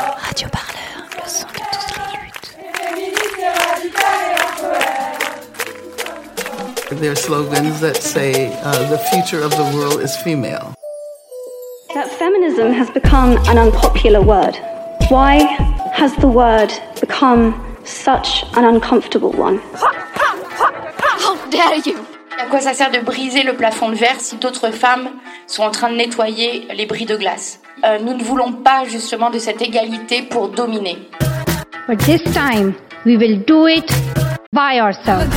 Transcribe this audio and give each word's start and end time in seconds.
Radio 0.00 0.48
Parleur, 0.48 1.04
le 1.14 1.28
son 1.28 1.46
de 1.48 1.60
toutes 1.72 1.94
les 1.98 2.16
luttes. 2.24 2.56
There 7.00 7.12
are 7.12 7.16
slogans 7.16 7.80
that 7.80 7.96
say 7.96 8.50
uh, 8.62 8.88
the 8.88 8.98
future 9.10 9.42
of 9.42 9.50
the 9.50 9.64
world 9.76 10.00
is 10.00 10.16
female. 10.16 10.74
That 11.94 12.08
feminism 12.08 12.72
has 12.72 12.88
become 12.90 13.36
an 13.48 13.58
unpopular 13.58 14.22
word. 14.22 14.56
Why 15.10 15.38
has 15.92 16.14
the 16.16 16.28
word 16.28 16.72
become 17.00 17.54
such 17.84 18.44
an 18.56 18.64
uncomfortable 18.64 19.32
one? 19.32 19.60
How 19.74 21.36
dare 21.50 21.76
you! 21.84 21.98
À 22.38 22.46
quoi 22.46 22.60
ça 22.60 22.72
sert 22.72 22.90
de 22.90 23.00
briser 23.00 23.42
le 23.42 23.54
plafond 23.54 23.90
de 23.90 23.96
verre 23.96 24.18
si 24.18 24.36
d'autres 24.36 24.70
femmes 24.70 25.10
sont 25.46 25.62
en 25.62 25.70
train 25.70 25.90
de 25.90 25.96
nettoyer 25.96 26.66
les 26.72 26.86
bris 26.86 27.04
de 27.04 27.16
glace? 27.16 27.59
Euh, 27.84 27.98
Nous 28.04 28.14
ne 28.14 28.22
voulons 28.22 28.52
pas 28.52 28.84
justement 28.84 29.30
de 29.30 29.38
cette 29.38 29.62
égalité 29.62 30.22
pour 30.22 30.48
dominer. 30.48 30.98
But 31.88 31.98
this 31.98 32.22
time, 32.32 32.74
we 33.04 33.16
will 33.16 33.42
do 33.46 33.66
it 33.66 33.90
by 34.52 34.80
ourselves. 34.80 35.28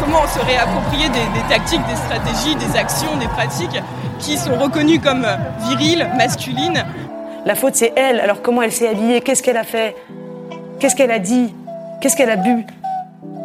Comment 0.00 0.26
se 0.26 0.40
réapproprier 0.40 1.08
des, 1.08 1.40
des 1.40 1.48
tactiques, 1.48 1.80
des 1.88 1.96
stratégies, 1.96 2.56
des 2.56 2.76
actions, 2.78 3.16
des 3.18 3.28
pratiques 3.28 3.80
qui 4.18 4.36
sont 4.36 4.56
reconnues 4.58 5.00
comme 5.00 5.26
viriles, 5.68 6.08
masculines. 6.16 6.84
La 7.46 7.54
faute, 7.54 7.74
c'est 7.76 7.92
elle. 7.96 8.20
Alors 8.20 8.42
comment 8.42 8.62
elle 8.62 8.72
s'est 8.72 8.88
habillée 8.88 9.20
Qu'est-ce 9.20 9.42
qu'elle 9.42 9.56
a 9.56 9.64
fait 9.64 9.96
Qu'est-ce 10.80 10.96
qu'elle 10.96 11.10
a 11.10 11.18
dit 11.18 11.54
Qu'est-ce 12.00 12.16
qu'elle 12.16 12.30
a 12.30 12.36
bu 12.36 12.64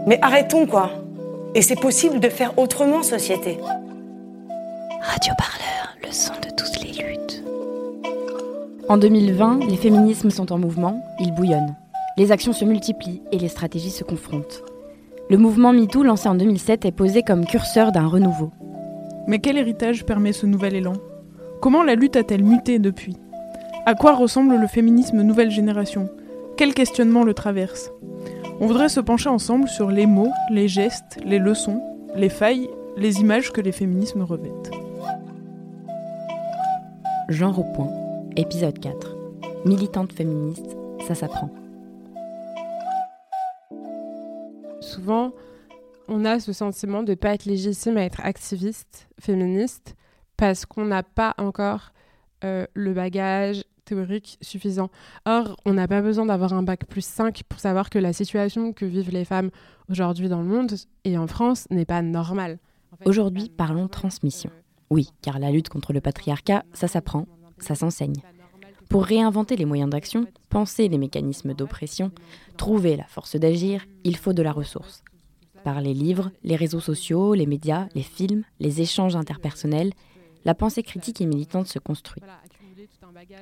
Mais 0.08 0.18
arrêtons, 0.22 0.66
quoi. 0.66 0.90
Et 1.54 1.62
c'est 1.62 1.80
possible 1.80 2.22
de 2.22 2.30
faire 2.30 2.58
autrement, 2.58 3.04
société. 3.04 3.58
Radio 5.02 5.34
Parleur, 5.38 5.98
le 6.02 6.12
son 6.12 6.34
de 6.36 6.50
toutes 6.56 6.82
les 6.82 7.04
luttes. 7.04 7.44
En 8.88 8.98
2020, 8.98 9.68
les 9.68 9.76
féminismes 9.76 10.30
sont 10.30 10.54
en 10.54 10.58
mouvement, 10.58 11.04
ils 11.20 11.34
bouillonnent. 11.34 11.76
Les 12.16 12.32
actions 12.32 12.54
se 12.54 12.64
multiplient 12.64 13.22
et 13.34 13.38
les 13.38 13.50
stratégies 13.50 13.92
se 13.92 14.06
confrontent. 14.06 14.64
Le 15.30 15.38
mouvement 15.38 15.74
MeToo, 15.74 16.04
lancé 16.04 16.30
en 16.30 16.36
2007, 16.36 16.86
est 16.86 16.92
posé 16.94 17.22
comme 17.22 17.46
curseur 17.46 17.92
d'un 17.92 18.08
renouveau. 18.08 18.52
Mais 19.28 19.40
quel 19.40 19.58
héritage 19.58 20.06
permet 20.06 20.32
ce 20.32 20.46
nouvel 20.46 20.76
élan? 20.76 20.94
Comment 21.62 21.84
la 21.84 21.96
lutte 21.96 22.16
a-t-elle 22.16 22.46
muté 22.46 22.80
depuis? 22.80 23.18
À 23.86 23.94
quoi 23.94 24.14
ressemble 24.16 24.56
le 24.56 24.68
féminisme 24.68 25.22
nouvelle 25.22 25.52
génération? 25.52 26.10
Quels 26.56 26.74
questionnements 26.74 27.26
le 27.26 27.34
traversent 27.34 27.92
On 28.60 28.66
voudrait 28.66 28.90
se 28.90 29.00
pencher 29.00 29.30
ensemble 29.30 29.68
sur 29.68 29.92
les 29.92 30.08
mots, 30.08 30.32
les 30.50 30.68
gestes, 30.68 31.20
les 31.24 31.38
leçons, 31.38 31.80
les 32.16 32.30
failles, 32.30 32.68
les 32.98 33.20
images 33.20 33.52
que 33.52 33.62
les 33.62 33.72
féminismes 33.72 34.24
revêtent. 34.24 34.72
Genre 37.30 37.60
au 37.60 37.64
point, 37.64 37.92
épisode 38.36 38.80
4. 38.80 39.16
Militante 39.66 40.12
féministe, 40.12 40.76
ça 41.08 41.14
s'apprend. 41.14 41.52
Souvent, 44.82 45.34
on 46.08 46.26
a 46.26 46.40
ce 46.40 46.52
sentiment 46.52 47.04
de 47.04 47.12
ne 47.12 47.16
pas 47.16 47.36
être 47.36 47.46
légitime 47.46 47.98
à 47.98 48.06
être 48.06 48.22
activiste, 48.26 49.08
féministe, 49.20 49.96
parce 50.36 50.66
qu'on 50.66 50.86
n'a 50.86 51.04
pas 51.04 51.36
encore 51.38 51.92
euh, 52.44 52.66
le 52.74 52.94
bagage 52.94 53.64
théorique 53.88 54.38
suffisant. 54.42 54.90
Or, 55.26 55.58
on 55.66 55.74
n'a 55.74 55.88
pas 55.88 56.02
besoin 56.02 56.26
d'avoir 56.26 56.54
un 56.54 56.64
bac 56.64 56.86
plus 56.86 57.06
5 57.06 57.44
pour 57.50 57.60
savoir 57.60 57.90
que 57.90 58.00
la 58.00 58.14
situation 58.14 58.74
que 58.74 58.86
vivent 58.86 59.12
les 59.12 59.26
femmes 59.26 59.50
aujourd'hui 59.90 60.30
dans 60.30 60.42
le 60.42 60.48
monde 60.48 60.74
et 61.04 61.18
en 61.18 61.28
France 61.28 61.68
n'est 61.72 61.86
pas 61.86 62.02
normale. 62.02 62.60
Aujourd'hui, 63.06 63.50
parlons 63.50 63.88
transmission. 63.88 64.52
Oui, 64.90 65.10
car 65.22 65.40
la 65.40 65.52
lutte 65.52 65.70
contre 65.70 65.94
le 65.94 66.02
patriarcat, 66.02 66.64
ça 66.74 66.88
s'apprend, 66.88 67.28
ça 67.58 67.76
s'enseigne. 67.76 68.22
Pour 68.90 69.04
réinventer 69.04 69.56
les 69.58 69.66
moyens 69.66 69.90
d'action, 69.90 70.28
penser 70.50 70.88
les 70.88 70.98
mécanismes 70.98 71.54
d'oppression, 71.54 72.12
trouver 72.56 72.96
la 72.96 73.04
force 73.04 73.36
d'agir, 73.36 73.86
il 74.04 74.16
faut 74.16 74.34
de 74.34 74.42
la 74.42 74.54
ressource. 74.54 75.04
Par 75.64 75.82
les 75.82 75.94
livres, 75.94 76.32
les 76.44 76.56
réseaux 76.56 76.80
sociaux, 76.80 77.34
les 77.34 77.46
médias, 77.46 77.88
les 77.96 78.04
films, 78.04 78.44
les 78.60 78.80
échanges 78.82 79.18
interpersonnels, 79.18 79.92
la 80.46 80.56
pensée 80.56 80.84
critique 80.84 81.20
et 81.20 81.26
militante 81.26 81.68
se 81.68 81.80
construit. 81.80 82.24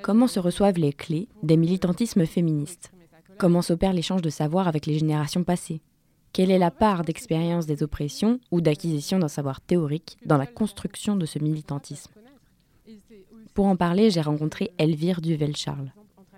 Comment 0.01 0.27
se 0.27 0.39
reçoivent 0.39 0.77
les 0.77 0.93
clés 0.93 1.27
des 1.43 1.57
militantismes 1.57 2.25
féministes? 2.25 2.91
Comment 3.37 3.61
s'opère 3.61 3.93
l'échange 3.93 4.21
de 4.21 4.29
savoir 4.29 4.67
avec 4.67 4.85
les 4.85 4.97
générations 4.97 5.43
passées? 5.43 5.81
Quelle 6.33 6.51
est 6.51 6.59
la 6.59 6.71
part 6.71 7.03
d'expérience 7.03 7.65
des 7.65 7.83
oppressions 7.83 8.39
ou 8.51 8.61
d'acquisition 8.61 9.19
d'un 9.19 9.27
savoir 9.27 9.61
théorique 9.61 10.17
dans 10.25 10.37
la 10.37 10.45
construction 10.45 11.15
de 11.15 11.25
ce 11.25 11.39
militantisme? 11.39 12.11
Pour 13.53 13.65
en 13.65 13.75
parler, 13.75 14.09
j'ai 14.11 14.21
rencontré 14.21 14.71
Elvire 14.77 15.21
Duvel-Charles. 15.21 15.93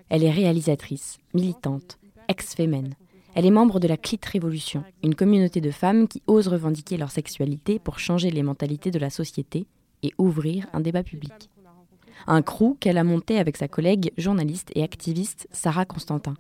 Elle 0.09 0.23
est 0.23 0.31
réalisatrice, 0.31 1.17
militante, 1.33 1.97
ex-fémène. 2.27 2.93
Elle 3.35 3.45
est 3.45 3.51
membre 3.51 3.79
de 3.79 3.87
la 3.87 3.97
Clit 3.97 4.19
Révolution, 4.31 4.83
une 5.03 5.15
communauté 5.15 5.61
de 5.61 5.71
femmes 5.71 6.07
qui 6.07 6.21
osent 6.27 6.47
revendiquer 6.47 6.97
leur 6.97 7.11
sexualité 7.11 7.79
pour 7.79 7.99
changer 7.99 8.31
les 8.31 8.43
mentalités 8.43 8.91
de 8.91 8.99
la 8.99 9.09
société 9.09 9.67
et 10.03 10.13
ouvrir 10.17 10.67
un 10.73 10.79
débat 10.79 11.03
public. 11.03 11.49
Un 12.25 12.41
crew 12.41 12.75
qu'elle 12.79 12.97
a 12.97 13.03
monté 13.03 13.37
avec 13.37 13.57
sa 13.57 13.67
collègue 13.67 14.11
journaliste 14.17 14.71
et 14.75 14.83
activiste 14.83 15.47
Sarah 15.51 15.85
Constantin. 15.85 16.33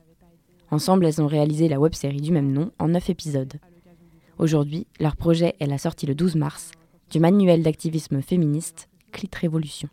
Ensemble, 0.71 1.05
elles 1.05 1.21
ont 1.21 1.27
réalisé 1.27 1.69
la 1.69 1.79
web-série 1.79 2.21
du 2.21 2.31
même 2.31 2.51
nom 2.51 2.71
en 2.79 2.87
neuf 2.87 3.09
épisodes. 3.09 3.53
Aujourd'hui, 4.37 4.87
leur 4.99 5.15
projet 5.15 5.55
est 5.59 5.65
la 5.67 5.77
sortie 5.77 6.05
le 6.05 6.15
12 6.15 6.35
mars 6.35 6.71
du 7.09 7.19
manuel 7.19 7.63
d'activisme 7.63 8.21
féministe 8.21 8.89
Clit 9.11 9.29
Révolution. 9.39 9.89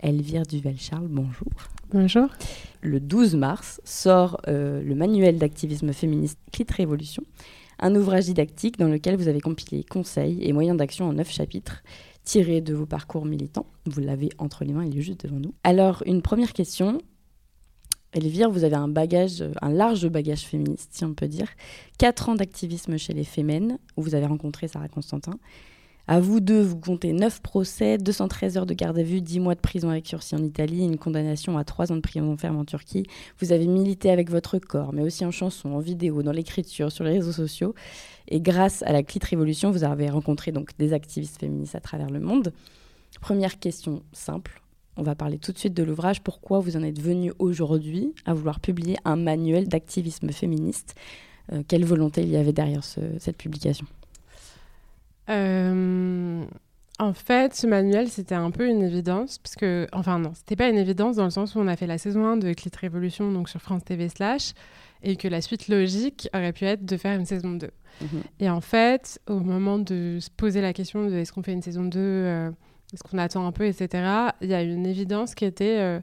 Elvire 0.00 0.42
Duvel-Charles, 0.44 1.08
bonjour. 1.08 1.48
Bonjour. 1.92 2.28
Le 2.80 3.00
12 3.00 3.36
mars 3.36 3.80
sort 3.84 4.40
euh, 4.48 4.82
le 4.82 4.94
manuel 4.94 5.38
d'activisme 5.38 5.92
féministe 5.92 6.38
Clit 6.52 6.66
Révolution, 6.70 7.22
un 7.78 7.94
ouvrage 7.94 8.24
didactique 8.24 8.78
dans 8.78 8.88
lequel 8.88 9.16
vous 9.16 9.28
avez 9.28 9.40
compilé 9.40 9.84
conseils 9.84 10.42
et 10.42 10.52
moyens 10.52 10.76
d'action 10.76 11.08
en 11.08 11.12
neuf 11.12 11.30
chapitres 11.30 11.82
tirés 12.26 12.60
de 12.60 12.74
vos 12.74 12.84
parcours 12.84 13.24
militants. 13.24 13.66
Vous 13.86 14.00
l'avez 14.00 14.28
entre 14.36 14.64
les 14.64 14.74
mains, 14.74 14.84
il 14.84 14.98
est 14.98 15.00
juste 15.00 15.24
devant 15.24 15.38
nous. 15.38 15.54
Alors, 15.64 16.02
une 16.04 16.20
première 16.20 16.52
question. 16.52 16.98
Elvire, 18.12 18.50
vous 18.50 18.64
avez 18.64 18.76
un 18.76 18.88
bagage, 18.88 19.44
un 19.62 19.70
large 19.70 20.08
bagage 20.08 20.42
féministe, 20.42 20.90
si 20.92 21.04
on 21.04 21.14
peut 21.14 21.28
dire. 21.28 21.48
Quatre 21.98 22.28
ans 22.28 22.34
d'activisme 22.34 22.98
chez 22.98 23.14
les 23.14 23.24
Femmes, 23.24 23.78
où 23.96 24.02
vous 24.02 24.14
avez 24.14 24.26
rencontré 24.26 24.68
Sarah 24.68 24.88
Constantin. 24.88 25.38
À 26.08 26.20
vous 26.20 26.38
deux, 26.38 26.62
vous 26.62 26.78
comptez 26.78 27.12
9 27.12 27.42
procès, 27.42 27.98
213 27.98 28.56
heures 28.58 28.66
de 28.66 28.74
garde 28.74 28.96
à 28.96 29.02
vue, 29.02 29.20
10 29.20 29.40
mois 29.40 29.56
de 29.56 29.60
prison 29.60 29.90
avec 29.90 30.06
sursis 30.06 30.36
en 30.36 30.42
Italie, 30.44 30.84
une 30.84 30.98
condamnation 30.98 31.58
à 31.58 31.64
3 31.64 31.90
ans 31.90 31.96
de 31.96 32.00
prison 32.00 32.36
ferme 32.36 32.58
en 32.58 32.64
Turquie. 32.64 33.02
Vous 33.40 33.50
avez 33.52 33.66
milité 33.66 34.10
avec 34.10 34.30
votre 34.30 34.58
corps, 34.60 34.92
mais 34.92 35.02
aussi 35.02 35.24
en 35.24 35.32
chanson, 35.32 35.70
en 35.70 35.80
vidéo, 35.80 36.22
dans 36.22 36.30
l'écriture, 36.30 36.92
sur 36.92 37.02
les 37.02 37.10
réseaux 37.14 37.32
sociaux. 37.32 37.74
Et 38.28 38.40
grâce 38.40 38.84
à 38.84 38.92
la 38.92 39.02
Clit 39.02 39.18
Révolution, 39.28 39.72
vous 39.72 39.82
avez 39.82 40.08
rencontré 40.08 40.52
donc 40.52 40.70
des 40.78 40.92
activistes 40.92 41.40
féministes 41.40 41.74
à 41.74 41.80
travers 41.80 42.08
le 42.10 42.20
monde. 42.20 42.52
Première 43.20 43.58
question 43.58 44.02
simple. 44.12 44.62
On 44.96 45.02
va 45.02 45.16
parler 45.16 45.38
tout 45.38 45.50
de 45.52 45.58
suite 45.58 45.74
de 45.74 45.82
l'ouvrage. 45.82 46.22
Pourquoi 46.22 46.60
vous 46.60 46.76
en 46.76 46.82
êtes 46.84 47.00
venu 47.00 47.32
aujourd'hui 47.40 48.14
à 48.26 48.32
vouloir 48.32 48.60
publier 48.60 48.96
un 49.04 49.16
manuel 49.16 49.66
d'activisme 49.66 50.30
féministe? 50.30 50.94
Euh, 51.52 51.62
Quelle 51.66 51.84
volonté 51.84 52.22
il 52.22 52.28
y 52.28 52.36
avait 52.36 52.52
derrière 52.52 52.84
ce- 52.84 53.00
cette 53.18 53.36
publication? 53.36 53.86
En 55.28 57.12
fait, 57.12 57.54
ce 57.54 57.66
manuel, 57.66 58.08
c'était 58.08 58.34
un 58.34 58.50
peu 58.50 58.66
une 58.66 58.82
évidence, 58.82 59.38
parce 59.38 59.54
que, 59.54 59.86
enfin 59.92 60.18
non, 60.18 60.32
c'était 60.34 60.56
pas 60.56 60.68
une 60.68 60.78
évidence 60.78 61.16
dans 61.16 61.24
le 61.24 61.30
sens 61.30 61.54
où 61.54 61.58
on 61.58 61.66
a 61.66 61.76
fait 61.76 61.86
la 61.86 61.98
saison 61.98 62.24
1 62.24 62.36
de 62.38 62.52
Clit 62.54 62.70
Révolution, 62.80 63.30
donc 63.32 63.48
sur 63.48 63.60
France 63.60 63.84
TV 63.84 64.08
Slash, 64.08 64.52
et 65.02 65.16
que 65.16 65.28
la 65.28 65.42
suite 65.42 65.68
logique 65.68 66.28
aurait 66.34 66.52
pu 66.52 66.64
être 66.64 66.86
de 66.86 66.96
faire 66.96 67.18
une 67.18 67.26
saison 67.26 67.50
2. 67.50 67.70
Mhm. 68.00 68.08
Et 68.40 68.48
en 68.50 68.62
fait, 68.62 69.20
au 69.26 69.40
moment 69.40 69.78
de 69.78 70.18
se 70.20 70.30
poser 70.30 70.62
la 70.62 70.72
question 70.72 71.06
de 71.06 71.14
est-ce 71.14 71.32
qu'on 71.32 71.42
fait 71.42 71.52
une 71.52 71.62
saison 71.62 71.84
2, 71.84 71.98
euh, 71.98 72.50
est-ce 72.94 73.02
qu'on 73.02 73.18
attend 73.18 73.46
un 73.46 73.52
peu, 73.52 73.66
etc., 73.66 74.30
il 74.40 74.48
y 74.48 74.54
a 74.54 74.62
une 74.62 74.86
évidence 74.86 75.34
qui 75.34 75.44
était, 75.44 75.78
euh, 75.78 76.00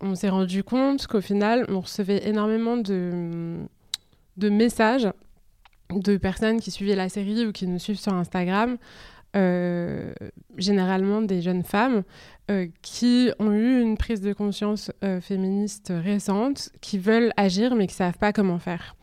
on 0.00 0.14
s'est 0.14 0.28
rendu 0.28 0.62
compte 0.62 1.08
qu'au 1.08 1.20
final, 1.20 1.64
on 1.68 1.80
recevait 1.80 2.28
énormément 2.28 2.76
de, 2.76 3.56
de 4.36 4.48
messages 4.48 5.08
de 5.90 6.16
personnes 6.16 6.60
qui 6.60 6.70
suivaient 6.70 6.96
la 6.96 7.08
série 7.08 7.46
ou 7.46 7.52
qui 7.52 7.66
nous 7.66 7.78
suivent 7.78 7.98
sur 7.98 8.14
Instagram, 8.14 8.78
euh, 9.36 10.12
généralement 10.56 11.20
des 11.20 11.42
jeunes 11.42 11.64
femmes 11.64 12.04
euh, 12.50 12.68
qui 12.82 13.30
ont 13.40 13.50
eu 13.50 13.80
une 13.80 13.96
prise 13.96 14.20
de 14.20 14.32
conscience 14.32 14.92
euh, 15.02 15.20
féministe 15.20 15.92
récente, 15.92 16.70
qui 16.80 16.98
veulent 16.98 17.32
agir 17.36 17.74
mais 17.74 17.88
qui 17.88 17.94
savent 17.94 18.18
pas 18.18 18.32
comment 18.32 18.58
faire, 18.58 18.94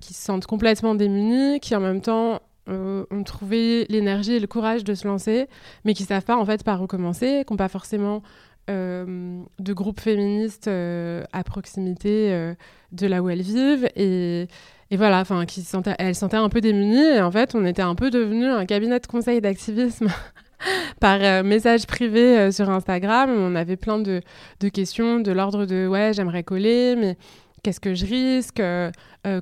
qui 0.00 0.12
se 0.12 0.22
sentent 0.22 0.44
complètement 0.44 0.94
démunies, 0.94 1.58
qui 1.60 1.74
en 1.74 1.80
même 1.80 2.02
temps 2.02 2.42
ont 2.68 3.24
trouvé 3.24 3.86
l'énergie 3.88 4.34
et 4.34 4.40
le 4.40 4.46
courage 4.46 4.84
de 4.84 4.94
se 4.94 5.08
lancer, 5.08 5.48
mais 5.86 5.94
qui 5.94 6.04
savent 6.04 6.24
pas 6.24 6.36
en 6.36 6.44
fait 6.44 6.62
par 6.62 6.82
où 6.82 6.86
commencer, 6.86 7.44
qui 7.46 7.52
n'ont 7.52 7.56
pas 7.56 7.68
forcément 7.68 8.22
de 8.68 9.72
groupes 9.72 10.00
féministes 10.00 10.68
euh, 10.68 11.24
à 11.32 11.42
proximité 11.42 12.54
de 12.92 13.06
là 13.06 13.22
où 13.22 13.28
elles 13.28 13.42
vivent. 13.42 13.88
Et 13.96 14.48
et 14.92 14.96
voilà, 14.96 15.20
enfin, 15.20 15.46
qui 15.46 15.62
sentait, 15.62 15.94
elle 15.98 16.14
sentait 16.14 16.36
un 16.36 16.50
peu 16.50 16.60
démunie. 16.60 17.02
Et 17.02 17.22
en 17.22 17.30
fait, 17.30 17.54
on 17.54 17.64
était 17.64 17.80
un 17.80 17.94
peu 17.94 18.10
devenu 18.10 18.44
un 18.44 18.66
cabinet 18.66 19.00
de 19.00 19.06
conseil 19.06 19.40
d'activisme 19.40 20.08
par 21.00 21.18
euh, 21.22 21.42
message 21.42 21.86
privé 21.86 22.38
euh, 22.38 22.50
sur 22.50 22.68
Instagram. 22.68 23.30
On 23.30 23.54
avait 23.54 23.76
plein 23.76 23.98
de, 23.98 24.20
de 24.60 24.68
questions 24.68 25.18
de 25.20 25.32
l'ordre 25.32 25.64
de 25.64 25.86
ouais, 25.86 26.12
j'aimerais 26.12 26.42
coller, 26.42 26.94
mais 26.96 27.16
qu'est-ce 27.62 27.80
que 27.80 27.94
je 27.94 28.04
risque 28.04 28.60
euh, 28.60 28.90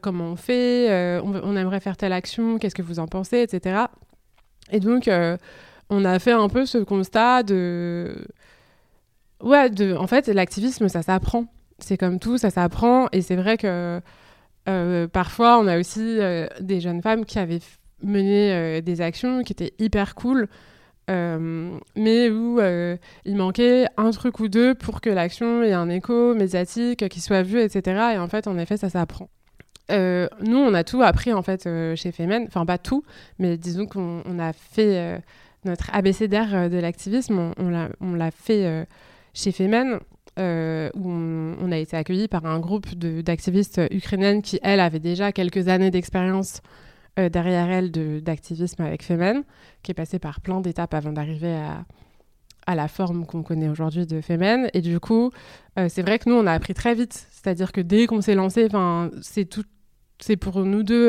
Comment 0.00 0.26
on 0.26 0.36
fait 0.36 1.20
on, 1.20 1.34
on, 1.42 1.56
aimerait 1.56 1.80
faire 1.80 1.96
telle 1.96 2.12
action, 2.12 2.58
qu'est-ce 2.58 2.76
que 2.76 2.82
vous 2.82 3.00
en 3.00 3.08
pensez, 3.08 3.40
etc. 3.40 3.86
Et 4.70 4.78
donc, 4.78 5.10
on 5.88 6.04
a 6.04 6.18
fait 6.20 6.30
un 6.30 6.48
peu 6.48 6.64
ce 6.64 6.78
constat 6.78 7.42
de. 7.42 8.24
Ouais, 9.42 9.68
de... 9.68 9.96
en 9.96 10.06
fait, 10.06 10.28
l'activisme, 10.28 10.86
ça 10.86 11.02
s'apprend. 11.02 11.46
C'est 11.80 11.96
comme 11.96 12.20
tout, 12.20 12.38
ça 12.38 12.50
s'apprend. 12.50 13.08
Et 13.10 13.20
c'est 13.20 13.36
vrai 13.36 13.56
que 13.56 14.00
euh, 14.68 15.08
parfois, 15.08 15.58
on 15.58 15.66
a 15.66 15.78
aussi 15.78 16.00
euh, 16.00 16.46
des 16.60 16.80
jeunes 16.80 17.02
femmes 17.02 17.24
qui 17.24 17.38
avaient 17.38 17.60
mené 18.02 18.52
euh, 18.52 18.80
des 18.80 19.00
actions 19.00 19.42
qui 19.42 19.52
étaient 19.52 19.72
hyper 19.78 20.14
cool, 20.14 20.48
mais 21.08 22.30
où 22.30 22.60
il 23.24 23.34
manquait 23.34 23.86
un 23.96 24.12
truc 24.12 24.38
ou 24.38 24.46
deux 24.46 24.76
pour 24.76 25.00
que 25.00 25.10
l'action 25.10 25.60
ait 25.64 25.72
un 25.72 25.88
écho 25.88 26.34
médiatique, 26.34 27.08
qui 27.08 27.20
soit 27.20 27.42
vu, 27.42 27.60
etc. 27.60 28.12
Et 28.14 28.18
en 28.18 28.28
fait, 28.28 28.46
en 28.46 28.56
effet, 28.56 28.76
ça 28.76 28.90
s'apprend. 28.90 29.28
nous, 29.90 30.56
on 30.56 30.72
a 30.72 30.84
tout 30.84 31.02
appris 31.02 31.32
en 31.32 31.42
fait 31.42 31.68
chez 31.96 32.12
Femen, 32.12 32.44
enfin 32.46 32.64
pas 32.64 32.78
tout, 32.78 33.02
mais 33.40 33.56
disons 33.56 33.86
qu'on 33.86 34.38
a 34.38 34.52
fait 34.52 35.20
notre 35.64 35.92
abécédaire 35.92 36.70
de 36.70 36.78
l'activisme, 36.78 37.52
on, 37.58 37.88
on 38.00 38.14
l'a 38.14 38.30
fait 38.30 38.86
chez 39.34 39.50
Femen. 39.50 39.98
Euh, 40.38 40.90
où 40.94 41.10
on, 41.10 41.72
a 41.72 41.76
été 41.76 41.96
accueillis 41.96 42.28
par 42.28 42.46
un 42.46 42.60
groupe 42.60 42.94
d'activistes 42.94 43.80
ukrainiennes 43.90 44.42
qui, 44.42 44.60
elles, 44.62 44.80
avaient 44.80 45.00
déjà 45.00 45.32
quelques 45.32 45.68
années 45.68 45.90
d'expérience 45.90 46.62
euh, 47.18 47.28
derrière 47.28 47.68
elles 47.68 47.90
d'activisme 48.22 48.82
avec 48.82 49.02
Femen, 49.02 49.42
qui 49.82 49.90
est 49.90 49.94
passé 49.94 50.18
par 50.18 50.40
plein 50.40 50.60
d'étapes 50.60 50.94
avant 50.94 51.12
d'arriver 51.12 51.52
à, 51.54 51.84
à, 52.66 52.74
la 52.76 52.86
forme 52.86 53.26
qu'on 53.26 53.42
connaît 53.42 53.68
aujourd'hui 53.68 54.06
de 54.06 54.20
Femen. 54.20 54.70
Et 54.72 54.80
du 54.80 55.00
coup, 55.00 55.32
euh, 55.78 55.88
c'est 55.90 56.02
vrai 56.02 56.20
que 56.20 56.30
nous, 56.30 56.36
on 56.36 56.46
a 56.46 56.52
appris 56.52 56.74
très 56.74 56.94
vite. 56.94 57.26
C'est-à-dire 57.32 57.72
que 57.72 57.80
dès 57.80 58.06
qu'on 58.06 58.20
s'est 58.20 58.36
lancé, 58.36 58.68
c'est 59.22 59.44
tout 59.44 59.64
c'est 60.22 60.36
pour 60.36 60.66
nous 60.66 60.82
deux 60.82 61.08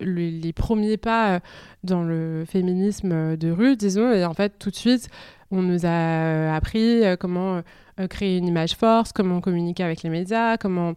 les, 0.00 0.52
premiers 0.52 0.96
pas 0.96 1.38
dans 1.84 2.02
le 2.02 2.44
féminisme 2.44 3.36
de 3.36 3.50
rue, 3.52 3.76
disons. 3.76 4.12
Et 4.12 4.24
en 4.24 4.34
fait, 4.34 4.58
tout 4.58 4.70
de 4.70 4.74
suite, 4.74 5.08
on 5.50 5.62
nous 5.62 5.86
a 5.86 6.54
appris 6.54 7.02
comment 7.18 7.56
euh, 7.56 7.62
créer 8.06 8.38
une 8.38 8.46
image 8.46 8.74
force, 8.74 9.12
comment 9.12 9.40
communiquer 9.40 9.82
avec 9.82 10.02
les 10.02 10.10
médias, 10.10 10.56
comment, 10.56 10.94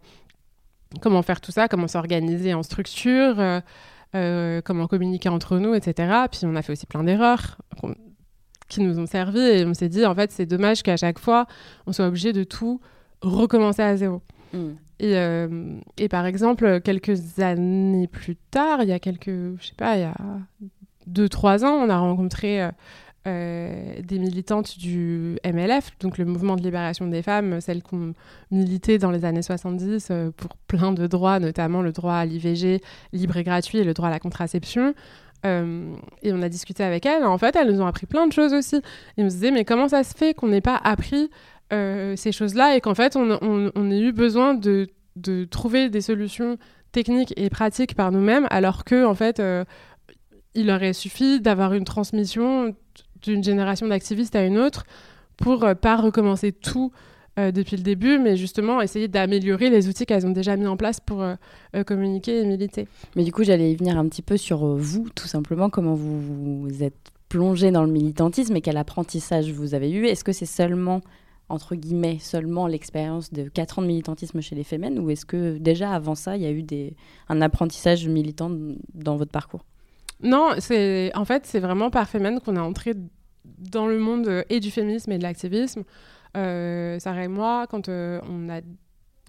comment 1.00 1.22
faire 1.22 1.40
tout 1.40 1.52
ça, 1.52 1.68
comment 1.68 1.88
s'organiser 1.88 2.54
en 2.54 2.62
structure, 2.62 3.40
euh, 3.40 3.60
euh, 4.14 4.60
comment 4.64 4.86
communiquer 4.86 5.28
entre 5.28 5.58
nous, 5.58 5.74
etc. 5.74 6.26
Puis 6.30 6.40
on 6.44 6.54
a 6.54 6.62
fait 6.62 6.72
aussi 6.72 6.86
plein 6.86 7.02
d'erreurs 7.02 7.58
qui 8.68 8.80
nous 8.80 8.98
ont 8.98 9.06
servi 9.06 9.40
et 9.40 9.64
on 9.64 9.74
s'est 9.74 9.88
dit, 9.88 10.06
en 10.06 10.14
fait, 10.14 10.30
c'est 10.30 10.46
dommage 10.46 10.82
qu'à 10.82 10.96
chaque 10.96 11.18
fois, 11.18 11.46
on 11.86 11.92
soit 11.92 12.06
obligé 12.06 12.32
de 12.32 12.44
tout 12.44 12.80
recommencer 13.20 13.82
à 13.82 13.96
zéro. 13.96 14.22
Mm. 14.52 14.70
Et, 15.00 15.16
et, 15.96 16.08
par 16.08 16.26
exemple, 16.26 16.80
quelques 16.80 17.40
années 17.40 18.06
plus 18.06 18.36
tard, 18.36 18.82
il 18.82 18.88
y 18.88 18.92
a 18.92 19.00
quelques, 19.00 19.30
je 19.58 19.66
sais 19.66 19.74
pas, 19.76 19.96
il 19.96 20.02
y 20.02 20.04
a 20.04 20.14
deux, 21.08 21.28
trois 21.28 21.64
ans, 21.64 21.72
on 21.72 21.90
a 21.90 21.98
rencontré 21.98 22.70
euh, 23.24 24.02
des 24.02 24.18
militantes 24.18 24.76
du 24.76 25.38
MLF, 25.44 25.96
donc 26.00 26.18
le 26.18 26.24
mouvement 26.24 26.56
de 26.56 26.62
libération 26.62 27.06
des 27.06 27.22
femmes, 27.22 27.60
celles 27.60 27.80
qui 27.80 27.94
ont 27.94 28.14
milité 28.50 28.98
dans 28.98 29.12
les 29.12 29.24
années 29.24 29.42
70 29.42 30.08
euh, 30.10 30.30
pour 30.36 30.56
plein 30.66 30.90
de 30.90 31.06
droits, 31.06 31.38
notamment 31.38 31.82
le 31.82 31.92
droit 31.92 32.14
à 32.14 32.24
l'IVG 32.24 32.80
libre 33.12 33.36
et 33.36 33.44
gratuit 33.44 33.78
et 33.78 33.84
le 33.84 33.94
droit 33.94 34.08
à 34.08 34.10
la 34.10 34.18
contraception. 34.18 34.92
Euh, 35.46 35.94
et 36.22 36.32
on 36.32 36.42
a 36.42 36.48
discuté 36.48 36.82
avec 36.82 37.06
elles. 37.06 37.24
En 37.24 37.38
fait, 37.38 37.54
elles 37.54 37.70
nous 37.70 37.80
ont 37.80 37.86
appris 37.86 38.06
plein 38.06 38.26
de 38.26 38.32
choses 38.32 38.52
aussi. 38.52 38.82
On 39.16 39.30
se 39.30 39.34
disait, 39.36 39.52
mais 39.52 39.64
comment 39.64 39.86
ça 39.86 40.02
se 40.02 40.16
fait 40.16 40.34
qu'on 40.34 40.48
n'ait 40.48 40.60
pas 40.60 40.80
appris 40.82 41.30
ces 41.70 42.32
choses-là 42.32 42.76
et 42.76 42.82
qu'en 42.82 42.94
fait, 42.94 43.16
on, 43.16 43.38
on, 43.40 43.90
ait 43.90 44.00
eu 44.00 44.12
besoin 44.12 44.52
de, 44.52 44.88
de, 45.16 45.46
trouver 45.46 45.88
des 45.88 46.02
solutions 46.02 46.58
techniques 46.90 47.32
et 47.38 47.48
pratiques 47.48 47.94
par 47.94 48.12
nous-mêmes, 48.12 48.46
alors 48.50 48.84
que, 48.84 49.06
en 49.06 49.14
fait, 49.14 49.40
il 50.54 50.70
aurait 50.70 50.92
suffi 50.92 51.40
d'avoir 51.40 51.72
une 51.72 51.84
transmission 51.84 52.74
d'une 53.22 53.42
génération 53.42 53.86
d'activistes 53.86 54.36
à 54.36 54.44
une 54.44 54.58
autre 54.58 54.84
pour 55.36 55.64
euh, 55.64 55.74
pas 55.74 55.96
recommencer 55.96 56.52
tout 56.52 56.92
euh, 57.38 57.50
depuis 57.50 57.76
le 57.76 57.82
début, 57.82 58.18
mais 58.18 58.36
justement 58.36 58.80
essayer 58.80 59.08
d'améliorer 59.08 59.70
les 59.70 59.88
outils 59.88 60.04
qu'elles 60.04 60.26
ont 60.26 60.32
déjà 60.32 60.56
mis 60.56 60.66
en 60.66 60.76
place 60.76 61.00
pour 61.00 61.22
euh, 61.22 61.34
communiquer 61.86 62.40
et 62.40 62.44
militer. 62.44 62.86
Mais 63.16 63.24
du 63.24 63.32
coup, 63.32 63.42
j'allais 63.42 63.72
y 63.72 63.76
venir 63.76 63.96
un 63.98 64.06
petit 64.08 64.22
peu 64.22 64.36
sur 64.36 64.66
vous, 64.76 65.08
tout 65.14 65.28
simplement, 65.28 65.70
comment 65.70 65.94
vous 65.94 66.20
vous 66.60 66.82
êtes 66.82 67.12
plongé 67.28 67.70
dans 67.70 67.84
le 67.84 67.90
militantisme 67.90 68.54
et 68.56 68.60
quel 68.60 68.76
apprentissage 68.76 69.50
vous 69.52 69.74
avez 69.74 69.90
eu? 69.90 70.06
Est-ce 70.06 70.24
que 70.24 70.32
c'est 70.32 70.44
seulement, 70.44 71.00
entre 71.48 71.74
guillemets, 71.74 72.18
seulement 72.20 72.66
l'expérience 72.66 73.32
de 73.32 73.48
4 73.48 73.78
ans 73.78 73.82
de 73.82 73.86
militantisme 73.86 74.42
chez 74.42 74.54
les 74.54 74.64
Femmes 74.64 74.98
ou 74.98 75.08
est-ce 75.08 75.24
que 75.24 75.56
déjà 75.56 75.92
avant 75.92 76.14
ça, 76.14 76.36
il 76.36 76.42
y 76.42 76.46
a 76.46 76.50
eu 76.50 76.62
des, 76.62 76.94
un 77.30 77.40
apprentissage 77.40 78.06
militant 78.06 78.50
dans 78.94 79.16
votre 79.16 79.32
parcours? 79.32 79.64
Non, 80.22 80.50
c'est 80.58 81.10
en 81.14 81.24
fait 81.24 81.46
c'est 81.46 81.60
vraiment 81.60 81.90
par 81.90 82.08
Femen 82.08 82.40
qu'on 82.40 82.56
est 82.56 82.60
entré 82.60 82.94
dans 83.44 83.86
le 83.86 83.98
monde 83.98 84.28
euh, 84.28 84.42
et 84.48 84.60
du 84.60 84.70
féminisme 84.70 85.12
et 85.12 85.18
de 85.18 85.22
l'activisme. 85.22 85.84
Euh, 86.36 86.98
Sarah 86.98 87.24
et 87.24 87.28
moi, 87.28 87.66
quand 87.68 87.88
euh, 87.88 88.20
on 88.28 88.48
a 88.48 88.60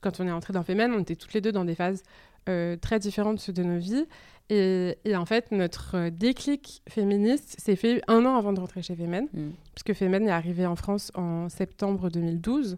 quand 0.01 0.19
on 0.19 0.27
est 0.27 0.31
entré 0.31 0.51
dans 0.53 0.63
Femen, 0.63 0.91
on 0.91 0.99
était 0.99 1.15
toutes 1.15 1.33
les 1.33 1.41
deux 1.41 1.53
dans 1.53 1.63
des 1.63 1.75
phases 1.75 2.03
euh, 2.49 2.75
très 2.75 2.99
différentes 2.99 3.49
de 3.49 3.63
nos 3.63 3.79
vies. 3.79 4.05
Et, 4.49 4.97
en 5.15 5.25
fait, 5.25 5.51
notre 5.51 6.09
déclic 6.09 6.83
féministe 6.89 7.55
s'est 7.57 7.77
fait 7.77 8.01
un 8.09 8.25
an 8.25 8.35
avant 8.35 8.51
de 8.51 8.59
rentrer 8.59 8.81
chez 8.81 8.95
Femen, 8.95 9.27
mm. 9.33 9.51
puisque 9.73 9.97
Femen 9.97 10.27
est 10.27 10.31
arrivé 10.31 10.65
en 10.65 10.75
France 10.75 11.11
en 11.15 11.47
septembre 11.47 12.09
2012. 12.09 12.75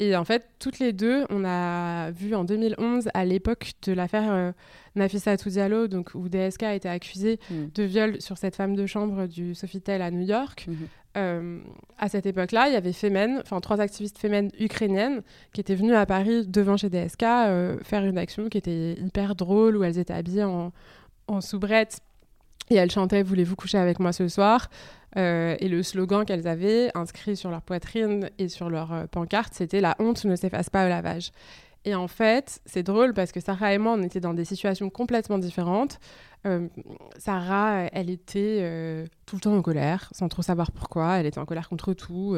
Et 0.00 0.16
en 0.16 0.24
fait, 0.24 0.48
toutes 0.58 0.78
les 0.78 0.94
deux, 0.94 1.26
on 1.28 1.44
a 1.44 2.10
vu 2.10 2.34
en 2.34 2.44
2011, 2.44 3.10
à 3.12 3.26
l'époque 3.26 3.72
de 3.82 3.92
l'affaire 3.92 4.32
euh, 4.32 4.50
Nafissa 4.96 5.36
Diallo, 5.36 5.88
donc 5.88 6.12
où 6.14 6.30
DSK 6.30 6.62
a 6.62 6.74
été 6.74 6.88
accusé 6.88 7.38
mm. 7.50 7.66
de 7.74 7.82
viol 7.82 8.20
sur 8.20 8.38
cette 8.38 8.56
femme 8.56 8.74
de 8.74 8.86
chambre 8.86 9.26
du 9.26 9.54
Sofitel 9.54 10.00
à 10.00 10.10
New 10.10 10.26
York. 10.26 10.66
Mm-hmm. 10.66 10.74
Euh, 11.18 11.60
à 11.98 12.08
cette 12.08 12.24
époque-là, 12.24 12.68
il 12.68 12.72
y 12.72 12.76
avait 12.76 12.94
Femen, 12.94 13.40
enfin 13.42 13.60
trois 13.60 13.82
activistes 13.82 14.16
fémènes 14.16 14.50
ukrainiennes 14.58 15.20
qui 15.52 15.60
étaient 15.60 15.74
venues 15.74 15.94
à 15.94 16.06
Paris 16.06 16.46
devant 16.46 16.78
chez 16.78 16.88
DSK 16.88 17.22
euh, 17.22 17.78
faire 17.82 18.04
une 18.04 18.16
action 18.16 18.48
qui 18.48 18.56
était 18.56 18.94
hyper 18.94 19.34
drôle 19.34 19.76
où 19.76 19.84
elles 19.84 19.98
étaient 19.98 20.14
habillées 20.14 20.44
en, 20.44 20.72
en 21.26 21.40
soubrette 21.42 22.00
et 22.70 22.76
elles 22.76 22.90
chantaient 22.90 23.22
Voulez-vous 23.22 23.56
coucher 23.56 23.78
avec 23.78 23.98
moi 23.98 24.12
ce 24.12 24.28
soir? 24.28 24.70
Euh, 25.16 25.56
et 25.58 25.68
le 25.68 25.82
slogan 25.82 26.24
qu'elles 26.24 26.46
avaient 26.46 26.90
inscrit 26.94 27.36
sur 27.36 27.50
leur 27.50 27.62
poitrine 27.62 28.30
et 28.38 28.48
sur 28.48 28.70
leur 28.70 28.92
euh, 28.92 29.06
pancarte, 29.06 29.54
c'était 29.54 29.80
La 29.80 29.96
honte 29.98 30.24
ne 30.24 30.36
s'efface 30.36 30.70
pas 30.70 30.86
au 30.86 30.88
lavage. 30.88 31.32
Et 31.84 31.94
en 31.94 32.08
fait, 32.08 32.60
c'est 32.66 32.82
drôle 32.82 33.14
parce 33.14 33.32
que 33.32 33.40
Sarah 33.40 33.72
et 33.72 33.78
moi, 33.78 33.94
on 33.98 34.02
était 34.02 34.20
dans 34.20 34.34
des 34.34 34.44
situations 34.44 34.90
complètement 34.90 35.38
différentes. 35.38 35.98
Euh, 36.46 36.68
Sarah, 37.16 37.88
elle 37.92 38.10
était 38.10 39.08
tout 39.24 39.36
le 39.36 39.40
temps 39.40 39.56
en 39.56 39.62
colère, 39.62 40.10
sans 40.12 40.28
trop 40.28 40.42
savoir 40.42 40.72
pourquoi. 40.72 41.14
Elle 41.14 41.26
était 41.26 41.38
en 41.38 41.46
colère 41.46 41.70
contre 41.70 41.94
tout. 41.94 42.36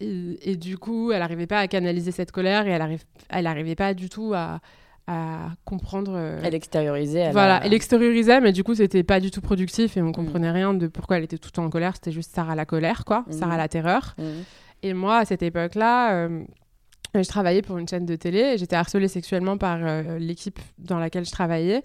Et, 0.00 0.56
du 0.56 0.76
coup, 0.76 1.12
elle 1.12 1.20
n'arrivait 1.20 1.46
pas 1.46 1.60
à 1.60 1.68
canaliser 1.68 2.10
cette 2.10 2.32
colère 2.32 2.66
et 2.66 2.70
elle 3.28 3.44
n'arrivait 3.44 3.76
pas 3.76 3.94
du 3.94 4.08
tout 4.08 4.32
à, 4.34 4.60
à 5.06 5.50
comprendre. 5.64 6.12
Euh, 6.14 6.40
elle 6.42 6.54
extériorisait. 6.54 7.30
voilà, 7.30 7.60
elle 7.64 7.72
extériorisait, 7.72 8.40
mais 8.40 8.52
du 8.52 8.64
coup, 8.64 8.74
c'était 8.74 9.04
pas 9.04 9.20
du 9.20 9.30
tout 9.30 9.40
productif 9.40 9.96
et 9.96 10.02
on 10.02 10.08
mm. 10.08 10.12
comprenait 10.12 10.50
rien 10.50 10.74
de 10.74 10.88
pourquoi 10.88 11.18
elle 11.18 11.24
était 11.24 11.38
tout 11.38 11.48
le 11.48 11.52
temps 11.52 11.64
en 11.64 11.70
colère. 11.70 11.94
C'était 11.94 12.12
juste 12.12 12.34
Sarah 12.34 12.54
la 12.54 12.66
colère, 12.66 13.04
quoi, 13.04 13.24
mm. 13.28 13.32
Sarah 13.32 13.56
la 13.56 13.68
terreur. 13.68 14.14
Mm. 14.18 14.22
Et 14.82 14.94
moi, 14.94 15.18
à 15.18 15.24
cette 15.24 15.42
époque-là, 15.42 16.14
euh, 16.14 16.44
je 17.14 17.28
travaillais 17.28 17.62
pour 17.62 17.78
une 17.78 17.88
chaîne 17.88 18.04
de 18.04 18.16
télé 18.16 18.40
et 18.40 18.58
j'étais 18.58 18.76
harcelée 18.76 19.08
sexuellement 19.08 19.56
par 19.58 19.78
euh, 19.80 20.18
l'équipe 20.18 20.58
dans 20.78 20.98
laquelle 20.98 21.24
je 21.24 21.32
travaillais. 21.32 21.82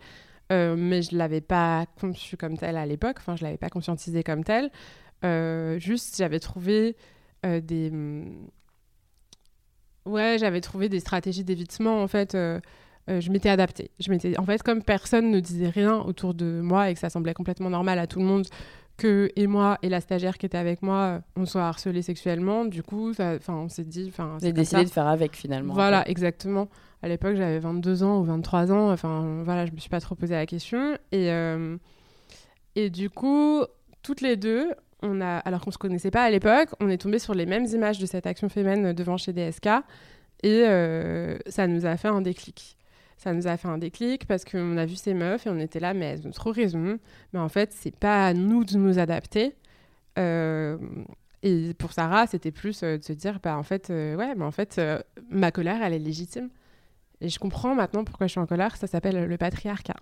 mais 0.49 1.01
je 1.01 1.15
l'avais 1.15 1.41
pas 1.41 1.85
conçue 1.99 2.35
comme 2.37 2.57
telle 2.57 2.75
à 2.75 2.85
l'époque, 2.85 3.17
enfin 3.19 3.37
je 3.37 3.43
l'avais 3.43 3.57
pas 3.57 3.69
conscientisée 3.69 4.23
comme 4.23 4.43
telle. 4.43 4.69
juste, 5.79 6.17
j'avais 6.17 6.39
trouvé 6.39 6.97
des, 7.43 7.91
ouais, 10.05 10.35
j'avais 10.39 10.59
trouvé 10.59 10.89
des 10.89 10.99
stratégies 10.99 11.45
d'évitement 11.45 12.03
en 12.03 12.07
fait 12.09 12.35
euh, 13.09 13.19
je 13.19 13.31
m'étais 13.31 13.49
adaptée. 13.49 13.91
Je 13.99 14.11
m'étais, 14.11 14.37
en 14.37 14.45
fait, 14.45 14.61
comme 14.61 14.83
personne 14.83 15.31
ne 15.31 15.39
disait 15.39 15.69
rien 15.69 15.99
autour 15.99 16.33
de 16.33 16.61
moi 16.61 16.89
et 16.89 16.93
que 16.93 16.99
ça 16.99 17.09
semblait 17.09 17.33
complètement 17.33 17.69
normal 17.69 17.99
à 17.99 18.07
tout 18.07 18.19
le 18.19 18.25
monde 18.25 18.45
que 18.97 19.31
et 19.35 19.47
moi 19.47 19.79
et 19.81 19.89
la 19.89 19.99
stagiaire 20.01 20.37
qui 20.37 20.45
était 20.45 20.57
avec 20.57 20.83
moi, 20.83 20.95
euh, 20.95 21.19
on 21.35 21.45
soit 21.45 21.63
harcelés 21.63 22.03
sexuellement. 22.03 22.65
Du 22.65 22.83
coup, 22.83 23.13
on 23.47 23.69
s'est 23.69 23.83
dit, 23.83 24.05
enfin, 24.09 24.37
j'ai 24.41 24.53
décidé 24.53 24.83
de 24.83 24.89
faire 24.89 25.07
avec 25.07 25.35
finalement. 25.35 25.73
Voilà, 25.73 26.07
exactement. 26.07 26.69
À 27.01 27.07
l'époque, 27.07 27.35
j'avais 27.35 27.57
22 27.57 28.03
ans 28.03 28.19
ou 28.19 28.23
23 28.23 28.71
ans. 28.71 28.91
Enfin, 28.91 29.41
voilà, 29.43 29.65
je 29.65 29.71
me 29.71 29.77
suis 29.77 29.89
pas 29.89 29.99
trop 29.99 30.13
posé 30.13 30.35
la 30.35 30.45
question. 30.45 30.93
Et 31.11 31.31
euh, 31.31 31.77
et 32.75 32.91
du 32.91 33.09
coup, 33.09 33.63
toutes 34.03 34.21
les 34.21 34.37
deux, 34.37 34.71
on 35.01 35.19
a, 35.19 35.37
alors 35.37 35.61
qu'on 35.61 35.71
se 35.71 35.79
connaissait 35.79 36.11
pas 36.11 36.23
à 36.23 36.29
l'époque, 36.29 36.69
on 36.79 36.87
est 36.87 36.99
tombé 36.99 37.17
sur 37.17 37.33
les 37.33 37.47
mêmes 37.47 37.65
images 37.65 37.97
de 37.97 38.05
cette 38.05 38.27
action 38.27 38.49
féminine 38.49 38.93
devant 38.93 39.17
chez 39.17 39.33
DSK 39.33 39.67
et 40.43 40.63
ça 41.47 41.67
nous 41.67 41.85
a 41.85 41.97
fait 41.97 42.07
un 42.07 42.21
déclic. 42.21 42.77
Ça 43.21 43.33
nous 43.33 43.45
a 43.45 43.55
fait 43.55 43.67
un 43.67 43.77
déclic 43.77 44.25
parce 44.25 44.43
qu'on 44.43 44.77
a 44.77 44.85
vu 44.87 44.95
ces 44.95 45.13
meufs 45.13 45.45
et 45.45 45.49
on 45.51 45.59
était 45.59 45.79
là, 45.79 45.93
mais 45.93 46.05
elles 46.05 46.27
ont 46.27 46.31
trop 46.31 46.51
raison. 46.51 46.97
Mais 47.33 47.39
en 47.39 47.49
fait, 47.49 47.71
c'est 47.71 47.95
pas 47.95 48.25
à 48.25 48.33
nous 48.33 48.63
de 48.63 48.77
nous 48.77 48.97
adapter. 48.97 49.53
Euh, 50.17 50.79
et 51.43 51.75
pour 51.75 51.93
Sarah, 51.93 52.25
c'était 52.25 52.49
plus 52.49 52.81
euh, 52.81 52.97
de 52.97 53.03
se 53.03 53.13
dire, 53.13 53.39
bah 53.43 53.57
en 53.57 53.63
fait, 53.63 53.91
euh, 53.91 54.15
ouais, 54.15 54.33
mais 54.33 54.43
en 54.43 54.49
fait, 54.49 54.81
ma 55.29 55.51
colère, 55.51 55.83
elle 55.83 55.93
est 55.93 55.99
légitime. 55.99 56.49
Et 57.19 57.29
je 57.29 57.37
comprends 57.37 57.75
maintenant 57.75 58.03
pourquoi 58.03 58.25
je 58.25 58.31
suis 58.31 58.39
en 58.39 58.47
colère. 58.47 58.75
Ça 58.75 58.87
s'appelle 58.87 59.25
le 59.25 59.37
patriarcat. 59.37 59.97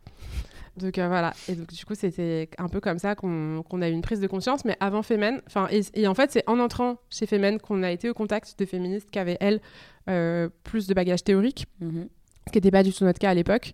Donc 0.78 0.98
voilà. 0.98 1.34
Et 1.50 1.56
donc 1.56 1.74
du 1.74 1.84
coup, 1.84 1.96
c'était 1.96 2.50
un 2.58 2.70
peu 2.70 2.80
comme 2.80 3.00
ça 3.00 3.16
qu'on 3.16 3.82
a 3.82 3.90
eu 3.90 3.92
une 3.92 4.02
prise 4.02 4.22
de 4.22 4.28
conscience. 4.28 4.64
Mais 4.64 4.78
avant 4.80 5.04
Femen, 5.04 5.42
enfin, 5.46 5.68
et, 5.72 6.08
en 6.08 6.14
fait, 6.14 6.32
c'est 6.32 6.44
en 6.48 6.58
entrant 6.58 7.02
chez 7.10 7.26
Femen 7.26 7.60
qu'on 7.60 7.84
a 7.84 7.92
été 7.92 8.10
au 8.10 8.14
contact 8.14 8.58
de 8.58 8.64
féministes 8.64 9.12
qui 9.12 9.20
avaient 9.20 9.38
elles 9.42 9.60
plus 10.64 10.88
de 10.88 10.94
bagages 10.94 11.26
théoriques, 11.26 11.66
mhm. 11.82 12.08
ce 12.08 12.19
qui 12.52 12.58
n'était 12.58 12.72
pas 12.72 12.84
du 12.84 12.94
tout 12.94 13.04
notre 13.06 13.20
cas 13.20 13.30
à 13.30 13.34
l'époque. 13.34 13.74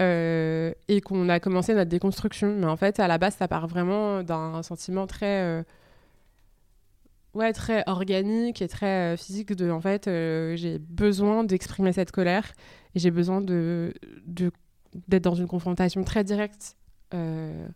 et 0.00 1.00
qu'on 1.04 1.28
a 1.28 1.40
commencé 1.40 1.74
notre 1.74 1.90
déconstruction. 1.90 2.54
Mais 2.56 2.66
en 2.66 2.76
fait, 2.76 3.00
à 3.00 3.08
la 3.08 3.18
base, 3.18 3.34
ça 3.36 3.48
part 3.48 3.66
vraiment 3.66 4.22
d'un 4.22 4.62
sentiment 4.62 5.06
très 5.06 5.64
ouais, 7.34 7.52
très 7.52 7.84
organique 7.86 8.62
et 8.62 8.68
très 8.68 9.14
euh, 9.14 9.16
physique 9.16 9.54
de 9.54 9.70
en 9.70 9.80
fait 9.80 10.08
euh, 10.08 10.56
j'ai 10.56 10.78
besoin 10.78 11.44
d'exprimer 11.44 11.92
cette 11.92 12.12
colère 12.12 12.52
et 12.94 12.98
j'ai 12.98 13.10
besoin 13.10 13.40
de 13.40 13.94
d'être 15.06 15.24
dans 15.24 15.34
une 15.34 15.46
confrontation 15.46 16.02
très 16.02 16.24
directe 16.24 16.76
euh, 17.14 17.68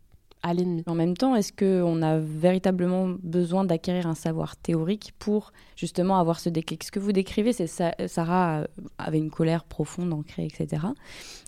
à 0.42 0.54
l'ennemi. 0.54 0.82
En 0.86 0.94
même 0.94 1.16
temps, 1.16 1.34
est-ce 1.34 1.52
qu'on 1.52 2.02
a 2.02 2.18
véritablement 2.18 3.14
besoin 3.22 3.64
d'acquérir 3.64 4.06
un 4.06 4.14
savoir 4.14 4.56
théorique 4.56 5.12
pour 5.18 5.52
justement 5.76 6.18
avoir 6.18 6.40
ce 6.40 6.48
déclic? 6.48 6.84
Ce 6.84 6.90
que 6.90 6.98
vous 6.98 7.12
décrivez, 7.12 7.52
c'est 7.52 7.66
Sarah 8.08 8.66
avait 8.98 9.18
une 9.18 9.30
colère 9.30 9.64
profonde, 9.64 10.12
ancrée, 10.12 10.46
etc. 10.46 10.86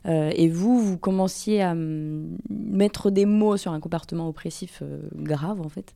et 0.07 0.49
vous, 0.49 0.81
vous 0.81 0.99
commenciez 0.99 1.63
à 1.63 1.75
mettre 1.75 3.11
des 3.11 3.27
mots 3.27 3.57
sur 3.57 3.73
un 3.73 3.81
comportement 3.81 4.29
oppressif 4.29 4.83
grave, 5.15 5.61
en 5.61 5.69
fait. 5.69 5.95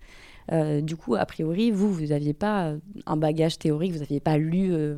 Euh, 0.53 0.81
du 0.81 0.97
coup, 0.97 1.15
a 1.15 1.27
priori, 1.27 1.71
vous, 1.71 1.93
vous 1.93 2.07
n'aviez 2.07 2.33
pas 2.33 2.75
un 3.07 3.17
bagage 3.17 3.59
théorique, 3.59 3.93
vous 3.93 3.99
n'aviez 3.99 4.21
pas 4.21 4.39
lu. 4.39 4.73
Euh, 4.73 4.97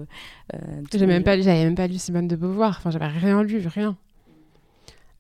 euh 0.54 0.58
j'avais 0.92 1.06
même 1.06 1.24
pas, 1.24 1.40
j'avais 1.40 1.64
même 1.64 1.74
pas 1.74 1.86
lu 1.86 1.98
Simone 1.98 2.28
de 2.28 2.36
Beauvoir. 2.36 2.76
Enfin, 2.78 2.90
j'avais 2.90 3.06
rien 3.06 3.42
lu, 3.42 3.66
rien. 3.66 3.96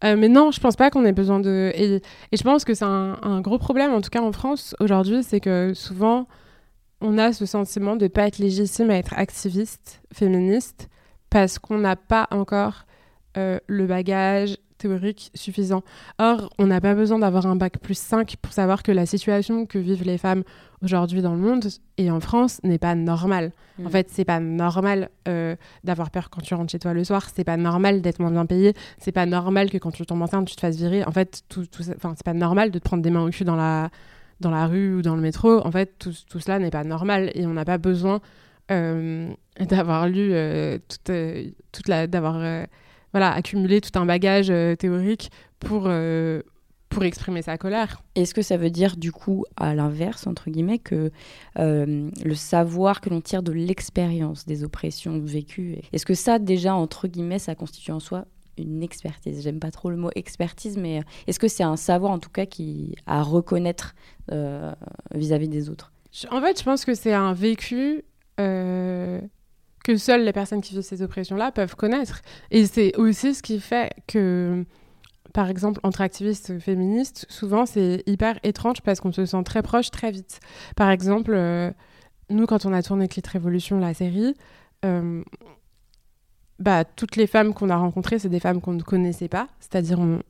Euh, 0.04 0.16
mais 0.16 0.28
non, 0.28 0.50
je 0.50 0.60
pense 0.60 0.76
pas 0.76 0.90
qu'on 0.90 1.04
ait 1.04 1.12
besoin 1.12 1.40
de. 1.40 1.72
Et, 1.74 2.00
je 2.32 2.42
pense 2.42 2.64
que 2.64 2.74
c'est 2.74 2.84
un, 2.84 3.40
gros 3.40 3.58
problème, 3.58 3.92
en 3.92 4.00
tout 4.00 4.10
cas 4.10 4.22
en 4.22 4.32
France 4.32 4.74
aujourd'hui, 4.80 5.22
c'est 5.22 5.40
que 5.40 5.72
souvent 5.74 6.26
on 7.02 7.16
a 7.18 7.32
ce 7.32 7.46
sentiment 7.46 7.96
de 7.96 8.08
pas 8.08 8.26
être 8.26 8.38
légitime 8.38 8.90
à 8.90 8.96
être 8.96 9.14
activiste, 9.16 10.02
féministe, 10.12 10.88
parce 11.30 11.58
qu'on 11.58 11.78
n'a 11.78 11.96
pas 11.96 12.28
encore 12.30 12.84
le 13.34 13.86
bagage 13.86 14.56
théorique 14.80 15.30
suffisant. 15.34 15.82
Or, 16.18 16.50
on 16.58 16.66
n'a 16.66 16.80
pas 16.80 16.94
besoin 16.94 17.18
d'avoir 17.18 17.46
un 17.46 17.56
bac 17.56 17.78
plus 17.78 17.98
5 17.98 18.36
pour 18.40 18.52
savoir 18.52 18.82
que 18.82 18.90
la 18.92 19.06
situation 19.06 19.66
que 19.66 19.78
vivent 19.78 20.04
les 20.04 20.18
femmes 20.18 20.42
aujourd'hui 20.82 21.20
dans 21.20 21.34
le 21.34 21.40
monde 21.40 21.66
et 21.98 22.10
en 22.10 22.20
France 22.20 22.60
n'est 22.64 22.78
pas 22.78 22.94
normale. 22.94 23.52
En 23.78 23.88
mm. 23.88 23.90
fait, 23.90 24.08
c'est 24.10 24.24
pas 24.24 24.40
normal 24.40 25.10
euh, 25.28 25.54
d'avoir 25.84 26.10
peur 26.10 26.30
quand 26.30 26.40
tu 26.40 26.54
rentres 26.54 26.72
chez 26.72 26.78
toi 26.78 26.94
le 26.94 27.04
soir, 27.04 27.28
c'est 27.34 27.44
pas 27.44 27.58
normal 27.58 28.00
d'être 28.00 28.18
moins 28.18 28.30
bien 28.30 28.46
payé, 28.46 28.74
c'est 28.98 29.12
pas 29.12 29.26
normal 29.26 29.70
que 29.70 29.78
quand 29.78 29.90
tu 29.90 30.04
tombes 30.06 30.22
enceinte, 30.22 30.48
tu 30.48 30.56
te 30.56 30.60
fasses 30.60 30.76
virer. 30.76 31.04
En 31.04 31.12
fait, 31.12 31.42
tout, 31.48 31.66
tout 31.66 31.82
c'est 31.82 32.24
pas 32.24 32.34
normal 32.34 32.70
de 32.70 32.78
te 32.78 32.84
prendre 32.84 33.02
des 33.02 33.10
mains 33.10 33.24
au 33.24 33.30
cul 33.30 33.44
dans 33.44 33.56
la, 33.56 33.90
dans 34.40 34.50
la 34.50 34.66
rue 34.66 34.94
ou 34.96 35.02
dans 35.02 35.14
le 35.14 35.22
métro. 35.22 35.64
En 35.64 35.70
fait, 35.70 35.98
tout, 35.98 36.14
tout 36.28 36.40
cela 36.40 36.58
n'est 36.58 36.70
pas 36.70 36.84
normal 36.84 37.30
et 37.34 37.46
on 37.46 37.52
n'a 37.52 37.66
pas 37.66 37.78
besoin 37.78 38.20
euh, 38.70 39.28
d'avoir 39.60 40.08
lu 40.08 40.30
euh, 40.32 40.78
toute, 40.88 41.12
toute 41.72 41.88
la. 41.88 42.06
d'avoir 42.06 42.66
voilà, 43.12 43.32
accumuler 43.32 43.80
tout 43.80 43.98
un 43.98 44.06
bagage 44.06 44.50
euh, 44.50 44.76
théorique 44.76 45.30
pour, 45.58 45.84
euh, 45.86 46.42
pour 46.88 47.04
exprimer 47.04 47.42
sa 47.42 47.58
colère. 47.58 48.02
Est-ce 48.14 48.34
que 48.34 48.42
ça 48.42 48.56
veut 48.56 48.70
dire 48.70 48.96
du 48.96 49.12
coup, 49.12 49.44
à 49.56 49.74
l'inverse, 49.74 50.26
entre 50.26 50.50
guillemets, 50.50 50.78
que 50.78 51.10
euh, 51.58 52.10
le 52.24 52.34
savoir 52.34 53.00
que 53.00 53.10
l'on 53.10 53.20
tire 53.20 53.42
de 53.42 53.52
l'expérience 53.52 54.46
des 54.46 54.64
oppressions 54.64 55.18
vécues, 55.18 55.78
est-ce 55.92 56.06
que 56.06 56.14
ça 56.14 56.38
déjà, 56.38 56.74
entre 56.74 57.08
guillemets, 57.08 57.38
ça 57.38 57.54
constitue 57.54 57.92
en 57.92 58.00
soi 58.00 58.26
une 58.58 58.82
expertise? 58.82 59.42
J'aime 59.42 59.60
pas 59.60 59.70
trop 59.70 59.90
le 59.90 59.96
mot 59.96 60.10
expertise, 60.14 60.76
mais 60.76 61.00
est-ce 61.26 61.38
que 61.38 61.48
c'est 61.48 61.62
un 61.62 61.76
savoir 61.76 62.12
en 62.12 62.18
tout 62.18 62.30
cas 62.30 62.46
qui 62.46 62.94
à 63.06 63.22
reconnaître 63.22 63.94
vis-à-vis 65.14 65.48
des 65.48 65.70
autres? 65.70 65.92
En 66.30 66.40
fait, 66.40 66.58
je 66.58 66.64
pense 66.64 66.84
que 66.84 66.94
c'est 66.94 67.14
un 67.14 67.32
vécu 67.32 68.04
que 69.84 69.96
seules 69.96 70.24
les 70.24 70.32
personnes 70.32 70.60
qui 70.60 70.74
vivent 70.74 70.82
ces 70.82 71.02
oppressions-là 71.02 71.52
peuvent 71.52 71.76
connaître. 71.76 72.22
Et 72.50 72.66
c'est 72.66 72.96
aussi 72.96 73.34
ce 73.34 73.42
qui 73.42 73.60
fait 73.60 73.92
que, 74.06 74.64
par 75.32 75.48
exemple, 75.48 75.80
entre 75.82 76.00
activistes 76.00 76.58
féministes, 76.58 77.26
souvent 77.28 77.66
c'est 77.66 78.02
hyper 78.06 78.38
étrange 78.42 78.82
parce 78.82 79.00
qu'on 79.00 79.12
se 79.12 79.26
sent 79.26 79.42
très 79.44 79.62
proche 79.62 79.90
très 79.90 80.10
vite. 80.10 80.40
Par 80.76 80.90
exemple, 80.90 81.32
euh, 81.34 81.70
nous, 82.28 82.46
quand 82.46 82.66
on 82.66 82.72
a 82.72 82.82
tourné 82.82 83.08
Clit 83.08 83.22
Révolution, 83.30 83.78
la 83.78 83.94
série, 83.94 84.34
euh, 84.84 85.22
bah, 86.58 86.84
toutes 86.84 87.16
les 87.16 87.26
femmes 87.26 87.54
qu'on 87.54 87.70
a 87.70 87.76
rencontrées, 87.76 88.18
c'est 88.18 88.28
des 88.28 88.40
femmes 88.40 88.60
qu'on 88.60 88.74
ne 88.74 88.82
connaissait 88.82 89.28
pas. 89.28 89.48
C'est-à-dire, 89.60 89.98
on 89.98 90.20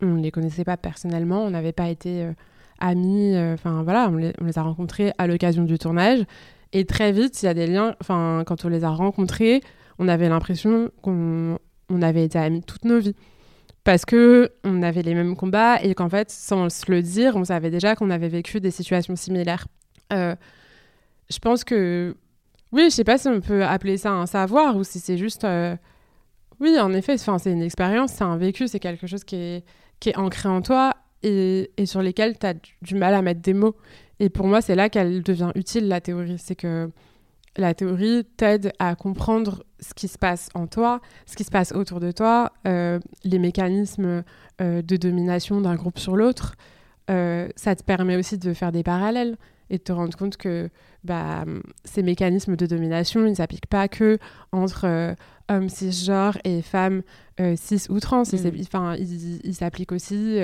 ne 0.00 0.20
les 0.20 0.30
connaissait 0.30 0.64
pas 0.64 0.76
personnellement, 0.76 1.44
on 1.44 1.50
n'avait 1.50 1.72
pas 1.72 1.88
été 1.88 2.24
euh, 2.24 2.32
amis, 2.78 3.36
enfin 3.38 3.82
voilà, 3.84 4.10
on 4.10 4.16
les 4.16 4.58
a 4.58 4.62
rencontrées 4.62 5.12
à 5.16 5.26
l'occasion 5.28 5.62
du 5.62 5.78
tournage. 5.78 6.24
Et 6.72 6.84
très 6.84 7.12
vite, 7.12 7.42
il 7.42 7.46
y 7.46 7.48
a 7.48 7.54
des 7.54 7.66
liens. 7.66 7.94
Enfin, 8.00 8.44
quand 8.46 8.64
on 8.64 8.68
les 8.68 8.84
a 8.84 8.90
rencontrés, 8.90 9.60
on 9.98 10.08
avait 10.08 10.28
l'impression 10.28 10.90
qu'on 11.02 11.58
on 11.88 12.02
avait 12.02 12.24
été 12.24 12.38
amis 12.38 12.62
toute 12.62 12.84
nos 12.84 12.98
vies. 12.98 13.16
Parce 13.84 14.04
que 14.04 14.52
on 14.64 14.82
avait 14.82 15.02
les 15.02 15.14
mêmes 15.14 15.36
combats 15.36 15.82
et 15.82 15.94
qu'en 15.94 16.08
fait, 16.08 16.30
sans 16.30 16.70
se 16.70 16.90
le 16.90 17.02
dire, 17.02 17.36
on 17.36 17.44
savait 17.44 17.70
déjà 17.70 17.96
qu'on 17.96 18.10
avait 18.10 18.28
vécu 18.28 18.60
des 18.60 18.70
situations 18.70 19.16
similaires. 19.16 19.66
Euh, 20.12 20.36
je 21.30 21.38
pense 21.38 21.64
que. 21.64 22.16
Oui, 22.70 22.84
je 22.84 22.90
sais 22.90 23.04
pas 23.04 23.18
si 23.18 23.28
on 23.28 23.40
peut 23.40 23.64
appeler 23.64 23.98
ça 23.98 24.12
un 24.12 24.26
savoir 24.26 24.76
ou 24.76 24.84
si 24.84 24.98
c'est 25.00 25.18
juste. 25.18 25.44
Euh, 25.44 25.76
oui, 26.60 26.78
en 26.78 26.92
effet, 26.94 27.18
c'est 27.18 27.52
une 27.52 27.62
expérience, 27.62 28.12
c'est 28.12 28.24
un 28.24 28.36
vécu, 28.36 28.68
c'est 28.68 28.78
quelque 28.78 29.06
chose 29.06 29.24
qui 29.24 29.36
est, 29.36 29.64
ancré 30.16 30.48
en 30.48 30.62
toi 30.62 30.94
et, 31.22 31.70
et 31.76 31.86
sur 31.86 32.02
lesquels 32.02 32.38
tu 32.38 32.46
as 32.46 32.54
du 32.82 32.94
mal 32.94 33.14
à 33.14 33.22
mettre 33.22 33.40
des 33.40 33.52
mots. 33.52 33.76
Et 34.22 34.28
pour 34.28 34.46
moi, 34.46 34.60
c'est 34.60 34.76
là 34.76 34.88
qu'elle 34.88 35.24
devient 35.24 35.50
utile, 35.56 35.88
la 35.88 36.00
théorie. 36.00 36.36
C'est 36.38 36.54
que 36.54 36.92
la 37.56 37.74
théorie 37.74 38.24
t'aide 38.36 38.72
à 38.78 38.94
comprendre 38.94 39.64
ce 39.80 39.94
qui 39.94 40.06
se 40.06 40.16
passe 40.16 40.48
en 40.54 40.68
toi, 40.68 41.00
ce 41.26 41.34
qui 41.34 41.42
se 41.42 41.50
passe 41.50 41.72
autour 41.72 41.98
de 41.98 42.12
toi, 42.12 42.52
euh, 42.68 43.00
les 43.24 43.40
mécanismes 43.40 44.22
euh, 44.60 44.80
de 44.80 44.96
domination 44.96 45.60
d'un 45.60 45.74
groupe 45.74 45.98
sur 45.98 46.14
l'autre. 46.14 46.54
Euh, 47.10 47.48
ça 47.56 47.74
te 47.74 47.82
permet 47.82 48.14
aussi 48.14 48.38
de 48.38 48.54
faire 48.54 48.70
des 48.70 48.84
parallèles 48.84 49.36
et 49.70 49.78
de 49.78 49.82
te 49.82 49.92
rendre 49.92 50.16
compte 50.16 50.36
que 50.36 50.70
bah, 51.04 51.44
ces 51.84 52.02
mécanismes 52.02 52.56
de 52.56 52.66
domination, 52.66 53.24
ils 53.26 53.30
ne 53.30 53.34
s'appliquent 53.34 53.66
pas 53.66 53.88
que 53.88 54.18
entre 54.52 55.14
hommes 55.48 55.68
cisgenres 55.68 56.38
et 56.44 56.62
femmes 56.62 57.02
cis 57.56 57.86
ou 57.88 58.00
trans. 58.00 58.22
Mm. 58.22 58.96
Ils 59.44 59.54
s'appliquent 59.54 59.92
aussi 59.92 60.38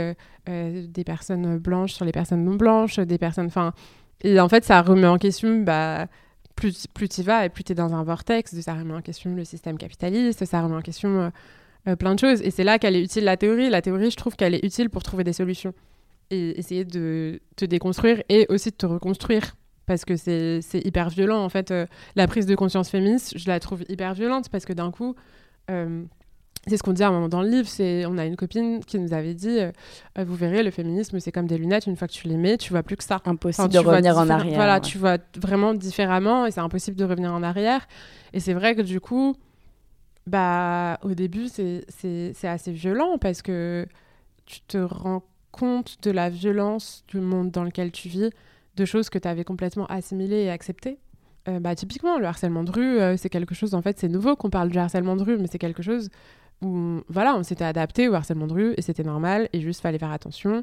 des 0.47 1.05
personnes 1.05 1.59
blanches 1.59 1.93
sur 1.93 2.05
les 2.05 2.13
personnes 2.13 2.45
non 2.45 2.57
blanches, 2.57 2.99
des 2.99 3.19
personnes... 3.19 3.47
Enfin, 3.47 3.73
et 4.23 4.41
en 4.41 4.49
fait, 4.49 4.65
ça 4.65 4.83
remet 4.83 5.07
en 5.07 5.19
question... 5.19 5.63
Bah, 5.63 6.07
plus, 6.57 6.89
plus 6.89 7.09
tu 7.09 7.23
vas 7.23 7.45
et 7.45 7.51
plus 7.51 7.63
tu 7.63 7.71
es 7.71 7.75
dans 7.77 7.95
un 7.95 8.03
vortex, 8.03 8.61
ça 8.61 8.75
remet 8.75 8.93
en 8.93 9.01
question 9.01 9.33
le 9.33 9.45
système 9.45 9.79
capitaliste, 9.79 10.45
ça 10.45 10.61
remet 10.61 10.75
en 10.75 10.81
question 10.81 11.31
plein 12.01 12.17
de 12.17 12.19
choses. 12.19 12.43
Et 12.43 12.51
c'est 12.51 12.65
là 12.65 12.81
qu'elle 12.81 12.97
est 12.97 13.01
utile, 13.01 13.23
la 13.23 13.37
théorie. 13.37 13.71
La 13.71 13.81
théorie, 13.81 14.11
je 14.11 14.17
trouve 14.17 14.35
qu'elle 14.35 14.57
est 14.57 14.65
utile 14.65 14.91
pour 14.91 15.05
trouver 15.05 15.23
des 15.23 15.33
solutions 15.33 15.73
et 16.31 16.59
essayer 16.59 16.85
de 16.85 17.41
te 17.57 17.65
déconstruire 17.65 18.23
et 18.29 18.47
aussi 18.49 18.71
de 18.71 18.77
te 18.77 18.87
reconstruire 18.87 19.55
parce 19.89 20.05
que 20.05 20.17
c'est 20.17 20.61
hyper 20.85 21.09
violent 21.09 21.43
en 21.43 21.49
fait. 21.49 21.73
Euh, 21.73 21.87
la 22.15 22.29
prise 22.29 22.47
de 22.47 22.55
conscience 22.55 22.91
féministe, 22.91 23.37
je 23.37 23.49
la 23.49 23.59
trouve 23.59 23.83
hyper 23.89 24.15
violente 24.15 24.49
parce 24.51 24.65
que 24.65 24.73
d'un 24.73 24.93
coup, 24.93 25.17
euh, 25.71 26.05
c'est 26.67 26.77
ce 26.77 26.83
qu'on 26.83 26.93
dit 26.93 27.03
à 27.03 27.09
un 27.09 27.13
moment 27.13 27.29
dans 27.29 27.41
le 27.41 27.49
livre, 27.49 27.67
c'est 27.67 28.05
on 28.07 28.19
a 28.19 28.27
une 28.27 28.37
copine 28.37 28.85
qui 28.85 28.99
nous 28.99 29.15
avait 29.15 29.33
dit, 29.33 29.59
euh, 29.59 29.73
vous 30.19 30.35
verrez, 30.35 30.63
le 30.63 30.71
féminisme 30.71 31.19
c'est 31.19 31.33
comme 31.33 31.47
des 31.47 31.57
lunettes, 31.57 31.87
une 31.87 31.97
fois 31.97 32.07
que 32.07 32.13
tu 32.13 32.29
les 32.29 32.37
mets, 32.37 32.59
tu 32.59 32.71
vois 32.71 32.83
plus 32.83 32.97
que 32.97 33.05
ça. 33.05 33.21
Impossible 33.25 33.71
de 33.71 33.79
revenir 33.79 34.17
en 34.19 34.29
arrière. 34.29 34.55
Voilà, 34.55 34.79
tu 34.79 34.99
vois 34.99 35.17
vraiment 35.41 35.73
différemment 35.73 36.47
et 36.47 36.51
c'est 36.51 36.61
impossible 36.61 36.97
de 36.97 37.05
revenir 37.05 37.33
en 37.33 37.43
arrière. 37.43 37.89
Et 38.35 38.41
c'est 38.41 38.53
vrai 38.53 38.75
que 38.75 38.83
du 38.83 39.01
coup, 39.01 39.35
bah 40.27 40.99
au 41.03 41.15
début 41.15 41.49
c'est 41.49 42.35
assez 42.45 42.73
violent 42.73 43.17
parce 43.17 43.41
que 43.41 43.87
tu 44.45 44.61
te 44.61 44.77
rends 44.77 45.23
compte 45.51 45.99
de 46.03 46.11
la 46.11 46.31
violence 46.31 47.05
du 47.09 47.21
monde 47.21 47.51
dans 47.51 47.65
lequel 47.65 47.93
tu 47.93 48.09
vis, 48.09 48.31
de 48.77 48.85
choses 48.85 49.11
que 49.11 49.19
tu 49.19 49.29
avais 49.29 49.45
complètement 49.45 49.87
assimilées 49.87 50.45
et 50.45 50.51
acceptées. 50.51 50.99
Euh, 51.49 51.61
bah, 51.61 51.75
typiquement, 51.75 52.19
le 52.19 52.27
harcèlement 52.27 52.63
de 52.65 52.71
rue, 52.71 53.01
euh, 53.01 53.17
c'est 53.17 53.29
quelque 53.29 53.55
chose, 53.55 53.75
en 53.75 53.83
fait, 53.83 53.99
c'est 53.99 54.09
nouveau 54.09 54.37
qu'on 54.37 54.51
parle 54.51 54.69
du 54.69 54.79
harcèlement 54.79 55.17
de 55.17 55.23
rue, 55.23 55.39
mais 55.39 55.47
c'est 55.51 55.59
quelque 55.59 55.83
chose 55.83 56.11
où, 56.63 57.01
voilà, 57.09 57.35
on 57.37 57.43
s'était 57.43 57.65
adapté 57.65 58.09
au 58.09 58.15
harcèlement 58.15 58.47
de 58.47 58.53
rue 58.53 58.75
et 58.77 58.83
c'était 58.83 59.05
normal 59.05 59.49
et 59.53 59.61
juste 59.61 59.81
fallait 59.81 59.99
faire 59.99 60.11
attention 60.11 60.63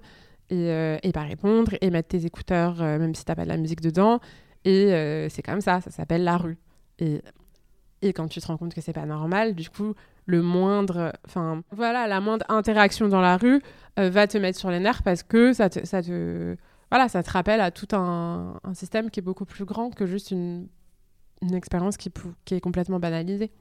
et, 0.50 0.70
euh, 0.70 0.98
et 1.02 1.12
pas 1.12 1.24
répondre 1.24 1.74
et 1.82 1.90
mettre 1.90 2.10
tes 2.10 2.26
écouteurs, 2.26 2.76
même 2.78 3.16
si 3.16 3.26
t'as 3.26 3.36
pas 3.36 3.44
de 3.44 3.50
la 3.50 3.58
musique 3.58 3.82
dedans. 3.82 4.20
Et 4.66 4.90
c'est 5.30 5.44
comme 5.44 5.62
ça, 5.62 5.80
ça 5.82 5.92
s'appelle 5.92 6.24
la 6.24 6.38
rue. 6.38 6.58
Et, 7.00 7.22
et 8.02 8.14
quand 8.14 8.28
tu 8.28 8.40
te 8.40 8.48
rends 8.48 8.58
compte 8.58 8.74
que 8.74 8.82
c'est 8.82 8.94
pas 8.94 9.06
normal, 9.06 9.56
du 9.56 9.70
coup, 9.70 9.94
le 10.26 10.42
moindre, 10.42 11.14
enfin 11.26 11.62
voilà, 11.72 12.08
la 12.08 12.20
moindre 12.20 12.46
interaction 12.50 13.08
dans 13.08 13.22
la 13.22 13.38
rue 13.38 13.62
va 13.98 14.28
te 14.28 14.38
mettre 14.38 14.60
sur 14.60 14.72
les 14.72 14.80
nerfs 14.80 15.04
parce 15.04 15.24
que 15.24 15.54
ça 15.54 15.70
te, 15.70 15.80
te, 15.80 16.58
voilà, 16.92 17.08
ça 17.10 17.24
te 17.24 17.30
rappelle 17.30 17.62
à 17.62 17.72
tout 17.72 17.88
un, 17.94 18.60
système 18.74 19.10
qui 19.10 19.20
est 19.20 19.24
beaucoup 19.24 19.46
plus 19.46 19.66
grand 19.66 19.92
que 19.92 20.06
juste 20.06 20.32
une, 20.32 20.68
expérience 21.54 21.98
qui 21.98 22.10
est 22.52 22.62
complètement 22.62 23.00
banalisée. 23.00 23.52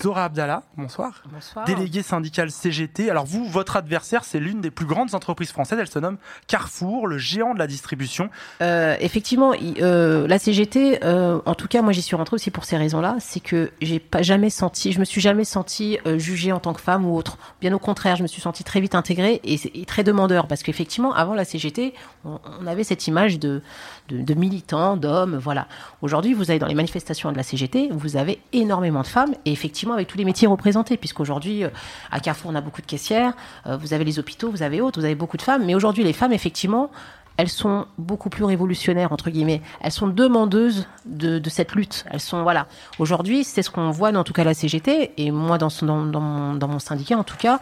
Zora 0.00 0.26
Abdallah, 0.26 0.62
bonsoir. 0.76 1.22
Bonsoir. 1.32 1.64
Déléguée 1.64 2.02
syndicale 2.02 2.50
CGT. 2.50 3.10
Alors 3.10 3.24
vous, 3.26 3.44
votre 3.44 3.76
adversaire, 3.76 4.22
c'est 4.22 4.38
l'une 4.38 4.60
des 4.60 4.70
plus 4.70 4.86
grandes 4.86 5.14
entreprises 5.14 5.50
françaises. 5.50 5.78
Elle 5.80 5.88
se 5.88 5.98
nomme 5.98 6.18
Carrefour, 6.46 7.08
le 7.08 7.18
géant 7.18 7.52
de 7.52 7.58
la 7.58 7.66
distribution. 7.66 8.30
Euh, 8.62 8.96
effectivement, 9.00 9.54
euh, 9.80 10.28
la 10.28 10.38
CGT, 10.38 11.04
euh, 11.04 11.40
en 11.46 11.54
tout 11.54 11.66
cas, 11.66 11.82
moi 11.82 11.92
j'y 11.92 12.02
suis 12.02 12.14
rentrée 12.14 12.34
aussi 12.34 12.52
pour 12.52 12.64
ces 12.64 12.76
raisons-là. 12.76 13.16
C'est 13.18 13.40
que 13.40 13.72
j'ai 13.80 13.98
pas 13.98 14.22
jamais 14.22 14.50
senti, 14.50 14.92
je 14.92 15.00
me 15.00 15.04
suis 15.04 15.20
jamais 15.20 15.44
sentie 15.44 15.98
euh, 16.06 16.18
jugée 16.18 16.52
en 16.52 16.60
tant 16.60 16.74
que 16.74 16.80
femme 16.80 17.04
ou 17.04 17.16
autre. 17.16 17.36
Bien 17.60 17.72
au 17.72 17.80
contraire, 17.80 18.14
je 18.14 18.22
me 18.22 18.28
suis 18.28 18.40
sentie 18.40 18.62
très 18.62 18.80
vite 18.80 18.94
intégrée 18.94 19.40
et, 19.42 19.80
et 19.80 19.84
très 19.84 20.04
demandeur 20.04 20.46
parce 20.46 20.62
qu'effectivement, 20.62 21.12
avant 21.12 21.34
la 21.34 21.44
CGT, 21.44 21.92
on, 22.24 22.38
on, 22.60 22.66
avait 22.68 22.84
cette 22.84 23.08
image 23.08 23.40
de, 23.40 23.62
de, 24.08 24.34
militants, 24.34 24.96
d'hommes, 24.96 25.36
voilà. 25.36 25.66
Aujourd'hui, 26.02 26.34
vous 26.34 26.50
avez 26.50 26.58
dans 26.58 26.66
les 26.66 26.74
manifestations 26.74 27.30
de 27.30 27.36
la 27.36 27.42
CGT, 27.42 27.90
vous 27.92 28.16
avez 28.16 28.40
énormément 28.52 29.02
de 29.02 29.06
femmes 29.06 29.34
et 29.44 29.52
effectivement 29.52 29.94
avec 29.94 30.08
tous 30.08 30.18
les 30.18 30.24
métiers 30.24 30.48
représentés, 30.48 30.96
puisqu'aujourd'hui, 30.96 31.64
euh, 31.64 31.70
à 32.10 32.20
Carrefour, 32.20 32.50
on 32.50 32.54
a 32.54 32.60
beaucoup 32.60 32.80
de 32.80 32.86
caissières, 32.86 33.34
euh, 33.66 33.76
vous 33.76 33.92
avez 33.92 34.04
les 34.04 34.18
hôpitaux, 34.18 34.50
vous 34.50 34.62
avez 34.62 34.80
autres, 34.80 35.00
vous 35.00 35.04
avez 35.04 35.14
beaucoup 35.14 35.36
de 35.36 35.42
femmes, 35.42 35.64
mais 35.64 35.74
aujourd'hui, 35.74 36.04
les 36.04 36.12
femmes, 36.12 36.32
effectivement, 36.32 36.90
elles 37.38 37.48
sont 37.48 37.86
beaucoup 37.98 38.30
plus 38.30 38.44
révolutionnaires 38.44 39.12
entre 39.12 39.30
guillemets. 39.30 39.62
Elles 39.80 39.92
sont 39.92 40.08
demandeuses 40.08 40.88
de, 41.06 41.40
cette 41.48 41.72
lutte. 41.72 42.04
Elles 42.10 42.20
sont 42.20 42.42
voilà. 42.42 42.66
Aujourd'hui, 42.98 43.44
c'est 43.44 43.62
ce 43.62 43.70
qu'on 43.70 43.90
voit 43.90 44.10
dans 44.10 44.20
en 44.20 44.24
tout 44.24 44.32
cas 44.32 44.42
la 44.42 44.54
CGT 44.54 45.12
et 45.16 45.30
moi 45.30 45.56
dans 45.56 45.70
mon 45.80 46.78
syndicat 46.80 47.16
en 47.16 47.22
tout 47.22 47.36
cas. 47.36 47.60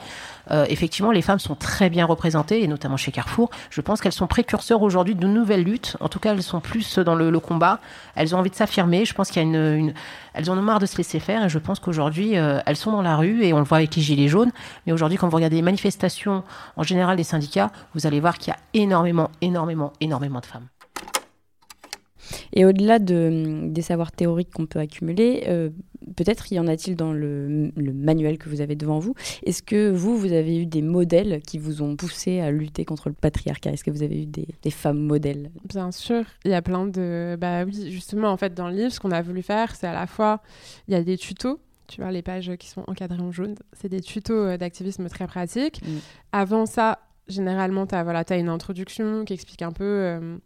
Euh, 0.51 0.65
effectivement, 0.69 1.11
les 1.11 1.23
femmes 1.23 1.39
sont 1.39 1.55
très 1.55 1.91
bien 1.91 2.07
représentées 2.07 2.63
et 2.63 2.69
notamment 2.69 2.97
chez 2.97 3.13
Carrefour. 3.13 3.51
Je 3.71 3.81
pense 3.81 4.01
qu'elles 4.01 4.13
sont 4.13 4.27
précurseurs 4.27 4.83
aujourd'hui 4.83 5.15
de 5.15 5.27
nouvelles 5.27 5.65
luttes. 5.65 5.97
En 6.01 6.09
tout 6.09 6.19
cas, 6.19 6.33
elles 6.33 6.43
sont 6.43 6.61
plus 6.61 6.99
dans 6.99 7.15
le, 7.15 7.31
le 7.31 7.41
combat. 7.41 7.81
Elles 8.15 8.35
ont 8.35 8.39
envie 8.39 8.51
de 8.51 8.55
s'affirmer. 8.55 9.05
Je 9.05 9.15
pense 9.15 9.31
qu'il 9.31 9.43
y 9.43 9.45
a 9.45 9.49
une, 9.49 9.79
une, 9.79 9.95
elles 10.35 10.51
en 10.51 10.59
ont 10.59 10.63
marre 10.63 10.79
de 10.79 10.87
se 10.87 10.97
laisser 10.97 11.19
faire 11.19 11.45
et 11.45 11.49
je 11.49 11.59
pense 11.59 11.81
qu'aujourd'hui, 11.81 12.39
euh, 12.39 12.61
elles 12.67 12.77
sont 12.77 12.93
dans 12.93 13.03
la 13.03 13.17
rue 13.17 13.43
et 13.45 13.53
on 13.53 13.59
le 13.59 13.65
voit 13.65 13.79
avec 13.79 13.95
les 13.97 14.03
gilets 14.03 14.29
jaunes. 14.29 14.53
Mais 14.87 14.93
aujourd'hui, 14.93 15.19
quand 15.19 15.29
vous 15.29 15.37
regardez 15.37 15.57
les 15.57 15.63
manifestations 15.63 16.45
en 16.77 16.83
général 16.83 17.17
des 17.17 17.25
syndicats, 17.25 17.71
vous 17.95 18.07
allez 18.07 18.21
voir 18.21 18.39
qu'il 18.39 18.53
y 18.53 18.57
a 18.57 18.59
énormément, 18.75 19.31
énormément, 19.41 19.93
énormément 20.01 20.41
de 20.41 20.47
femmes. 20.47 20.67
Et 22.53 22.65
au-delà 22.65 22.99
de, 22.99 23.69
des 23.69 23.83
savoirs 23.83 24.13
théoriques 24.13 24.53
qu'on 24.53 24.67
peut 24.67 24.79
accumuler, 24.79 25.45
euh, 25.49 25.71
peut-être 26.17 26.53
y 26.53 26.59
en 26.59 26.67
a-t-il 26.67 26.97
dans 26.97 27.13
le, 27.13 27.73
le, 27.77 27.93
manuel 27.93 28.39
que 28.39 28.49
vous 28.49 28.61
avez 28.61 28.77
devant 28.77 28.99
vous 28.99 29.15
Est-ce 29.45 29.63
que 29.63 29.91
vous, 29.91 30.17
vous 30.17 30.33
avez 30.33 30.61
eu 30.61 30.67
des 30.67 30.83
modèles 30.83 31.41
qui 31.43 31.59
vous 31.59 31.83
ont 31.83 31.97
poussé 31.97 32.41
à 32.41 32.51
lutter 32.51 32.85
contre 32.85 33.09
le 33.09 33.15
patriarcat? 33.15 33.73
Est-ce 33.73 33.85
que 33.85 33.91
vous 33.91 34.03
avez 34.03 34.23
eu 34.23 34.27
des, 34.27 34.49
des, 34.63 34.71
femmes 34.71 35.01
modèles? 35.01 35.51
Bien 35.65 35.91
sûr, 35.93 36.25
il 36.45 36.51
y 36.51 36.55
a 36.55 36.63
plein 36.63 36.87
de... 36.87 37.37
Bah 37.41 37.65
oui, 37.65 37.91
justement, 37.91 38.31
en 38.31 38.37
fait, 38.37 38.55
dans 38.55 38.69
le 38.69 38.77
livre, 38.77 38.93
ce 38.93 39.01
qu'on 39.01 39.13
a 39.13 39.23
voulu 39.23 39.43
faire, 39.43 39.75
c'est 39.75 39.87
à 39.87 39.95
la 39.95 40.07
fois, 40.07 40.43
il 40.89 40.95
y 40.95 40.97
a 40.97 41.03
des 41.03 41.17
tutos 41.17 41.61
tu 41.89 42.01
vois, 42.01 42.11
les 42.11 42.23
pages 42.23 42.51
qui 42.59 42.69
sont 42.69 42.83
encadrées 42.89 43.23
en 43.23 43.31
jaune, 43.31 43.55
c'est 43.73 43.89
des 43.89 44.01
tutos 44.01 44.57
d'activisme 44.57 45.09
très 45.09 45.29
pratiques. 45.29 45.81
Mmh. 45.83 45.99
Avant 46.33 46.67
ça, 46.67 46.99
généralement, 47.29 47.87
tu 47.87 47.95
as, 47.95 48.03
voilà, 48.03 48.25
as 48.29 48.37
une 48.37 48.49
introduction 48.49 49.25
qui 49.25 49.33
explique 49.33 49.63
un 49.63 49.73
peu... 49.73 49.85
Euh, 49.85 50.39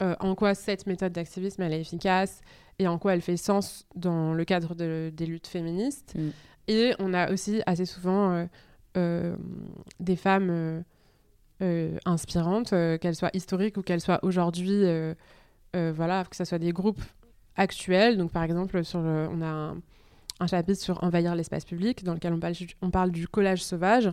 euh, 0.00 0.14
en 0.20 0.36
quoi 0.36 0.54
cette 0.54 0.86
méthode 0.86 1.12
d'activisme 1.12 1.60
elle 1.62 1.72
est 1.72 1.80
efficace 1.80 2.40
et 2.78 2.86
en 2.86 2.98
quoi 2.98 3.14
elle 3.14 3.20
fait 3.20 3.36
sens 3.36 3.84
dans 3.96 4.32
le 4.32 4.44
cadre 4.44 4.76
de, 4.76 5.10
des 5.12 5.26
luttes 5.26 5.48
féministes. 5.48 6.14
Mm. 6.16 6.28
Et 6.68 6.94
on 7.00 7.12
a 7.14 7.32
aussi 7.32 7.62
assez 7.66 7.84
souvent 7.84 8.30
euh, 8.32 8.46
euh, 8.96 9.36
des 9.98 10.16
femmes 10.16 10.84
inspirantes, 12.04 12.70
qu'elles 12.70 13.16
soient 13.16 13.32
historiques 13.34 13.76
ou 13.76 13.82
qu'elles 13.82 14.00
soient 14.00 14.20
aujourd'hui, 14.22 14.84
voilà, 15.74 16.24
que 16.30 16.36
ce 16.36 16.44
soit 16.44 16.60
des 16.60 16.72
groupes 16.72 17.02
actuels. 17.56 18.16
Donc 18.16 18.30
par 18.30 18.44
exemple, 18.44 18.84
sur 18.84 19.00
le, 19.00 19.26
on 19.28 19.42
a 19.42 19.46
un, 19.46 19.76
un, 20.38 20.46
chapitre 20.46 20.80
sur 20.80 21.02
envahir 21.02 21.34
l'espace 21.34 21.64
public 21.64 22.04
dans 22.04 22.14
lequel 22.14 22.32
on 22.32 22.38
parle, 22.38 22.54
on 22.80 22.90
parle 22.90 23.10
du 23.10 23.26
collage 23.26 23.64
sauvage 23.64 24.12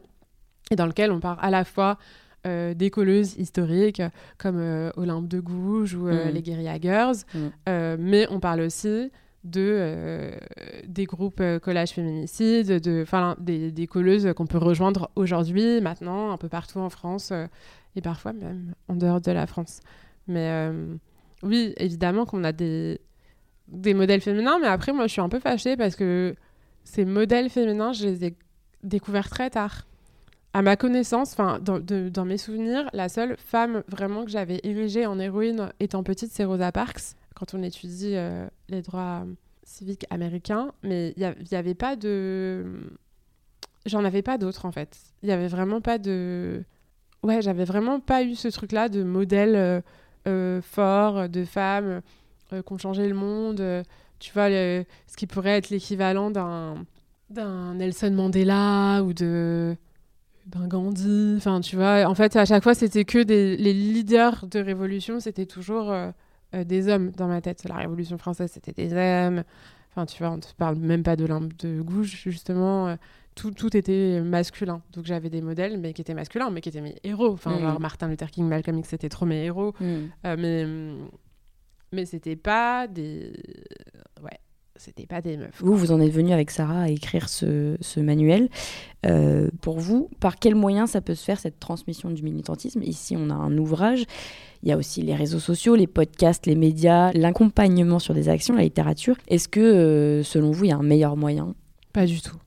et 0.71 0.75
dans 0.75 0.87
lequel 0.87 1.11
on 1.11 1.19
parle 1.19 1.37
à 1.39 1.51
la 1.51 1.63
fois 1.65 1.99
euh, 2.45 2.73
des 2.73 2.89
colleuses 2.89 3.35
historiques 3.37 4.01
comme 4.37 4.57
euh, 4.59 4.91
Olympe 4.97 5.27
de 5.27 5.39
Gouges 5.39 5.95
ou 5.95 6.07
euh, 6.07 6.29
mmh. 6.29 6.33
les 6.33 6.41
Guerilla 6.43 6.79
Girls, 6.79 7.17
mmh. 7.33 7.95
mais 7.99 8.27
on 8.29 8.39
parle 8.39 8.61
aussi 8.61 9.11
de 9.43 10.31
des 10.87 11.05
groupes 11.05 11.41
collage 11.61 11.91
féminicide, 11.91 12.79
de, 12.81 13.05
des, 13.39 13.71
des 13.71 13.87
colleuses 13.87 14.33
qu'on 14.35 14.47
peut 14.47 14.57
rejoindre 14.57 15.11
aujourd'hui, 15.15 15.81
maintenant, 15.81 16.31
un 16.31 16.37
peu 16.37 16.49
partout 16.49 16.79
en 16.79 16.89
France 16.89 17.31
et 17.95 18.01
parfois 18.01 18.33
même 18.33 18.73
en 18.87 18.95
dehors 18.95 19.21
de 19.21 19.31
la 19.31 19.45
France. 19.45 19.81
Mais 20.27 20.71
oui, 21.43 21.75
évidemment 21.77 22.25
qu'on 22.25 22.43
a 22.43 22.51
des, 22.51 22.99
des 23.67 23.93
modèles 23.93 24.21
féminins, 24.21 24.57
mais 24.59 24.67
après, 24.67 24.93
moi, 24.93 25.05
je 25.05 25.11
suis 25.11 25.21
un 25.21 25.29
peu 25.29 25.39
fâchée 25.39 25.77
parce 25.77 25.95
que 25.95 26.35
ces 26.83 27.05
modèles 27.05 27.51
féminins, 27.51 27.93
je 27.93 28.05
les 28.05 28.25
ai 28.25 28.37
découverts 28.83 29.29
très 29.29 29.51
tard 29.51 29.85
à 30.55 30.61
ma 30.61 30.77
connaissance, 30.77 31.33
enfin 31.33 31.59
dans, 31.59 32.25
mes 32.25 32.37
souvenirs, 32.37 32.89
la 32.93 33.09
seule 33.09 33.35
femme 33.35 33.83
vraiment 33.89 34.23
que 34.23 34.31
j'avais 34.31 34.61
érigée 34.63 35.05
en 35.05 35.19
héroïne 35.19 35.73
étant 35.81 36.01
petite, 36.01 36.31
c'est 36.31 36.45
Rosa 36.45 36.71
Parks, 36.71 37.17
quand 37.35 37.53
on 37.53 37.61
étudie 37.61 38.15
euh, 38.15 38.47
les 38.69 38.81
droits 38.81 39.25
civiques 39.63 40.05
américains. 40.09 40.71
Mais 40.81 41.13
il 41.17 41.35
n'y 41.51 41.57
avait 41.57 41.73
pas 41.73 41.97
de... 41.97 42.63
J'en 43.85 44.05
avais 44.05 44.21
pas 44.21 44.37
d'autres 44.37 44.65
en 44.65 44.71
fait. 44.71 44.97
Il 45.23 45.25
n'y 45.25 45.33
avait 45.33 45.49
vraiment 45.49 45.81
pas 45.81 45.97
de... 45.97 46.63
Ouais, 47.21 47.41
j'avais 47.41 47.65
vraiment 47.65 47.99
pas 47.99 48.23
eu 48.23 48.35
ce 48.35 48.47
truc-là 48.47 48.87
de 48.87 49.03
modèle 49.03 49.57
euh, 49.57 49.81
euh, 50.25 50.61
fort, 50.61 51.27
de 51.27 51.43
femmes 51.43 52.01
euh, 52.53 52.61
qui 52.61 52.71
ont 52.71 52.77
changé 52.77 53.09
le 53.09 53.15
monde. 53.15 53.61
tu 54.19 54.31
vois, 54.31 54.47
ce 54.47 55.17
qui 55.17 55.27
pourrait 55.27 55.57
être 55.57 55.69
l'équivalent 55.69 56.31
d'un 56.31 56.75
d'un 57.29 57.73
Nelson 57.73 58.11
Mandela 58.11 59.03
ou 59.03 59.11
de 59.11 59.75
d'un 60.45 60.67
Gandhi. 60.67 61.35
Enfin, 61.37 61.61
tu 61.61 61.75
vois, 61.75 62.05
en 62.05 62.15
fait, 62.15 62.35
à 62.35 62.45
chaque 62.45 62.63
fois, 62.63 62.73
c'était 62.73 63.05
que 63.05 63.23
des, 63.23 63.57
les 63.57 63.73
leaders 63.73 64.45
de 64.47 64.59
révolution, 64.59 65.19
c'était 65.19 65.45
toujours 65.45 65.91
euh, 65.91 66.11
euh, 66.53 66.63
des 66.63 66.87
hommes 66.87 67.11
dans 67.11 67.27
ma 67.27 67.41
tête. 67.41 67.63
La 67.67 67.75
Révolution 67.75 68.17
française, 68.17 68.51
c'était 68.53 68.73
des 68.73 68.93
hommes. 68.93 69.43
Enfin, 69.91 70.05
tu 70.05 70.17
vois, 70.21 70.31
on 70.31 70.37
ne 70.37 70.41
parle 70.57 70.75
même 70.77 71.03
pas 71.03 71.15
de 71.15 71.25
lampe 71.25 71.55
de 71.57 71.81
gouge, 71.81 72.21
justement. 72.23 72.87
Euh, 72.87 72.95
tout, 73.33 73.51
tout, 73.51 73.75
était 73.75 74.21
masculin. 74.21 74.81
Donc 74.93 75.05
j'avais 75.05 75.29
des 75.29 75.41
modèles, 75.41 75.77
mais 75.77 75.93
qui 75.93 76.01
étaient 76.01 76.13
masculins, 76.13 76.49
mais 76.51 76.61
qui 76.61 76.69
étaient 76.69 76.81
mes 76.81 76.95
héros. 77.03 77.33
Enfin, 77.33 77.57
mmh. 77.57 77.61
genre 77.61 77.79
Martin 77.79 78.07
Luther 78.07 78.31
King, 78.31 78.47
Malcolm 78.47 78.79
X, 78.79 78.89
c'était 78.89 79.09
trop 79.09 79.25
mes 79.25 79.43
héros. 79.43 79.73
Mmh. 79.79 79.85
Euh, 80.25 80.35
mais 80.37 81.07
mais 81.91 82.05
c'était 82.05 82.35
pas 82.35 82.87
des. 82.87 83.33
C'était 84.77 85.05
pas 85.05 85.21
des 85.21 85.37
meufs. 85.37 85.61
Vous, 85.61 85.75
vous 85.75 85.91
en 85.91 86.01
êtes 86.01 86.11
venu 86.11 86.33
avec 86.33 86.51
Sarah 86.51 86.81
à 86.81 86.89
écrire 86.89 87.29
ce, 87.29 87.77
ce 87.79 87.99
manuel. 87.99 88.49
Euh, 89.05 89.49
pour 89.61 89.79
vous, 89.79 90.09
par 90.19 90.37
quels 90.37 90.55
moyens 90.55 90.91
ça 90.91 91.01
peut 91.01 91.15
se 91.15 91.23
faire 91.23 91.39
cette 91.39 91.59
transmission 91.59 92.11
du 92.11 92.23
militantisme? 92.23 92.81
Ici, 92.83 93.15
on 93.17 93.29
a 93.29 93.33
un 93.33 93.57
ouvrage. 93.57 94.03
Il 94.63 94.69
y 94.69 94.71
a 94.73 94.77
aussi 94.77 95.01
les 95.01 95.15
réseaux 95.15 95.39
sociaux, 95.39 95.75
les 95.75 95.87
podcasts, 95.87 96.45
les 96.45 96.55
médias, 96.55 97.11
l'accompagnement 97.13 97.99
sur 97.99 98.13
des 98.13 98.27
actions, 98.27 98.55
la 98.55 98.63
littérature. 98.63 99.15
Est-ce 99.27 99.47
que, 99.47 99.59
euh, 99.59 100.23
selon 100.23 100.51
vous, 100.51 100.65
il 100.65 100.69
y 100.69 100.73
a 100.73 100.77
un 100.77 100.83
meilleur 100.83 101.15
moyen? 101.15 101.55
Pas 101.93 102.05
du 102.05 102.21
tout. 102.21 102.37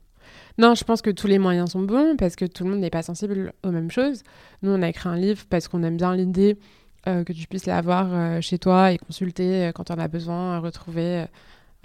Non, 0.59 0.75
je 0.75 0.83
pense 0.83 1.03
que 1.03 1.11
tous 1.11 1.29
les 1.29 1.39
moyens 1.39 1.71
sont 1.71 1.83
bons 1.83 2.17
parce 2.17 2.35
que 2.35 2.45
tout 2.45 2.65
le 2.65 2.71
monde 2.71 2.81
n'est 2.81 2.91
pas 2.91 3.03
sensible 3.03 3.53
aux 3.65 3.71
mêmes 3.71 3.91
choses. 3.91 4.23
Nous, 4.63 4.73
on 4.73 4.83
a 4.83 4.89
écrit 4.89 5.09
un 5.09 5.17
livre 5.17 5.45
parce 5.49 5.69
qu'on 5.69 5.85
aime 5.85 5.97
bien 5.97 6.17
l'idée 6.17 6.59
euh, 7.07 7.23
que 7.23 7.33
tu 7.33 7.47
puisses 7.47 7.67
l'avoir 7.67 8.09
euh, 8.13 8.41
chez 8.41 8.59
toi 8.59 8.91
et 8.91 8.99
consulter 8.99 9.67
euh, 9.67 9.73
quand 9.73 9.93
on 9.93 9.95
a 9.95 10.09
besoin, 10.09 10.59
retrouver 10.59 11.27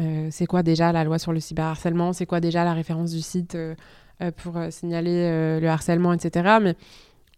euh, 0.02 0.28
c'est 0.32 0.46
quoi 0.46 0.64
déjà 0.64 0.92
la 0.92 1.04
loi 1.04 1.20
sur 1.20 1.34
le 1.34 1.40
cyberharcèlement? 1.40 2.14
C'est 2.14 2.26
quoi 2.26 2.40
déjà 2.40 2.64
la 2.64 2.74
référence 2.74 3.12
du 3.12 3.22
site 3.22 3.56
euh, 3.56 3.76
euh, 4.22 4.32
pour 4.32 4.56
signaler 4.70 5.60
le 5.60 5.68
harcèlement, 5.68 6.14
etc. 6.14 6.58
Mais 6.62 6.76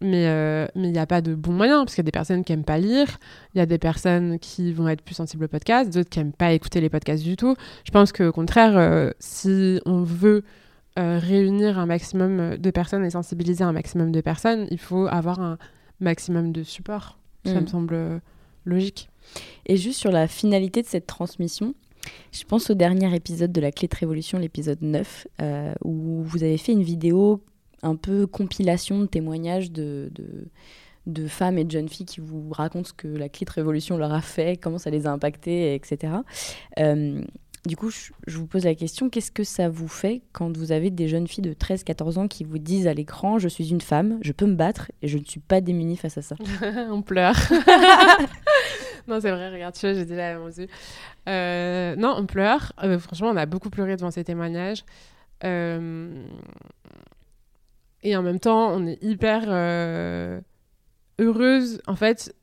mais 0.02 0.68
il 0.76 0.92
n'y 0.92 1.00
a 1.00 1.08
pas 1.08 1.22
de 1.22 1.34
bon 1.34 1.54
moyen, 1.54 1.86
parce 1.86 1.96
qu'il 1.96 2.04
y 2.04 2.06
a 2.06 2.12
des 2.12 2.12
personnes 2.12 2.44
qui 2.44 2.52
n'aiment 2.52 2.66
pas 2.66 2.78
lire, 2.78 3.18
il 3.54 3.60
y 3.60 3.62
a 3.62 3.66
des 3.66 3.78
personnes 3.78 4.40
qui 4.40 4.74
vont 4.74 4.90
être 4.90 5.02
plus 5.02 5.16
sensibles 5.16 5.46
au 5.46 5.48
podcast, 5.48 5.92
d'autres 5.92 6.10
qui 6.10 6.20
n'aiment 6.20 6.34
pas 6.34 6.52
écouter 6.52 6.82
les 6.82 6.90
podcasts 6.90 7.24
du 7.24 7.38
tout. 7.38 7.56
Je 7.86 7.92
pense 7.92 8.12
qu'au 8.12 8.32
contraire, 8.34 9.14
si 9.20 9.80
on 9.86 10.04
veut 10.04 10.44
réunir 10.98 11.80
un 11.80 11.86
maximum 11.86 12.58
de 12.58 12.72
personnes 12.72 13.06
et 13.06 13.10
sensibiliser 13.10 13.64
un 13.64 13.72
maximum 13.72 14.12
de 14.12 14.20
personnes, 14.20 14.68
il 14.70 14.80
faut 14.80 15.08
avoir 15.08 15.40
un 15.40 15.58
maximum 16.02 16.52
de 16.52 16.64
support. 16.64 17.18
Mmh. 17.46 17.54
Ça 17.54 17.62
me 17.62 17.68
semble 17.68 18.22
logique. 18.66 19.10
Et 19.66 19.78
juste 19.78 20.00
sur 20.00 20.12
la 20.12 20.28
finalité 20.28 20.82
de 20.82 20.88
cette 20.88 21.08
transmission, 21.08 21.74
je 22.32 22.44
pense 22.44 22.70
au 22.70 22.74
dernier 22.74 23.14
épisode 23.16 23.52
de 23.52 23.62
la 23.62 23.72
Clé 23.72 23.88
de 23.88 23.96
Révolution, 23.96 24.38
l'épisode 24.38 24.82
9, 24.82 25.28
euh, 25.42 25.74
où 25.84 26.24
vous 26.24 26.44
avez 26.44 26.58
fait 26.58 26.72
une 26.72 26.84
vidéo 26.84 27.42
un 27.82 27.96
peu 27.96 28.28
compilation 28.28 29.00
de 29.00 29.06
témoignages 29.06 29.72
de, 29.72 30.10
de, 30.14 30.48
de, 31.06 31.28
femmes 31.28 31.58
et 31.58 31.64
de 31.64 31.72
jeunes 31.72 31.90
filles 31.90 32.06
qui 32.06 32.20
vous 32.20 32.50
racontent 32.52 32.88
ce 32.90 32.94
que 32.94 33.08
la 33.08 33.30
Clé 33.30 33.46
de 33.46 33.52
Révolution 33.52 33.98
leur 33.98 34.14
a 34.14 34.22
fait, 34.22 34.60
comment 34.60 34.78
ça 34.78 34.90
les 34.90 35.08
a 35.08 35.12
impactés, 35.12 35.76
etc. 35.76 36.14
Euh, 36.80 37.22
du 37.66 37.76
coup, 37.76 37.90
je, 37.90 38.12
je 38.28 38.38
vous 38.38 38.46
pose 38.46 38.64
la 38.66 38.76
question, 38.76 39.10
qu'est-ce 39.10 39.32
que 39.32 39.44
ça 39.44 39.70
vous 39.70 39.88
fait 39.88 40.22
quand 40.34 40.56
vous 40.56 40.72
avez 40.72 40.92
des 40.92 41.08
jeunes 41.08 41.28
filles 41.28 41.44
de 41.44 41.54
13-14 41.54 42.20
ans 42.20 42.28
qui 42.28 42.44
vous 42.44 42.60
disent 42.60 42.88
à 42.88 42.94
l'écran, 42.94 43.40
je 43.40 43.48
suis 43.48 43.72
une 43.72 43.82
femme, 43.82 44.20
je 44.22 44.32
peux 44.32 44.46
me 44.46 44.56
battre 44.56 44.92
et 45.02 45.08
je 45.08 45.18
ne 45.18 45.24
suis 45.24 45.40
pas 45.40 45.62
démunie 45.62 45.98
face 45.98 46.18
à 46.18 46.22
ça 46.22 46.36
on 46.92 47.02
pleure. 47.02 47.36
non, 49.08 49.20
c'est 49.22 49.32
vrai, 49.32 49.52
regarde, 49.52 49.76
tu 49.76 49.82
vois, 49.86 49.94
j'ai 49.94 50.06
déjà 50.06 50.38
mon 50.38 50.50
yeux. 50.50 50.68
Euh, 51.30 51.96
non, 51.96 52.16
on 52.18 52.26
pleure. 52.26 52.74
Euh, 52.84 53.00
franchement, 53.00 53.30
on 53.30 53.38
a 53.38 53.46
beaucoup 53.46 53.70
pleuré 53.70 53.96
devant 53.96 54.12
ces 54.12 54.24
témoignages. 54.24 54.84
Euh, 55.44 56.24
Et 58.04 58.16
en 58.16 58.22
même 58.24 58.40
temps, 58.40 58.70
on 58.72 58.86
est 58.86 59.02
hyper 59.04 59.44
euh, 59.48 60.40
heureuse. 61.20 61.82
En 61.88 61.96
fait, 61.96 62.36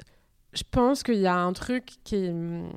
je 0.53 0.62
pense 0.70 1.03
qu'il 1.03 1.16
y 1.18 1.27
a 1.27 1.37
un 1.37 1.53
truc 1.53 1.85
qui 2.05 2.16
est, 2.27 2.31
hum, 2.31 2.70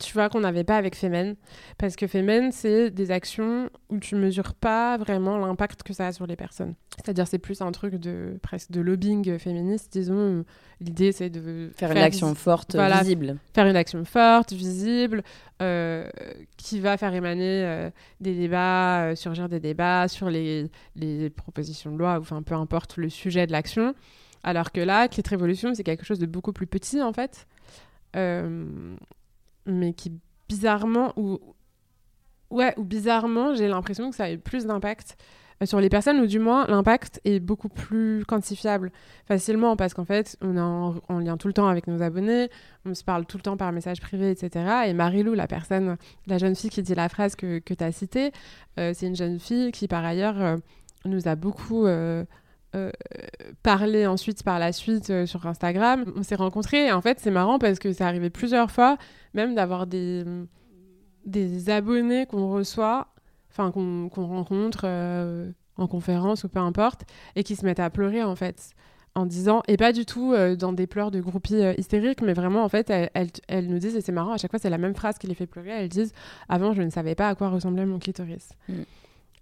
tu 0.00 0.12
vois, 0.14 0.28
qu'on 0.28 0.40
n'avait 0.40 0.64
pas 0.64 0.76
avec 0.76 0.96
Femen. 0.96 1.36
Parce 1.78 1.94
que 1.94 2.06
Femen, 2.06 2.50
c'est 2.52 2.90
des 2.90 3.10
actions 3.10 3.70
où 3.88 3.98
tu 3.98 4.16
mesures 4.16 4.54
pas 4.54 4.96
vraiment 4.96 5.38
l'impact 5.38 5.82
que 5.82 5.92
ça 5.92 6.08
a 6.08 6.12
sur 6.12 6.26
les 6.26 6.36
personnes. 6.36 6.74
C'est-à-dire, 6.96 7.26
c'est 7.28 7.38
plus 7.38 7.60
un 7.62 7.70
truc 7.72 7.94
de 7.94 8.38
presque 8.42 8.70
de 8.70 8.80
lobbying 8.80 9.38
féministe, 9.38 9.92
disons. 9.92 10.44
L'idée, 10.80 11.12
c'est 11.12 11.30
de 11.30 11.70
Faire 11.76 11.92
une 11.92 11.98
action 11.98 12.34
forte, 12.34 12.74
visible. 12.76 13.36
Faire 13.54 13.66
une 13.66 13.76
action 13.76 14.04
forte, 14.04 14.52
visible, 14.52 15.22
euh, 15.62 16.08
qui 16.56 16.80
va 16.80 16.96
faire 16.96 17.14
émaner 17.14 17.64
euh, 17.64 17.90
des 18.20 18.34
débats, 18.34 19.04
euh, 19.04 19.14
surgir 19.14 19.48
des 19.48 19.60
débats 19.60 20.08
sur 20.08 20.30
les, 20.30 20.70
les 20.96 21.30
propositions 21.30 21.92
de 21.92 21.98
loi, 21.98 22.18
ou 22.18 22.22
enfin 22.22 22.42
peu 22.42 22.54
importe 22.54 22.96
le 22.96 23.08
sujet 23.08 23.46
de 23.46 23.52
l'action. 23.52 23.94
Alors 24.42 24.72
que 24.72 24.80
là, 24.80 25.06
Clit 25.08 25.22
Révolution, 25.28 25.74
c'est 25.74 25.84
quelque 25.84 26.04
chose 26.06 26.18
de 26.18 26.26
beaucoup 26.26 26.52
plus 26.52 26.66
petit 26.66 27.02
en 27.02 27.12
fait, 27.12 27.46
Euh, 28.16 28.96
mais 29.66 29.92
qui 29.92 30.12
bizarrement 30.48 31.12
ou 31.16 31.38
ouais 32.50 32.74
ou 32.76 32.84
bizarrement, 32.84 33.54
j'ai 33.54 33.68
l'impression 33.68 34.10
que 34.10 34.16
ça 34.16 34.24
a 34.24 34.32
eu 34.32 34.38
plus 34.38 34.66
d'impact 34.66 35.16
euh, 35.62 35.66
sur 35.66 35.80
les 35.80 35.88
personnes, 35.88 36.20
ou 36.20 36.26
du 36.26 36.38
moins 36.38 36.66
l'impact 36.66 37.20
est 37.24 37.38
beaucoup 37.38 37.68
plus 37.68 38.24
quantifiable 38.24 38.90
facilement 39.26 39.76
parce 39.76 39.94
qu'en 39.94 40.04
fait, 40.04 40.36
on 40.40 40.56
est 40.56 40.60
en, 40.60 40.94
en 41.08 41.18
lien 41.18 41.36
tout 41.36 41.48
le 41.48 41.54
temps 41.54 41.68
avec 41.68 41.86
nos 41.86 42.02
abonnés, 42.02 42.50
on 42.84 42.94
se 42.94 43.04
parle 43.04 43.26
tout 43.26 43.36
le 43.36 43.42
temps 43.42 43.56
par 43.56 43.70
message 43.72 44.00
privé, 44.00 44.30
etc. 44.30 44.84
Et 44.86 44.94
Marilou, 44.94 45.34
la 45.34 45.46
personne, 45.46 45.96
la 46.26 46.38
jeune 46.38 46.56
fille 46.56 46.70
qui 46.70 46.82
dit 46.82 46.94
la 46.94 47.08
phrase 47.08 47.36
que, 47.36 47.58
que 47.58 47.74
tu 47.74 47.84
as 47.84 47.92
citée, 47.92 48.32
euh, 48.78 48.92
c'est 48.94 49.06
une 49.06 49.16
jeune 49.16 49.38
fille 49.38 49.70
qui, 49.70 49.86
par 49.86 50.04
ailleurs, 50.04 50.40
euh, 50.40 50.56
nous 51.04 51.28
a 51.28 51.34
beaucoup 51.34 51.86
euh, 52.74 52.90
parlé 53.62 54.06
ensuite, 54.06 54.42
par 54.42 54.58
la 54.58 54.72
suite, 54.72 55.10
euh, 55.10 55.26
sur 55.26 55.46
Instagram. 55.46 56.04
On 56.16 56.22
s'est 56.22 56.34
rencontrés 56.36 56.86
et 56.86 56.92
en 56.92 57.00
fait, 57.00 57.18
c'est 57.20 57.30
marrant 57.30 57.58
parce 57.58 57.78
que 57.78 57.92
c'est 57.92 58.04
arrivé 58.04 58.30
plusieurs 58.30 58.70
fois, 58.70 58.96
même 59.34 59.54
d'avoir 59.54 59.86
des, 59.86 60.24
des 61.26 61.70
abonnés 61.70 62.26
qu'on 62.26 62.50
reçoit, 62.50 63.08
enfin 63.50 63.70
qu'on 63.70 64.08
rencontre 64.08 64.82
euh, 64.84 65.50
en 65.76 65.86
conférence 65.86 66.44
ou 66.44 66.48
peu 66.48 66.60
importe, 66.60 67.02
et 67.36 67.42
qui 67.42 67.56
se 67.56 67.64
mettent 67.64 67.80
à 67.80 67.90
pleurer 67.90 68.22
en 68.22 68.36
fait 68.36 68.70
en 69.16 69.26
disant, 69.26 69.60
et 69.66 69.76
pas 69.76 69.92
du 69.92 70.06
tout 70.06 70.36
dans 70.56 70.72
des 70.72 70.86
pleurs 70.86 71.10
de 71.10 71.20
groupies 71.20 71.60
hystériques, 71.76 72.22
mais 72.22 72.32
vraiment 72.32 72.62
en 72.62 72.68
fait, 72.68 72.90
elles, 72.90 73.10
elles- 73.14 73.30
elles 73.48 73.66
nous 73.66 73.80
disent, 73.80 73.96
et 73.96 74.00
c'est 74.02 74.12
marrant, 74.12 74.30
à 74.32 74.36
chaque 74.36 74.52
fois 74.52 74.60
c'est 74.60 74.70
la 74.70 74.78
même 74.78 74.94
phrase 74.94 75.18
qui 75.18 75.26
les 75.26 75.34
fait 75.34 75.48
pleurer, 75.48 75.70
elles 75.70 75.88
disent, 75.88 76.12
avant 76.48 76.74
je 76.74 76.82
ne 76.82 76.90
savais 76.90 77.16
pas 77.16 77.28
à 77.28 77.34
quoi 77.34 77.48
ressemblait 77.48 77.86
mon 77.86 77.98
clitoris. 77.98 78.50
Mm. 78.68 78.74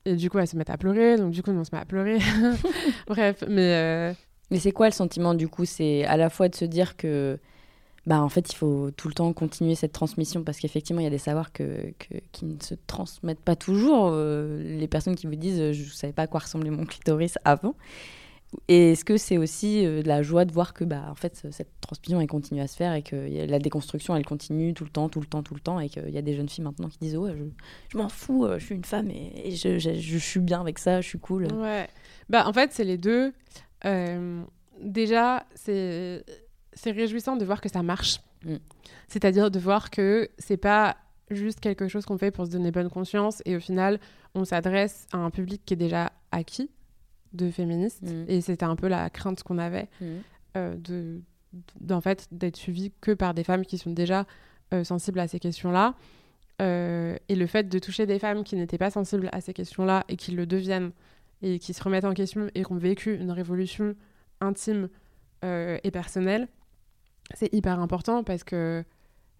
Et 0.08 0.16
du 0.16 0.30
coup 0.30 0.38
elles 0.38 0.48
se 0.48 0.56
mettent 0.56 0.70
à 0.70 0.78
pleurer, 0.78 1.16
donc 1.16 1.32
du 1.32 1.42
coup 1.42 1.50
on 1.50 1.64
se 1.64 1.70
met 1.74 1.80
à 1.80 1.84
pleurer. 1.84 2.18
Bref, 3.06 3.44
mais... 3.48 3.74
euh, 3.74 4.12
Mais 4.50 4.58
c'est 4.58 4.72
quoi 4.72 4.86
le 4.86 4.92
sentiment 4.92 5.34
du 5.34 5.48
coup? 5.48 5.64
C'est 5.64 6.04
à 6.04 6.16
la 6.16 6.30
fois 6.30 6.48
de 6.48 6.54
se 6.54 6.64
dire 6.64 6.96
que, 6.96 7.38
bah 8.06 8.22
en 8.22 8.28
fait, 8.30 8.50
il 8.52 8.56
faut 8.56 8.90
tout 8.92 9.08
le 9.08 9.14
temps 9.14 9.32
continuer 9.34 9.74
cette 9.74 9.92
transmission 9.92 10.42
parce 10.44 10.58
qu'effectivement, 10.58 11.00
il 11.00 11.04
y 11.04 11.06
a 11.08 11.10
des 11.10 11.18
savoirs 11.18 11.52
que, 11.52 11.92
qui 12.32 12.46
ne 12.46 12.56
se 12.62 12.74
transmettent 12.86 13.40
pas 13.42 13.56
toujours. 13.56 14.08
euh, 14.12 14.62
les 14.78 14.88
personnes 14.88 15.16
qui 15.16 15.26
vous 15.26 15.34
disent, 15.36 15.72
je 15.72 15.82
ne 15.84 15.88
savais 15.90 16.14
pas 16.14 16.22
à 16.22 16.26
quoi 16.26 16.40
ressemblait 16.40 16.70
mon 16.70 16.86
clitoris 16.86 17.38
avant. 17.44 17.74
Et 18.68 18.92
est-ce 18.92 19.04
que 19.04 19.18
c'est 19.18 19.36
aussi 19.36 19.84
euh, 19.84 20.02
de 20.02 20.08
la 20.08 20.22
joie 20.22 20.44
de 20.46 20.52
voir 20.52 20.72
que, 20.72 20.82
bah 20.84 21.04
en 21.10 21.14
fait, 21.14 21.46
cette 21.50 21.68
transmission 21.82 22.18
elle 22.20 22.26
continue 22.28 22.60
à 22.62 22.66
se 22.66 22.76
faire 22.76 22.94
et 22.94 23.02
que 23.02 23.46
la 23.46 23.58
déconstruction 23.58 24.16
elle 24.16 24.24
continue 24.24 24.72
tout 24.72 24.84
le 24.84 24.90
temps, 24.90 25.08
tout 25.10 25.20
le 25.20 25.26
temps, 25.26 25.42
tout 25.42 25.54
le 25.54 25.60
temps, 25.60 25.80
et 25.80 25.88
qu'il 25.90 26.08
y 26.10 26.16
a 26.16 26.22
des 26.22 26.34
jeunes 26.34 26.48
filles 26.48 26.64
maintenant 26.64 26.88
qui 26.88 26.96
disent, 26.98 27.16
ouais, 27.16 27.34
je, 27.36 27.44
je 27.92 27.98
m'en 27.98 28.08
fous, 28.08 28.46
euh, 28.46 28.58
je 28.58 28.64
suis 28.64 28.74
une 28.74 28.84
femme 28.84 29.10
et, 29.10 29.48
et 29.48 29.50
je, 29.54 29.78
je- 29.78 29.94
je 29.94 30.18
suis 30.18 30.40
bien 30.40 30.60
avec 30.62 30.78
ça, 30.78 31.00
je 31.02 31.08
suis 31.08 31.18
cool. 31.18 31.46
Ouais. 31.52 31.88
Bah, 32.30 32.46
en 32.48 32.52
fait, 32.54 32.72
c'est 32.72 32.84
les 32.84 32.96
deux. 32.96 33.32
Euh, 33.84 34.42
déjà, 34.82 35.44
c'est 35.54 36.24
c'est 36.72 36.92
réjouissant 36.92 37.36
de 37.36 37.44
voir 37.44 37.60
que 37.60 37.68
ça 37.68 37.82
marche. 37.82 38.20
Mm. 38.46 38.56
C'est-à-dire 39.08 39.50
de 39.50 39.58
voir 39.58 39.90
que 39.90 40.30
c'est 40.38 40.56
pas 40.56 40.96
juste 41.30 41.60
quelque 41.60 41.88
chose 41.88 42.06
qu'on 42.06 42.16
fait 42.18 42.30
pour 42.30 42.46
se 42.46 42.50
donner 42.50 42.70
bonne 42.70 42.88
conscience 42.88 43.42
et 43.44 43.56
au 43.56 43.60
final, 43.60 44.00
on 44.34 44.44
s'adresse 44.46 45.06
à 45.12 45.18
un 45.18 45.30
public 45.30 45.60
qui 45.66 45.74
est 45.74 45.78
déjà 45.78 46.12
acquis 46.32 46.70
de 47.32 47.50
féministes. 47.50 48.02
Mm. 48.02 48.24
Et 48.28 48.40
c'était 48.40 48.64
un 48.64 48.76
peu 48.76 48.88
la 48.88 49.10
crainte 49.10 49.42
qu'on 49.42 49.58
avait 49.58 49.88
Mm. 50.00 50.06
euh, 50.56 50.76
de 50.76 51.20
d'en 51.80 52.02
fait 52.02 52.28
d'être 52.30 52.56
suivi 52.56 52.92
que 53.00 53.12
par 53.12 53.32
des 53.32 53.42
femmes 53.42 53.64
qui 53.64 53.78
sont 53.78 53.90
déjà 53.90 54.26
euh, 54.74 54.84
sensibles 54.84 55.18
à 55.18 55.26
ces 55.28 55.38
questions-là. 55.38 55.94
Euh, 56.60 57.16
et 57.30 57.34
le 57.34 57.46
fait 57.46 57.70
de 57.70 57.78
toucher 57.78 58.04
des 58.04 58.18
femmes 58.18 58.44
qui 58.44 58.54
n'étaient 58.54 58.76
pas 58.76 58.90
sensibles 58.90 59.30
à 59.32 59.40
ces 59.40 59.54
questions-là 59.54 60.04
et 60.10 60.16
qui 60.16 60.32
le 60.32 60.44
deviennent 60.44 60.90
et 61.40 61.58
qui 61.58 61.72
se 61.72 61.82
remettent 61.82 62.04
en 62.04 62.12
question 62.12 62.50
et 62.54 62.64
qui 62.64 62.72
ont 62.72 62.76
vécu 62.76 63.14
une 63.14 63.30
révolution 63.30 63.94
intime 64.42 64.90
et 65.42 65.90
personnelle, 65.90 66.48
c'est 67.34 67.50
hyper 67.54 67.78
important 67.80 68.24
parce 68.24 68.44
que 68.44 68.84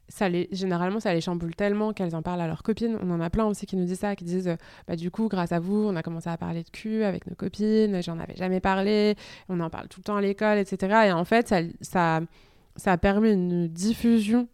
ça 0.09 0.29
les, 0.29 0.49
généralement, 0.53 1.01
ça 1.01 1.12
les 1.12 1.21
chamboule 1.21 1.55
tellement 1.55 1.92
qu'elles 1.92 2.14
en 2.14 2.23
parlent 2.23 2.40
à 2.40 2.47
leurs 2.47 2.62
copines. 2.62 2.99
On 3.03 3.11
en 3.11 3.21
a 3.21 3.31
plein 3.31 3.44
aussi 3.47 3.66
qui 3.66 3.77
nous 3.77 3.85
disent 3.85 4.01
ça, 4.01 4.16
qui 4.16 4.25
disent 4.25 4.49
euh, 4.49 4.57
bah, 4.87 4.97
du 4.97 5.11
coup, 5.11 5.29
grâce 5.29 5.53
à 5.53 5.61
vous, 5.61 5.87
on 5.87 5.97
a 5.97 6.03
commencé 6.03 6.29
à 6.31 6.37
parler 6.37 6.62
de 6.62 6.71
cul 6.71 7.05
avec 7.05 7.27
nos 7.27 7.35
copines, 7.35 8.03
j'en 8.03 8.18
avais 8.18 8.37
jamais 8.37 8.61
parlé, 8.61 9.16
on 9.49 9.61
en 9.61 9.71
parle 9.71 9.88
tout 9.88 10.01
le 10.01 10.05
temps 10.05 10.16
à 10.16 10.21
l'école, 10.21 10.59
etc. 10.59 11.07
Et 11.07 11.12
en 11.12 11.25
fait, 11.25 11.49
ça, 11.49 11.61
ça, 11.81 12.21
ça 12.77 12.97
permet 12.97 13.33
une 13.33 13.68
diffusion 13.68 14.49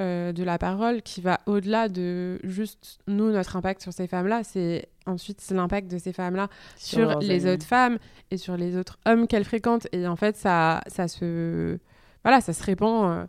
euh, 0.00 0.32
de 0.32 0.42
la 0.44 0.56
parole 0.56 1.02
qui 1.02 1.20
va 1.20 1.40
au-delà 1.44 1.90
de 1.90 2.40
juste 2.42 3.00
nous, 3.06 3.30
notre 3.32 3.56
impact 3.56 3.82
sur 3.82 3.92
ces 3.92 4.06
femmes-là, 4.06 4.44
c'est 4.44 4.88
ensuite 5.04 5.42
c'est 5.42 5.54
l'impact 5.54 5.90
de 5.90 5.98
ces 5.98 6.14
femmes-là 6.14 6.48
Sur 6.76 7.18
les 7.18 7.44
amis. 7.44 7.54
autres 7.54 7.66
femmes 7.66 7.98
et 8.30 8.38
sur 8.38 8.56
les 8.56 8.78
autres 8.78 8.98
hommes 9.04 9.26
qu'elles 9.26 9.44
fréquentent. 9.44 9.88
Et 9.92 10.06
en 10.06 10.16
fait, 10.16 10.36
ça, 10.36 10.80
ça 10.86 11.06
se, 11.06 11.76
voilà, 12.24 12.40
ça 12.40 12.54
se 12.54 12.62
répand, 12.64 13.10
euh, 13.10 13.26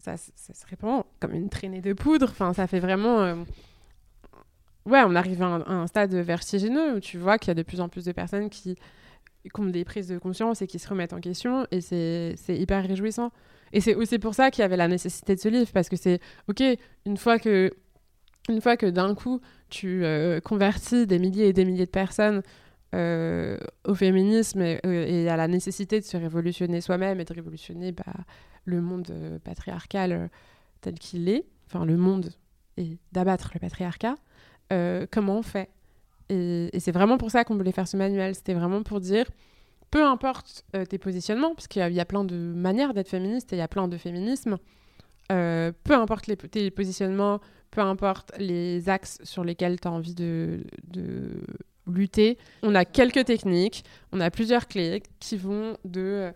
ça, 0.00 0.16
se 0.16 0.66
répand 0.68 1.04
comme 1.20 1.34
une 1.34 1.48
traînée 1.48 1.80
de 1.80 1.92
poudre. 1.92 2.28
Enfin, 2.30 2.52
ça 2.52 2.66
fait 2.66 2.80
vraiment, 2.80 3.20
euh, 3.20 3.36
ouais, 4.86 5.02
on 5.04 5.14
arrive 5.14 5.42
à 5.42 5.46
un, 5.46 5.60
à 5.62 5.72
un 5.72 5.86
stade 5.86 6.14
vertigineux 6.14 6.96
où 6.96 7.00
tu 7.00 7.18
vois 7.18 7.38
qu'il 7.38 7.48
y 7.48 7.52
a 7.52 7.54
de 7.54 7.62
plus 7.62 7.80
en 7.80 7.88
plus 7.88 8.04
de 8.04 8.12
personnes 8.12 8.50
qui, 8.50 8.76
qui 9.44 9.60
ont 9.60 9.66
des 9.66 9.84
prises 9.84 10.08
de 10.08 10.18
conscience 10.18 10.62
et 10.62 10.66
qui 10.66 10.78
se 10.78 10.88
remettent 10.88 11.12
en 11.12 11.20
question. 11.20 11.66
Et 11.70 11.80
c'est 11.80 12.34
c'est 12.36 12.56
hyper 12.56 12.86
réjouissant. 12.86 13.30
Et 13.72 13.80
c'est 13.80 13.94
aussi 13.94 14.18
pour 14.18 14.34
ça 14.34 14.50
qu'il 14.50 14.62
y 14.62 14.64
avait 14.64 14.76
la 14.76 14.88
nécessité 14.88 15.34
de 15.34 15.40
ce 15.40 15.48
livre, 15.48 15.70
parce 15.72 15.88
que 15.88 15.96
c'est, 15.96 16.20
ok, 16.48 16.62
une 17.06 17.16
fois 17.16 17.38
que, 17.38 17.70
une 18.48 18.60
fois 18.60 18.76
que 18.76 18.86
d'un 18.86 19.14
coup, 19.14 19.40
tu 19.68 20.04
euh, 20.04 20.40
convertis 20.40 21.06
des 21.06 21.18
milliers 21.18 21.48
et 21.48 21.52
des 21.52 21.64
milliers 21.64 21.86
de 21.86 21.90
personnes 21.90 22.42
euh, 22.92 23.56
au 23.86 23.94
féminisme 23.94 24.60
et, 24.62 24.80
euh, 24.84 25.06
et 25.06 25.28
à 25.28 25.36
la 25.36 25.46
nécessité 25.46 26.00
de 26.00 26.04
se 26.04 26.16
révolutionner 26.16 26.80
soi-même 26.80 27.20
et 27.20 27.24
de 27.24 27.32
révolutionner 27.32 27.92
bah, 27.92 28.02
le 28.64 28.80
monde 28.80 29.06
euh, 29.10 29.38
patriarcal 29.38 30.28
tel 30.80 30.94
qu'il 30.94 31.28
est, 31.28 31.46
enfin 31.66 31.84
le 31.84 31.96
monde, 31.96 32.30
et 32.76 32.98
d'abattre 33.12 33.52
le 33.54 33.60
patriarcat, 33.60 34.16
comment 35.10 35.38
on 35.38 35.42
fait? 35.42 35.68
Et, 36.30 36.70
c'est 36.78 36.92
vraiment 36.92 37.18
pour 37.18 37.30
ça 37.30 37.44
qu'on 37.44 37.56
voulait 37.56 37.72
faire 37.72 37.86
ce 37.86 37.96
manuel, 37.96 38.34
c'était 38.34 38.54
vraiment 38.54 38.82
pour 38.82 39.00
dire, 39.00 39.26
peu 39.90 40.02
importe 40.04 40.64
tes 40.88 40.96
positionnements, 40.96 41.54
parce 41.54 41.68
qu'il 41.68 41.82
y, 41.92 42.00
a- 42.00 42.04
plein 42.06 42.24
de 42.24 42.36
manières 42.36 42.94
d'être 42.94 43.08
féministe 43.08 43.52
et 43.52 43.56
il 43.56 43.58
y 43.58 43.62
a 43.62 43.68
plein 43.68 43.88
de 43.88 43.96
féminismes, 43.98 44.56
peu 45.28 45.92
importe 45.92 46.30
tes 46.50 46.70
positionnements, 46.70 47.40
peu 47.70 47.82
importe 47.82 48.32
les 48.38 48.88
axes 48.88 49.18
sur 49.22 49.44
lesquels 49.44 49.78
tu 49.78 49.88
as 49.88 49.92
envie 49.92 50.14
de 50.14 50.64
lutter, 51.90 52.38
on 52.62 52.74
a 52.74 52.84
quelques 52.84 53.24
techniques, 53.24 53.84
on 54.12 54.20
a 54.20 54.30
plusieurs 54.30 54.68
clés 54.68 55.02
qui 55.18 55.36
vont 55.36 55.76
de 55.84 56.00
euh, 56.00 56.32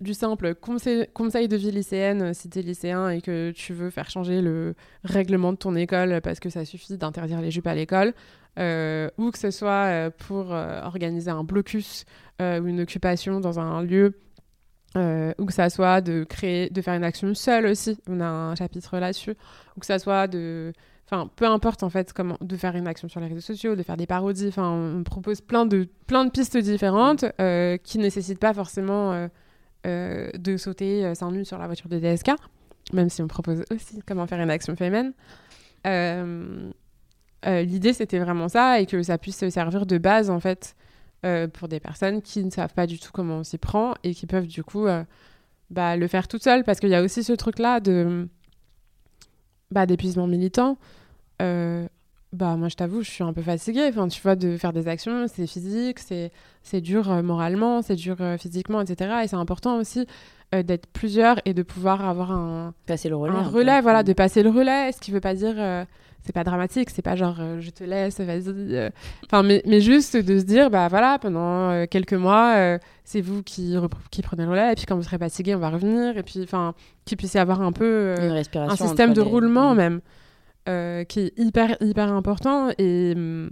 du 0.00 0.12
simple 0.12 0.54
conseil, 0.54 1.06
conseil 1.14 1.48
de 1.48 1.56
vie 1.56 1.70
lycéenne 1.70 2.22
euh, 2.22 2.32
si 2.34 2.50
tu 2.50 2.58
es 2.58 2.62
lycéen 2.62 3.08
et 3.08 3.22
que 3.22 3.50
tu 3.52 3.72
veux 3.72 3.88
faire 3.88 4.10
changer 4.10 4.42
le 4.42 4.74
règlement 5.04 5.52
de 5.52 5.56
ton 5.56 5.74
école 5.74 6.20
parce 6.22 6.38
que 6.38 6.50
ça 6.50 6.64
suffit 6.64 6.98
d'interdire 6.98 7.40
les 7.40 7.50
jupes 7.50 7.66
à 7.66 7.74
l'école, 7.74 8.12
euh, 8.58 9.08
ou 9.16 9.30
que 9.30 9.38
ce 9.38 9.50
soit 9.50 10.10
pour 10.18 10.50
organiser 10.50 11.30
un 11.30 11.44
blocus 11.44 12.04
ou 12.40 12.66
une 12.66 12.80
occupation 12.80 13.40
dans 13.40 13.58
un 13.58 13.82
lieu 13.82 14.18
ou 14.96 15.44
que 15.44 15.52
ça 15.52 15.68
soit 15.68 16.00
de 16.00 16.24
créer, 16.24 16.70
de 16.70 16.80
faire 16.80 16.94
une 16.94 17.04
action 17.04 17.34
seule 17.34 17.66
aussi. 17.66 17.98
On 18.08 18.20
a 18.20 18.26
un 18.26 18.54
chapitre 18.54 18.98
là-dessus. 18.98 19.34
Ou 19.76 19.80
que 19.80 19.86
ça 19.86 19.98
soit 19.98 20.26
de, 20.26 20.72
enfin, 21.06 21.30
peu 21.36 21.46
importe 21.46 21.82
en 21.82 21.90
fait 21.90 22.12
comment, 22.12 22.36
de 22.40 22.56
faire 22.56 22.76
une 22.76 22.86
action 22.86 23.08
sur 23.08 23.20
les 23.20 23.28
réseaux 23.28 23.40
sociaux, 23.40 23.76
de 23.76 23.82
faire 23.82 23.96
des 23.96 24.06
parodies. 24.06 24.48
Enfin, 24.48 24.70
on 24.70 25.02
propose 25.02 25.40
plein 25.40 25.64
de, 25.66 25.88
plein 26.06 26.24
de 26.24 26.30
pistes 26.30 26.56
différentes 26.56 27.24
euh, 27.40 27.76
qui 27.78 27.98
nécessitent 27.98 28.40
pas 28.40 28.52
forcément 28.54 29.12
euh, 29.12 29.28
euh, 29.86 30.30
de 30.38 30.56
sauter 30.56 31.04
euh, 31.04 31.14
seins 31.14 31.30
nus 31.30 31.44
sur 31.44 31.58
la 31.58 31.66
voiture 31.66 31.88
de 31.88 31.98
DSK, 31.98 32.30
même 32.92 33.08
si 33.08 33.22
on 33.22 33.28
propose 33.28 33.62
aussi 33.70 34.00
comment 34.06 34.26
faire 34.26 34.40
une 34.40 34.50
action 34.50 34.74
féminine. 34.76 35.12
euh, 35.86 36.70
euh, 37.46 37.62
l'idée 37.62 37.92
c'était 37.92 38.18
vraiment 38.18 38.48
ça 38.48 38.80
et 38.80 38.86
que 38.86 39.02
ça 39.02 39.18
puisse 39.18 39.38
se 39.38 39.50
servir 39.50 39.86
de 39.86 39.98
base 39.98 40.30
en 40.30 40.40
fait 40.40 40.74
euh, 41.24 41.46
pour 41.46 41.68
des 41.68 41.78
personnes 41.80 42.22
qui 42.22 42.42
ne 42.42 42.50
savent 42.50 42.72
pas 42.74 42.86
du 42.86 42.98
tout 42.98 43.10
comment 43.12 43.36
on 43.36 43.44
s'y 43.44 43.58
prend 43.58 43.94
et 44.02 44.14
qui 44.14 44.26
peuvent 44.26 44.46
du 44.46 44.64
coup 44.64 44.86
euh, 44.86 45.04
bah, 45.70 45.96
le 45.96 46.08
faire 46.08 46.26
toutes 46.28 46.42
seules 46.42 46.64
parce 46.64 46.80
qu'il 46.80 46.88
y 46.88 46.94
a 46.94 47.02
aussi 47.02 47.22
ce 47.22 47.34
truc 47.34 47.58
là 47.58 47.78
de 47.78 48.26
bah, 49.70 49.86
d'épuisement 49.86 50.26
militant. 50.26 50.78
Euh, 51.42 51.86
bah 52.32 52.56
moi 52.56 52.68
je 52.68 52.74
t'avoue 52.74 53.02
je 53.02 53.10
suis 53.10 53.24
un 53.24 53.32
peu 53.32 53.42
fatiguée. 53.42 53.86
Enfin 53.88 54.08
tu 54.08 54.20
vois 54.20 54.36
de 54.36 54.56
faire 54.56 54.72
des 54.72 54.88
actions 54.88 55.26
c'est 55.28 55.46
physique 55.46 55.98
c'est 56.00 56.80
dur 56.80 57.10
euh, 57.10 57.22
moralement 57.22 57.82
c'est 57.82 57.94
dur 57.94 58.16
euh, 58.20 58.36
physiquement 58.36 58.80
etc 58.80 59.20
et 59.24 59.28
c'est 59.28 59.36
important 59.36 59.78
aussi 59.78 60.06
d'être 60.52 60.86
plusieurs 60.86 61.40
et 61.44 61.54
de 61.54 61.62
pouvoir 61.62 62.08
avoir 62.08 62.30
un 62.30 62.72
passer 62.86 63.08
le 63.08 63.16
relais 63.16 63.36
un 63.36 63.42
relais 63.42 63.80
voilà 63.80 64.02
de 64.02 64.12
passer 64.12 64.42
le 64.42 64.50
relais 64.50 64.92
ce 64.92 65.00
qui 65.00 65.10
veut 65.10 65.20
pas 65.20 65.34
dire 65.34 65.56
c'est 66.26 66.32
pas 66.32 66.44
dramatique 66.44 66.90
c'est 66.90 67.02
pas 67.02 67.14
genre 67.16 67.36
euh, 67.40 67.60
je 67.60 67.70
te 67.70 67.84
laisse 67.84 68.20
vas-y 68.20 68.42
euh. 68.74 68.90
enfin 69.24 69.42
mais, 69.42 69.62
mais 69.66 69.80
juste 69.80 70.16
de 70.16 70.38
se 70.38 70.44
dire 70.44 70.68
bah 70.70 70.88
voilà 70.88 71.18
pendant 71.18 71.70
euh, 71.70 71.86
quelques 71.88 72.12
mois 72.14 72.78
c'est 73.04 73.20
vous 73.20 73.42
qui 73.42 73.72
prenez 74.22 74.44
le 74.44 74.50
relais 74.50 74.72
et 74.72 74.74
puis 74.74 74.84
quand 74.86 74.96
vous 74.96 75.02
serez 75.04 75.18
fatigué 75.18 75.54
on 75.54 75.58
va 75.60 75.70
revenir 75.70 76.18
et 76.18 76.22
puis 76.22 76.42
enfin 76.42 76.74
qu'il 77.04 77.16
puisse 77.16 77.34
y 77.34 77.38
avoir 77.38 77.60
un 77.62 77.72
peu 77.72 78.14
Une 78.20 78.32
respiration 78.32 78.84
un 78.84 78.88
système 78.88 79.12
de 79.14 79.22
les- 79.22 79.28
roulement 79.28 79.74
Mm. 79.74 79.76
même 79.76 80.00
qui 81.06 81.20
est 81.20 81.32
hyper 81.38 81.76
hyper 81.80 82.12
important 82.12 82.70
et 82.76 83.12
hum, 83.16 83.50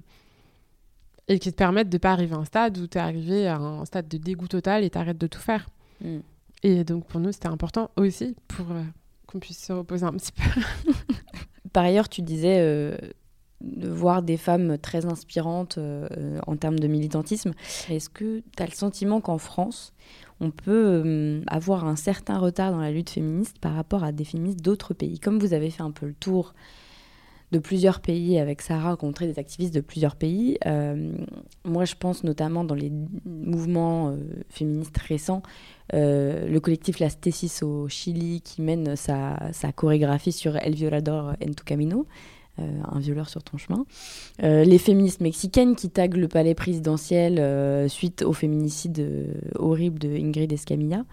et 1.28 1.38
qui 1.38 1.50
te 1.52 1.56
permettent 1.56 1.88
de 1.88 1.96
pas 1.98 2.10
arriver 2.12 2.34
à 2.34 2.38
un 2.38 2.44
stade 2.44 2.76
où 2.78 2.86
tu 2.86 2.98
es 2.98 3.00
arrivé 3.00 3.46
à 3.46 3.56
un 3.56 3.84
stade 3.84 4.08
de 4.08 4.18
dégoût 4.18 4.48
total 4.48 4.84
et 4.84 4.90
t'arrêtes 4.90 5.18
de 5.18 5.26
tout 5.28 5.40
faire 5.40 5.68
Mm. 6.02 6.18
et 6.64 6.82
donc 6.82 7.06
pour 7.06 7.20
nous 7.20 7.30
c'était 7.30 7.46
important 7.46 7.88
aussi 7.96 8.34
pour 8.48 8.66
qu'on 9.28 9.38
puisse 9.38 9.64
se 9.64 9.72
reposer 9.72 10.04
un 10.04 10.12
petit 10.12 10.32
peu 10.32 10.42
Par 11.74 11.84
ailleurs, 11.84 12.08
tu 12.08 12.22
disais 12.22 12.60
euh, 12.60 12.96
de 13.60 13.88
voir 13.88 14.22
des 14.22 14.36
femmes 14.36 14.78
très 14.78 15.06
inspirantes 15.06 15.76
euh, 15.76 16.38
en 16.46 16.56
termes 16.56 16.78
de 16.78 16.86
militantisme. 16.86 17.52
Est-ce 17.90 18.08
que 18.08 18.42
tu 18.56 18.62
as 18.62 18.66
le 18.66 18.72
sentiment 18.72 19.20
qu'en 19.20 19.38
France, 19.38 19.92
on 20.40 20.52
peut 20.52 21.02
euh, 21.04 21.42
avoir 21.48 21.84
un 21.84 21.96
certain 21.96 22.38
retard 22.38 22.70
dans 22.70 22.78
la 22.78 22.92
lutte 22.92 23.10
féministe 23.10 23.58
par 23.60 23.74
rapport 23.74 24.04
à 24.04 24.12
des 24.12 24.24
féministes 24.24 24.60
d'autres 24.60 24.94
pays? 24.94 25.18
Comme 25.18 25.40
vous 25.40 25.52
avez 25.52 25.68
fait 25.68 25.82
un 25.82 25.90
peu 25.90 26.06
le 26.06 26.14
tour 26.14 26.54
de 27.54 27.60
plusieurs 27.60 28.00
pays 28.00 28.40
avec 28.40 28.62
Sarah, 28.62 28.90
rencontré 28.90 29.28
des 29.28 29.38
activistes 29.38 29.72
de 29.72 29.80
plusieurs 29.80 30.16
pays, 30.16 30.58
euh, 30.66 31.12
moi 31.64 31.84
je 31.84 31.94
pense 31.94 32.24
notamment 32.24 32.64
dans 32.64 32.74
les 32.74 32.90
mouvements 33.24 34.08
euh, 34.08 34.16
féministes 34.50 34.98
récents, 34.98 35.42
euh, 35.92 36.48
le 36.48 36.58
collectif 36.58 36.98
Las 36.98 37.20
Tesis 37.20 37.62
au 37.62 37.88
Chili 37.88 38.40
qui 38.40 38.60
mène 38.60 38.96
sa, 38.96 39.38
sa 39.52 39.70
chorégraphie 39.70 40.32
sur 40.32 40.56
El 40.56 40.74
Violador 40.74 41.36
en 41.40 41.52
tu 41.52 41.64
camino, 41.64 42.08
un 42.58 42.98
violeur 42.98 43.28
sur 43.28 43.42
ton 43.42 43.56
chemin. 43.56 43.84
Euh, 44.42 44.64
les 44.64 44.78
féministes 44.78 45.20
mexicaines 45.20 45.74
qui 45.74 45.90
taguent 45.90 46.16
le 46.16 46.28
palais 46.28 46.54
présidentiel 46.54 47.38
euh, 47.38 47.88
suite 47.88 48.22
au 48.22 48.32
féminicide 48.32 48.98
euh, 49.00 49.34
horrible 49.56 49.98
de 49.98 50.08
Ingrid 50.08 50.52
Escamilla. 50.52 51.04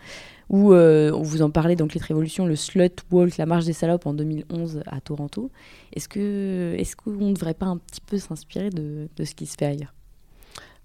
Ou 0.50 0.74
euh, 0.74 1.12
on 1.14 1.22
vous 1.22 1.42
en 1.42 1.50
parlait 1.50 1.78
dans 1.78 1.88
Clit 1.88 2.02
Révolution, 2.02 2.46
le 2.46 2.58
Slut 2.58 2.92
Walk, 3.10 3.38
la 3.38 3.46
marche 3.46 3.66
des 3.66 3.74
salopes 3.74 4.06
en 4.06 4.14
2011 4.14 4.84
à 4.86 5.00
Toronto. 5.00 5.50
Est-ce 5.94 6.10
qu'on 6.10 7.12
ne 7.12 7.34
devrait 7.34 7.54
pas 7.54 7.68
un 7.68 7.78
petit 7.78 8.02
peu 8.02 8.18
s'inspirer 8.18 8.70
de, 8.70 9.08
de 9.16 9.24
ce 9.24 9.34
qui 9.34 9.46
se 9.46 9.56
fait 9.58 9.66
ailleurs? 9.66 9.94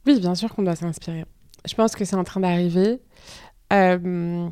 Oui, 0.06 0.20
bien 0.20 0.36
sûr 0.36 0.54
qu'on 0.54 0.62
doit 0.62 0.76
s'inspirer. 0.76 1.24
Je 1.68 1.74
pense 1.74 1.96
que 1.96 2.04
c'est 2.04 2.14
en 2.14 2.22
train 2.22 2.40
d'arriver. 2.40 3.00
Euh, 3.72 4.48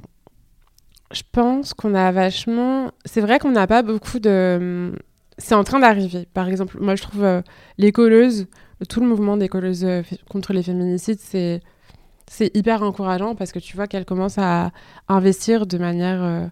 je 1.13 1.23
pense 1.31 1.75
qu'on 1.75 1.95
a 1.95 2.11
vachement. 2.11 2.91
C'est 3.05 3.21
vrai 3.21 3.39
qu'on 3.39 3.53
n'a 3.53 3.69
pas 3.69 3.83
beaucoup 3.83 4.19
de. 4.19 4.93
C'est 5.39 5.55
en 5.55 5.65
train 5.65 5.81
d'arriver. 5.81 6.27
Par 6.33 6.49
exemple, 6.49 6.79
moi, 6.81 6.95
je 6.97 7.03
trouve 7.03 7.25
euh, 7.25 7.43
les 7.79 7.91
colleuses, 7.93 8.47
tout 8.89 9.01
le 9.01 9.07
mouvement 9.07 9.37
des 9.37 9.49
colleuses 9.49 9.85
euh, 9.85 10.03
contre 10.31 10.53
les 10.53 10.63
féminicides, 10.63 11.19
c'est 11.21 11.61
c'est 12.31 12.57
hyper 12.57 12.83
encourageant 12.83 13.35
parce 13.35 13.53
que 13.53 13.59
tu 13.59 13.77
vois 13.77 13.87
qu'elles 13.87 14.07
commencent 14.07 14.39
à 14.39 14.71
investir 15.09 15.67
de 15.67 15.77
manière. 15.79 16.23
euh, 16.23 16.47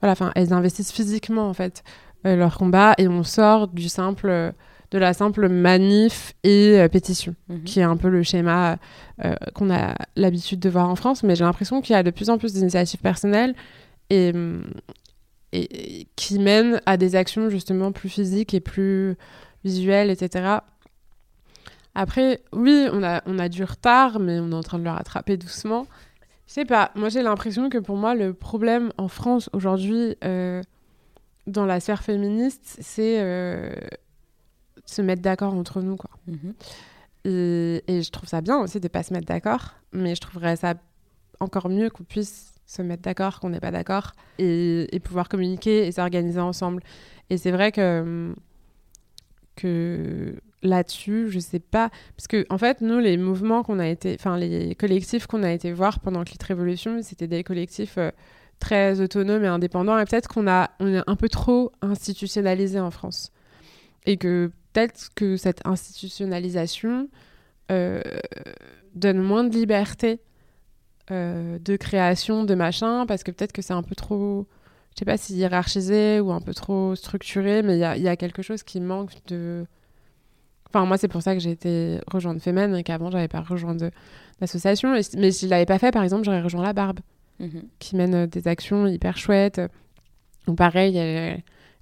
Voilà, 0.00 0.12
enfin, 0.12 0.32
elles 0.34 0.52
investissent 0.52 0.92
physiquement 0.92 1.48
en 1.48 1.54
fait 1.54 1.82
leur 2.24 2.56
combat 2.56 2.94
et 2.98 3.08
on 3.08 3.24
sort 3.24 3.66
du 3.68 3.88
simple 3.88 4.52
de 4.92 4.98
la 4.98 5.12
simple 5.14 5.48
manif 5.48 6.34
et 6.44 6.78
euh, 6.78 6.88
pétition, 6.88 7.34
Mhm. 7.48 7.62
qui 7.64 7.80
est 7.80 7.84
un 7.84 7.96
peu 7.96 8.08
le 8.10 8.22
schéma 8.22 8.76
euh, 9.24 9.34
qu'on 9.54 9.70
a 9.70 9.94
l'habitude 10.16 10.60
de 10.60 10.68
voir 10.68 10.88
en 10.88 10.94
France. 10.96 11.22
Mais 11.22 11.34
j'ai 11.36 11.44
l'impression 11.44 11.80
qu'il 11.80 11.94
y 11.94 11.96
a 11.96 12.02
de 12.02 12.10
plus 12.10 12.28
en 12.30 12.36
plus 12.38 12.52
d'initiatives 12.52 13.00
personnelles 13.00 13.54
et, 14.10 14.32
hum, 14.34 14.64
et, 15.52 16.00
et 16.00 16.08
qui 16.16 16.38
mènent 16.38 16.80
à 16.86 16.96
des 16.96 17.16
actions 17.16 17.50
justement 17.50 17.92
plus 17.92 18.08
physiques 18.08 18.54
et 18.54 18.60
plus 18.60 19.16
visuelles, 19.64 20.10
etc. 20.10 20.58
Après, 21.94 22.40
oui, 22.52 22.88
on 22.92 23.02
a, 23.02 23.22
on 23.26 23.38
a 23.38 23.48
du 23.48 23.64
retard, 23.64 24.18
mais 24.18 24.40
on 24.40 24.50
est 24.50 24.54
en 24.54 24.62
train 24.62 24.78
de 24.78 24.84
le 24.84 24.90
rattraper 24.90 25.36
doucement. 25.36 25.86
Je 26.46 26.54
sais 26.54 26.64
pas, 26.64 26.90
moi 26.94 27.08
j'ai 27.08 27.22
l'impression 27.22 27.70
que 27.70 27.78
pour 27.78 27.96
moi, 27.96 28.14
le 28.14 28.34
problème 28.34 28.92
en 28.98 29.08
France 29.08 29.48
aujourd'hui, 29.52 30.16
euh, 30.24 30.62
dans 31.46 31.66
la 31.66 31.80
sphère 31.80 32.02
féministe, 32.02 32.78
c'est 32.80 33.20
euh, 33.20 33.74
se 34.84 35.02
mettre 35.02 35.22
d'accord 35.22 35.54
entre 35.54 35.80
nous, 35.80 35.96
quoi. 35.96 36.10
Mhm. 36.26 36.54
Et, 37.24 37.84
et 37.86 38.02
je 38.02 38.10
trouve 38.10 38.28
ça 38.28 38.40
bien 38.40 38.58
aussi 38.58 38.80
de 38.80 38.88
pas 38.88 39.02
se 39.02 39.12
mettre 39.12 39.26
d'accord, 39.26 39.74
mais 39.92 40.14
je 40.14 40.20
trouverais 40.20 40.56
ça 40.56 40.74
encore 41.40 41.68
mieux 41.68 41.88
qu'on 41.88 42.04
puisse 42.04 42.51
se 42.72 42.80
mettre 42.82 43.02
d'accord, 43.02 43.38
qu'on 43.38 43.50
n'est 43.50 43.60
pas 43.60 43.70
d'accord, 43.70 44.12
et, 44.38 44.88
pouvoir 45.04 45.28
communiquer 45.28 45.86
et 45.86 45.92
s'organiser 45.92 46.40
ensemble. 46.40 46.82
Et 47.28 47.36
c'est 47.36 47.50
vrai 47.50 47.70
que, 47.70 48.34
que 49.56 50.34
là-dessus, 50.62 51.28
je 51.28 51.38
sais 51.38 51.60
pas, 51.60 51.90
parce 52.16 52.28
que 52.28 52.46
en 52.48 52.56
fait, 52.56 52.80
nous, 52.80 52.98
les 52.98 53.18
mouvements 53.18 53.62
qu'on 53.62 53.78
a 53.78 53.88
été, 53.88 54.16
enfin 54.18 54.38
les 54.38 54.74
collectifs 54.74 55.26
qu'on 55.26 55.42
a 55.42 55.52
été 55.52 55.72
voir 55.72 56.00
pendant 56.00 56.24
Clit 56.24 56.38
Révolution, 56.46 57.02
c'était 57.02 57.26
des 57.26 57.44
collectifs 57.44 57.98
euh, 57.98 58.10
très 58.58 59.00
autonomes 59.00 59.44
et 59.44 59.48
indépendants, 59.48 59.98
et 59.98 60.04
peut-être 60.06 60.28
qu'on 60.28 60.46
on 60.46 60.94
est 60.94 61.02
un 61.06 61.16
peu 61.16 61.28
trop 61.28 61.72
institutionnalisé 61.82 62.80
en 62.80 62.90
France, 62.90 63.32
et 64.06 64.16
que 64.16 64.50
peut-être 64.72 65.10
que 65.14 65.36
cette 65.36 65.60
institutionnalisation 65.66 67.08
euh, 67.70 68.00
donne 68.94 69.18
moins 69.18 69.44
de 69.44 69.54
liberté 69.54 70.20
euh, 71.10 71.58
de 71.58 71.76
création, 71.76 72.44
de 72.44 72.54
machin, 72.54 73.04
parce 73.06 73.22
que 73.24 73.30
peut-être 73.30 73.52
que 73.52 73.62
c'est 73.62 73.72
un 73.72 73.82
peu 73.82 73.94
trop, 73.94 74.46
je 74.94 75.00
sais 75.00 75.04
pas 75.04 75.16
si 75.16 75.34
hiérarchisé 75.36 76.20
ou 76.20 76.32
un 76.32 76.40
peu 76.40 76.54
trop 76.54 76.94
structuré, 76.94 77.62
mais 77.62 77.76
il 77.76 77.80
y 77.80 77.84
a, 77.84 77.96
y 77.96 78.08
a 78.08 78.16
quelque 78.16 78.42
chose 78.42 78.62
qui 78.62 78.80
manque 78.80 79.12
de. 79.26 79.66
Enfin, 80.68 80.86
moi, 80.86 80.96
c'est 80.96 81.08
pour 81.08 81.20
ça 81.22 81.34
que 81.34 81.40
j'ai 81.40 81.50
été 81.50 81.98
rejoindre 82.10 82.40
Femen 82.40 82.74
et 82.76 82.82
qu'avant, 82.82 83.10
j'avais 83.10 83.28
pas 83.28 83.40
rejoint 83.42 83.76
d'association. 84.40 84.92
Mais 85.18 85.30
si 85.30 85.46
je 85.46 85.50
l'avais 85.50 85.66
pas 85.66 85.78
fait, 85.78 85.90
par 85.90 86.02
exemple, 86.02 86.24
j'aurais 86.24 86.40
rejoint 86.40 86.62
La 86.62 86.72
Barbe, 86.72 87.00
Mhm. 87.40 87.62
qui 87.78 87.96
mène 87.96 88.14
euh, 88.14 88.26
des 88.26 88.48
actions 88.48 88.86
hyper 88.86 89.18
chouettes. 89.18 89.60
Donc, 90.46 90.56
pareil, 90.56 90.96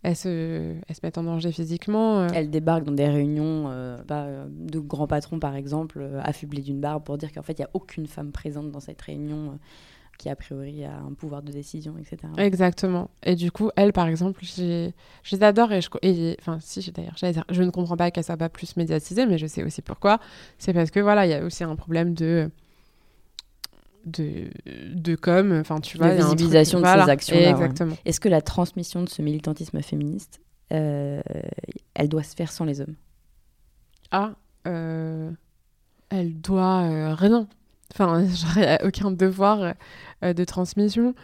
elles 0.02 0.16
se, 0.16 0.74
elles 0.88 0.94
se 0.96 1.00
mettent 1.02 1.18
en 1.18 1.22
danger 1.24 1.52
physiquement. 1.52 2.20
euh. 2.20 2.28
Elle 2.34 2.50
débarque 2.50 2.84
dans 2.84 2.92
des 2.92 3.08
réunions 3.08 3.64
euh, 3.68 3.98
bah, 4.06 4.22
euh, 4.24 4.46
de 4.50 4.78
grands 4.78 5.06
patrons, 5.06 5.38
par 5.38 5.54
exemple, 5.56 6.02
affublés 6.22 6.62
d'une 6.62 6.80
barbe 6.80 7.04
pour 7.04 7.18
dire 7.18 7.32
qu'en 7.32 7.42
fait, 7.42 7.52
il 7.58 7.62
n'y 7.62 7.66
a 7.66 7.70
aucune 7.74 8.06
femme 8.06 8.32
présente 8.32 8.70
dans 8.70 8.80
cette 8.80 9.00
réunion 9.02 9.58
qui, 10.18 10.28
a 10.28 10.36
priori, 10.36 10.84
a 10.84 10.98
un 10.98 11.14
pouvoir 11.14 11.42
de 11.42 11.50
décision, 11.50 11.94
etc. 11.98 12.18
Exactement. 12.36 13.08
Et 13.22 13.36
du 13.36 13.50
coup, 13.50 13.70
elle, 13.76 13.94
par 13.94 14.06
exemple, 14.06 14.42
je 14.44 14.90
les 15.32 15.42
adore. 15.42 15.72
Et, 15.72 15.80
je, 15.80 15.88
et- 16.02 16.36
enfin, 16.40 16.58
si, 16.60 16.92
d'ailleurs, 16.92 17.16
je 17.50 17.62
ne 17.62 17.70
comprends 17.70 17.96
pas 17.96 18.10
qu'elle 18.10 18.24
soit 18.24 18.36
pas 18.36 18.50
plus 18.50 18.76
médiatisée, 18.76 19.24
mais 19.24 19.38
je 19.38 19.46
sais 19.46 19.62
aussi 19.64 19.80
pourquoi. 19.80 20.18
C'est 20.58 20.74
parce 20.74 20.90
que, 20.90 21.00
voilà, 21.00 21.24
il 21.26 21.30
y 21.30 21.34
a 21.34 21.42
aussi 21.42 21.64
un 21.64 21.74
problème 21.74 22.12
de. 22.12 22.50
De, 24.06 24.50
de 24.94 25.14
com, 25.14 25.52
enfin 25.60 25.78
tu 25.80 25.98
vois, 25.98 26.08
de 26.08 26.14
il 26.14 26.18
y 26.18 26.20
a 26.20 26.24
un 26.24 26.28
truc- 26.28 26.38
visibilisation 26.38 26.78
de 26.78 26.84
voilà, 26.84 27.04
ces 27.04 27.10
actions. 27.10 27.36
là, 27.36 27.42
ouais. 27.42 27.50
Exactement. 27.50 27.96
Est-ce 28.04 28.18
que 28.20 28.28
la 28.28 28.40
transmission 28.40 29.02
de 29.02 29.08
ce 29.08 29.20
militantisme 29.22 29.80
féministe, 29.82 30.40
euh, 30.72 31.20
elle 31.94 32.08
doit 32.08 32.22
se 32.22 32.34
faire 32.34 32.50
sans 32.50 32.64
les 32.64 32.80
hommes? 32.80 32.94
Ah, 34.10 34.32
euh, 34.66 35.30
elle 36.08 36.40
doit 36.40 36.82
euh, 36.82 37.14
rien. 37.14 37.46
Enfin, 37.92 38.24
a 38.56 38.84
aucun 38.86 39.10
devoir 39.10 39.74
euh, 40.24 40.32
de 40.32 40.44
transmission. 40.44 41.14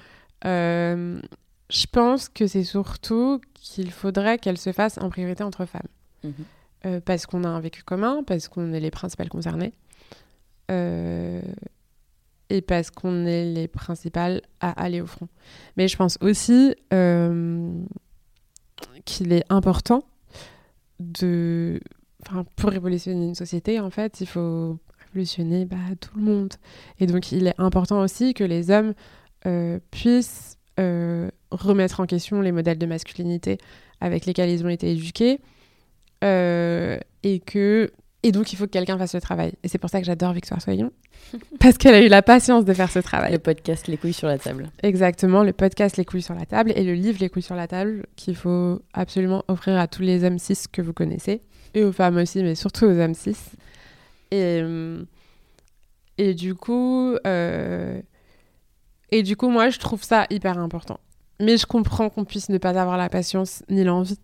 Je 0.45 1.87
pense 1.91 2.29
que 2.29 2.47
c'est 2.47 2.63
surtout 2.65 3.41
qu'il 3.55 3.91
faudrait 3.91 4.39
qu'elle 4.39 4.59
se 4.59 4.73
fasse 4.73 4.99
en 4.99 5.09
priorité 5.11 5.43
entre 5.43 5.65
femmes. 5.65 5.83
Mhm. 6.25 7.01
Parce 7.05 7.27
qu'on 7.27 7.43
a 7.43 7.49
un 7.49 7.59
vécu 7.59 7.83
commun, 7.83 8.23
parce 8.25 8.47
qu'on 8.49 8.73
est 8.73 8.79
les 8.81 8.93
principales 8.93 9.29
concernées. 9.29 9.73
Euh, 10.71 11.41
et 12.51 12.61
parce 12.61 12.91
qu'on 12.91 13.27
est 13.27 13.45
les 13.45 13.69
principales 13.69 14.43
à 14.61 14.71
aller 14.71 15.01
au 15.01 15.07
front. 15.07 15.29
Mais 15.77 15.89
je 15.89 15.97
pense 15.97 16.19
aussi 16.21 16.75
euh, 16.93 17.73
qu'il 19.05 19.33
est 19.33 19.45
important 19.49 20.05
de... 21.01 21.81
Enfin, 22.23 22.45
pour 22.57 22.71
révolutionner 22.71 23.27
une 23.27 23.35
société, 23.35 23.79
en 23.81 23.91
fait, 23.91 24.21
il 24.21 24.27
faut 24.27 24.79
révolutionner 25.07 25.65
bah, 25.65 25.77
tout 26.01 26.17
le 26.19 26.25
monde. 26.25 26.55
Et 26.99 27.07
donc, 27.07 27.31
il 27.33 27.47
est 27.47 27.55
important 27.59 28.01
aussi 28.01 28.35
que 28.35 28.45
les 28.45 28.71
hommes 28.71 28.95
euh, 29.47 29.79
puissent 29.91 30.59
euh, 30.81 31.31
remettre 31.51 32.01
en 32.01 32.07
question 32.07 32.41
les 32.41 32.53
modèles 32.53 32.79
de 32.79 32.87
masculinité 32.87 33.59
avec 34.01 34.27
lesquels 34.27 34.51
ils 34.51 34.65
ont 34.65 34.69
été 34.69 34.91
éduqués. 34.91 35.41
Et 36.23 37.41
que 37.41 37.93
et 38.27 38.33
donc 38.33 38.53
il 38.53 38.57
faut 38.57 38.67
que 38.67 38.71
quelqu'un 38.71 38.99
fasse 38.99 39.15
le 39.15 39.21
travail. 39.21 39.53
Et 39.63 39.69
c'est 39.69 39.79
pour 39.79 39.89
ça 39.89 40.01
que 40.01 40.07
j'adore 40.07 40.33
Victoire 40.33 40.61
Soyon, 40.61 40.91
parce 41.61 41.79
qu'elle 41.79 41.95
a 41.95 42.03
eu 42.03 42.09
la 42.09 42.23
patience 42.23 42.65
de 42.65 42.73
faire 42.75 42.91
ce 42.91 42.99
travail. 42.99 43.33
Le 43.33 43.39
podcast 43.39 43.87
Les 43.87 43.97
couilles 43.97 44.13
sur 44.13 44.27
la 44.27 44.37
table. 44.37 44.69
Exactement, 44.83 45.45
le 45.45 45.53
podcast 45.53 45.97
Les 45.97 46.05
couilles 46.05 46.23
sur 46.23 46.35
la 46.35 46.45
table 46.45 46.73
et 46.75 46.83
le 46.83 46.95
livre 46.95 47.19
Les 47.21 47.29
couilles 47.29 47.43
sur 47.43 47.55
la 47.55 47.69
table 47.69 48.05
qu'il 48.17 48.35
faut 48.35 48.83
absolument 48.93 49.45
offrir 49.47 49.79
à 49.79 49.87
tous 49.87 50.03
les 50.03 50.25
hommes 50.25 50.41
cis 50.41 50.59
que 50.73 50.83
vous 50.83 50.93
connaissez, 50.93 51.41
et 51.75 51.85
aux 51.85 51.93
femmes 51.93 52.17
aussi, 52.17 52.43
mais 52.43 52.57
surtout 52.57 52.87
aux 52.87 52.99
hommes 52.99 53.15
cis. 53.15 53.37
Et, 54.33 54.61
euh, 54.61 55.05
et 56.19 56.35
du 56.35 56.57
coup, 56.57 57.15
euh, 57.27 58.01
et 59.13 59.23
du 59.23 59.37
coup, 59.37 59.51
moi, 59.51 59.71
je 59.71 59.79
trouve 59.79 60.03
ça 60.03 60.27
hyper 60.31 60.59
important. 60.59 60.99
Mais 61.41 61.59
je 61.59 61.67
comprends 61.67 62.11
qu'on 62.11 62.25
puisse 62.25 62.49
ne 62.49 62.59
pas 62.59 62.71
avoir 62.71 62.97
la 62.97 63.09
patience 63.09 63.63
ni 63.69 63.85
l'envie 63.85 64.19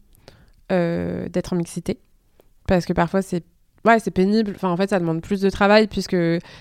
euh, 0.72 1.28
d'être 1.28 1.52
en 1.52 1.56
mixité. 1.56 2.00
Parce 2.66 2.84
que 2.84 2.92
parfois, 2.92 3.22
c'est 3.22 3.44
ouais, 3.85 3.99
c'est 3.99 4.11
pénible. 4.11 4.53
Enfin, 4.57 4.71
en 4.71 4.77
fait, 4.77 4.90
ça 4.90 4.99
demande 5.01 5.21
plus 5.23 5.40
de 5.40 5.51
travail 5.51 5.87
puisque 5.88 6.16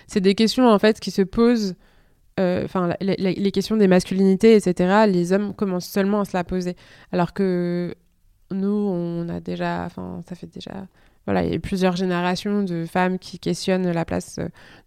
c'est 0.07 0.21
des 0.21 0.35
questions 0.35 0.67
en 0.69 0.79
fait 0.79 0.99
qui 0.99 1.11
se 1.11 1.21
posent. 1.21 1.75
euh, 2.39 2.63
Enfin, 2.65 2.93
les, 3.01 3.51
questions 3.51 3.77
des 3.77 3.87
masculinités, 3.87 4.55
etc. 4.55 5.05
Les 5.07 5.33
hommes 5.33 5.53
commencent 5.53 5.87
seulement 5.89 6.21
à 6.21 6.25
se 6.25 6.35
la 6.37 6.43
poser, 6.43 6.75
alors 7.11 7.33
que 7.33 7.93
nous, 8.51 8.67
on 8.69 9.29
a 9.29 9.39
déjà, 9.39 9.85
enfin, 9.85 10.21
ça 10.27 10.35
fait 10.35 10.47
déjà, 10.47 10.87
voilà, 11.25 11.43
il 11.43 11.49
y 11.49 11.53
a 11.53 11.55
eu 11.55 11.59
plusieurs 11.59 11.95
générations 11.95 12.63
de 12.63 12.85
femmes 12.85 13.19
qui 13.19 13.39
questionnent 13.39 13.91
la 13.91 14.05
place 14.05 14.39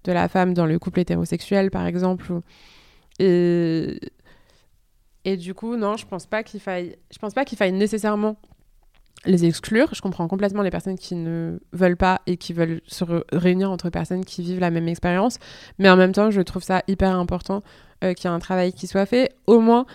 de 0.05 0.13
la 0.13 0.29
femme 0.29 0.53
dans 0.55 0.67
le 0.67 0.79
couple 0.79 1.01
hétérosexuel, 1.01 1.71
par 1.71 1.87
exemple. 1.87 2.41
Et 3.19 3.99
et 5.25 5.37
du 5.37 5.55
coup, 5.55 5.77
non, 5.77 5.97
je 5.97 6.07
pense 6.07 6.27
pas 6.27 6.43
qu'il 6.43 6.61
faille, 6.61 6.97
je 7.11 7.19
pense 7.19 7.33
pas 7.35 7.45
qu'il 7.47 7.57
faille 7.57 7.73
nécessairement 7.73 8.37
les 9.27 9.45
exclure. 9.45 9.89
Je 9.93 10.01
comprends 10.01 10.29
complètement 10.29 10.63
les 10.63 10.71
personnes 10.71 10.99
qui 10.99 11.15
ne 11.15 11.59
veulent 11.73 11.97
pas 11.97 12.21
et 12.27 12.37
qui 12.37 12.53
veulent 12.53 12.81
se 12.87 13.05
réunir 13.33 13.71
entre 13.71 13.91
personnes 13.91 14.25
qui 14.25 14.43
vivent 14.43 14.61
la 14.61 14.71
même 14.71 14.89
expérience. 14.89 15.39
Mais 15.79 15.89
en 15.89 15.97
même 15.97 16.13
temps, 16.13 16.31
je 16.31 16.41
trouve 16.41 16.63
ça 16.63 16.83
hyper 16.89 17.15
important 17.17 17.63
euh, 18.03 18.15
qu'il 18.15 18.29
y 18.29 18.33
ait 18.33 18.37
un 18.37 18.41
travail 18.41 18.73
qui 18.73 18.87
soit 18.87 19.07
fait, 19.07 19.31
au 19.47 19.61
moins 19.61 19.87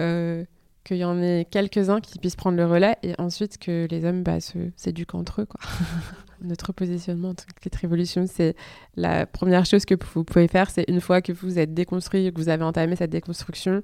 euh, 0.00 0.44
qu'il 0.84 0.98
y 0.98 1.04
en 1.04 1.20
ait 1.22 1.46
quelques-uns 1.50 2.00
qui 2.00 2.18
puissent 2.18 2.36
prendre 2.36 2.58
le 2.58 2.66
relais 2.66 2.96
et 3.02 3.14
ensuite 3.18 3.58
que 3.58 3.86
les 3.90 4.04
hommes 4.04 4.22
bah, 4.22 4.38
s'éduquent 4.76 5.14
entre 5.14 5.42
eux. 5.42 5.46
Notre 6.42 6.72
positionnement 6.72 7.30
en 7.30 7.34
tant 7.34 7.44
que 7.58 7.78
révolution, 7.80 8.26
c'est 8.26 8.54
la 8.96 9.24
première 9.24 9.64
chose 9.64 9.86
que 9.86 9.94
vous 10.12 10.24
pouvez 10.24 10.46
faire, 10.46 10.68
c'est 10.68 10.84
une 10.88 11.00
fois 11.00 11.22
que 11.22 11.32
vous 11.32 11.58
êtes 11.58 11.72
déconstruit, 11.72 12.30
que 12.30 12.38
vous 12.38 12.50
avez 12.50 12.64
entamé 12.64 12.96
cette 12.96 13.10
déconstruction, 13.10 13.82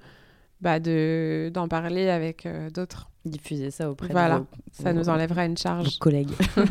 bah 0.60 0.80
de 0.80 1.50
d'en 1.54 1.68
parler 1.68 2.08
avec 2.08 2.46
euh, 2.46 2.70
d'autres. 2.70 3.08
Diffuser 3.26 3.70
ça 3.70 3.90
auprès 3.90 4.08
voilà. 4.08 4.38
de 4.40 4.44
ça 4.72 4.92
nous 4.94 5.08
enlèvera 5.10 5.44
une 5.44 5.56
charge. 5.58 5.98
collègues. 5.98 6.30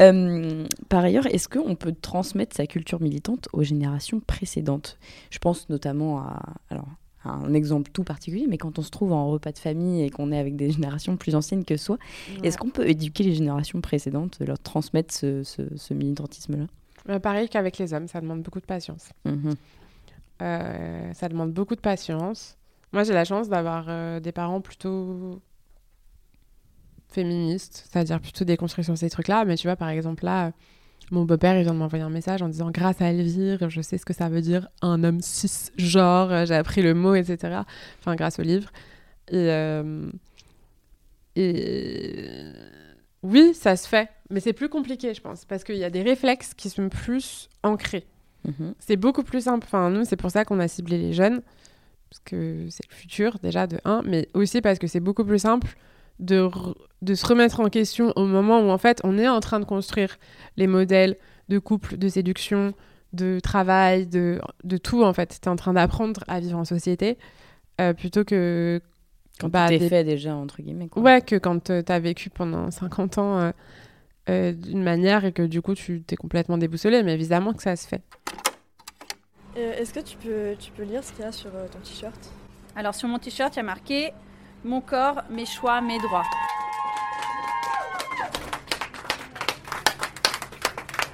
Euh, 0.00 0.66
par 0.88 1.04
ailleurs, 1.04 1.26
est-ce 1.26 1.48
qu'on 1.48 1.74
peut 1.74 1.92
transmettre 1.92 2.56
sa 2.56 2.66
culture 2.66 3.00
militante 3.02 3.48
aux 3.52 3.62
générations 3.62 4.20
précédentes? 4.20 4.98
Je 5.30 5.38
pense 5.38 5.68
notamment 5.68 6.18
à, 6.20 6.54
alors, 6.70 6.88
à 7.24 7.32
un 7.32 7.52
exemple 7.52 7.90
tout 7.92 8.04
particulier, 8.04 8.46
mais 8.48 8.56
quand 8.56 8.78
on 8.78 8.82
se 8.82 8.90
trouve 8.90 9.12
en 9.12 9.28
repas 9.28 9.52
de 9.52 9.58
famille 9.58 10.02
et 10.02 10.08
qu'on 10.10 10.32
est 10.32 10.38
avec 10.38 10.56
des 10.56 10.70
générations 10.70 11.16
plus 11.18 11.34
anciennes 11.34 11.64
que 11.64 11.76
soi, 11.76 11.98
Ouais. 12.30 12.48
est-ce 12.48 12.56
qu'on 12.56 12.70
peut 12.70 12.88
éduquer 12.88 13.24
les 13.24 13.34
générations 13.34 13.80
précédentes, 13.82 14.38
leur 14.40 14.58
transmettre 14.58 15.12
ce, 15.12 15.42
ce- 15.42 15.76
ce 15.76 15.92
militantisme-là? 15.92 16.64
Euh, 17.10 17.18
pareil 17.18 17.48
qu'avec 17.50 17.76
les 17.78 17.92
hommes, 17.92 18.08
ça 18.08 18.20
demande 18.22 18.42
beaucoup 18.42 18.60
de 18.60 18.66
patience. 18.66 19.10
Mhm. 19.26 19.54
Euh, 20.42 21.12
ça 21.12 21.28
demande 21.28 21.52
beaucoup 21.52 21.74
de 21.76 21.80
patience. 21.80 22.56
Moi, 22.92 23.04
j'ai 23.04 23.12
la 23.12 23.24
chance 23.24 23.48
d'avoir 23.48 23.86
euh, 23.88 24.20
des 24.20 24.32
parents 24.32 24.60
plutôt 24.60 25.40
féministes, 27.08 27.88
c'est-à-dire 27.90 28.20
plutôt 28.20 28.44
déconstruits 28.44 28.84
sur 28.84 28.96
ces 28.96 29.10
trucs-là. 29.10 29.44
Mais 29.44 29.56
tu 29.56 29.66
vois, 29.66 29.76
par 29.76 29.88
exemple, 29.88 30.24
là, 30.24 30.52
mon 31.10 31.24
beau-père, 31.24 31.56
il 31.56 31.62
vient 31.64 31.74
de 31.74 31.78
m'envoyer 31.78 32.04
un 32.04 32.10
message 32.10 32.42
en 32.42 32.48
disant 32.48 32.70
Grâce 32.70 33.00
à 33.00 33.10
Elvire, 33.10 33.68
je 33.70 33.80
sais 33.80 33.98
ce 33.98 34.04
que 34.04 34.12
ça 34.12 34.28
veut 34.28 34.40
dire 34.42 34.68
un 34.82 35.02
homme 35.04 35.20
cisgenre, 35.20 36.32
euh, 36.32 36.46
j'ai 36.46 36.54
appris 36.54 36.82
le 36.82 36.94
mot, 36.94 37.14
etc. 37.14 37.60
Enfin, 38.00 38.14
grâce 38.16 38.38
au 38.38 38.42
livre. 38.42 38.70
Et. 39.28 39.50
euh, 39.50 40.10
et 41.36 42.26
oui, 43.22 43.52
ça 43.54 43.76
se 43.76 43.86
fait, 43.86 44.08
mais 44.30 44.40
c'est 44.40 44.52
plus 44.52 44.68
compliqué, 44.68 45.12
je 45.14 45.20
pense, 45.20 45.44
parce 45.44 45.62
qu'il 45.62 45.76
y 45.76 45.84
a 45.84 45.90
des 45.90 46.02
réflexes 46.02 46.54
qui 46.54 46.70
sont 46.70 46.88
plus 46.88 47.48
ancrés. 47.62 48.06
Mhm. 48.46 48.74
C'est 48.78 48.96
beaucoup 48.96 49.22
plus 49.22 49.42
simple. 49.42 49.66
Enfin, 49.66 49.90
nous, 49.90 50.04
c'est 50.04 50.16
pour 50.16 50.30
ça 50.30 50.44
qu'on 50.44 50.58
a 50.58 50.68
ciblé 50.68 50.96
les 50.98 51.12
jeunes, 51.12 51.42
parce 52.10 52.20
que 52.24 52.66
c'est 52.70 52.84
le 52.90 52.94
futur, 52.94 53.38
déjà, 53.42 53.66
de 53.66 53.78
un, 53.84 54.02
mais 54.04 54.28
aussi 54.34 54.60
parce 54.60 54.78
que 54.78 54.86
c'est 54.86 55.00
beaucoup 55.00 55.24
plus 55.24 55.38
simple 55.38 55.76
de, 56.18 56.40
re- 56.40 56.74
de 57.02 57.14
se 57.14 57.24
remettre 57.26 57.60
en 57.60 57.68
question 57.68 58.12
au 58.16 58.26
moment 58.26 58.60
où, 58.60 58.68
en 58.70 58.78
fait, 58.78 59.00
on 59.04 59.16
est 59.18 59.28
en 59.28 59.40
train 59.40 59.60
de 59.60 59.64
construire 59.64 60.18
les 60.56 60.66
modèles 60.66 61.16
de 61.48 61.58
couple, 61.58 61.96
de 61.96 62.08
séduction, 62.08 62.74
de 63.12 63.40
travail, 63.40 64.06
de, 64.06 64.40
de 64.64 64.76
tout, 64.76 65.02
en 65.02 65.12
fait. 65.12 65.38
Tu 65.40 65.48
es 65.48 65.50
en 65.50 65.56
train 65.56 65.72
d'apprendre 65.72 66.22
à 66.28 66.40
vivre 66.40 66.58
en 66.58 66.64
société, 66.64 67.16
euh, 67.80 67.92
plutôt 67.94 68.24
que... 68.24 68.80
Quand 69.40 69.48
bah, 69.48 69.68
tout 69.68 69.74
est 69.74 69.78
des- 69.78 69.88
fait 69.88 70.04
déjà, 70.04 70.34
entre 70.34 70.60
guillemets. 70.60 70.88
quoi. 70.88 71.02
Ouais, 71.02 71.22
que 71.22 71.36
quand 71.36 71.64
tu 71.64 71.72
as 71.92 71.98
vécu 72.00 72.28
pendant 72.28 72.70
50 72.70 73.16
ans 73.18 73.38
euh, 73.38 73.50
euh, 74.28 74.52
d'une 74.52 74.82
manière 74.82 75.24
et 75.24 75.32
que 75.32 75.42
du 75.42 75.62
coup 75.62 75.74
tu 75.74 76.02
t'es 76.02 76.14
complètement 76.16 76.58
déboussolé, 76.58 77.02
mais 77.02 77.14
évidemment 77.14 77.54
que 77.54 77.62
ça 77.62 77.74
se 77.74 77.88
fait. 77.88 78.02
Euh, 79.56 79.74
Est-ce 79.78 79.92
que 79.92 80.00
tu 80.00 80.16
peux, 80.16 80.54
tu 80.58 80.70
peux 80.70 80.84
lire 80.84 81.02
ce 81.02 81.12
qu'il 81.12 81.24
y 81.24 81.28
a 81.28 81.32
sur 81.32 81.50
euh, 81.54 81.66
ton 81.66 81.78
t-shirt? 81.80 82.14
Alors 82.76 82.94
sur 82.94 83.08
mon 83.08 83.18
t-shirt, 83.18 83.54
il 83.54 83.58
y 83.58 83.60
a 83.60 83.64
marqué 83.64 84.12
Mon 84.64 84.80
corps, 84.80 85.22
mes 85.30 85.46
choix, 85.46 85.80
mes 85.80 85.98
droits. 85.98 86.24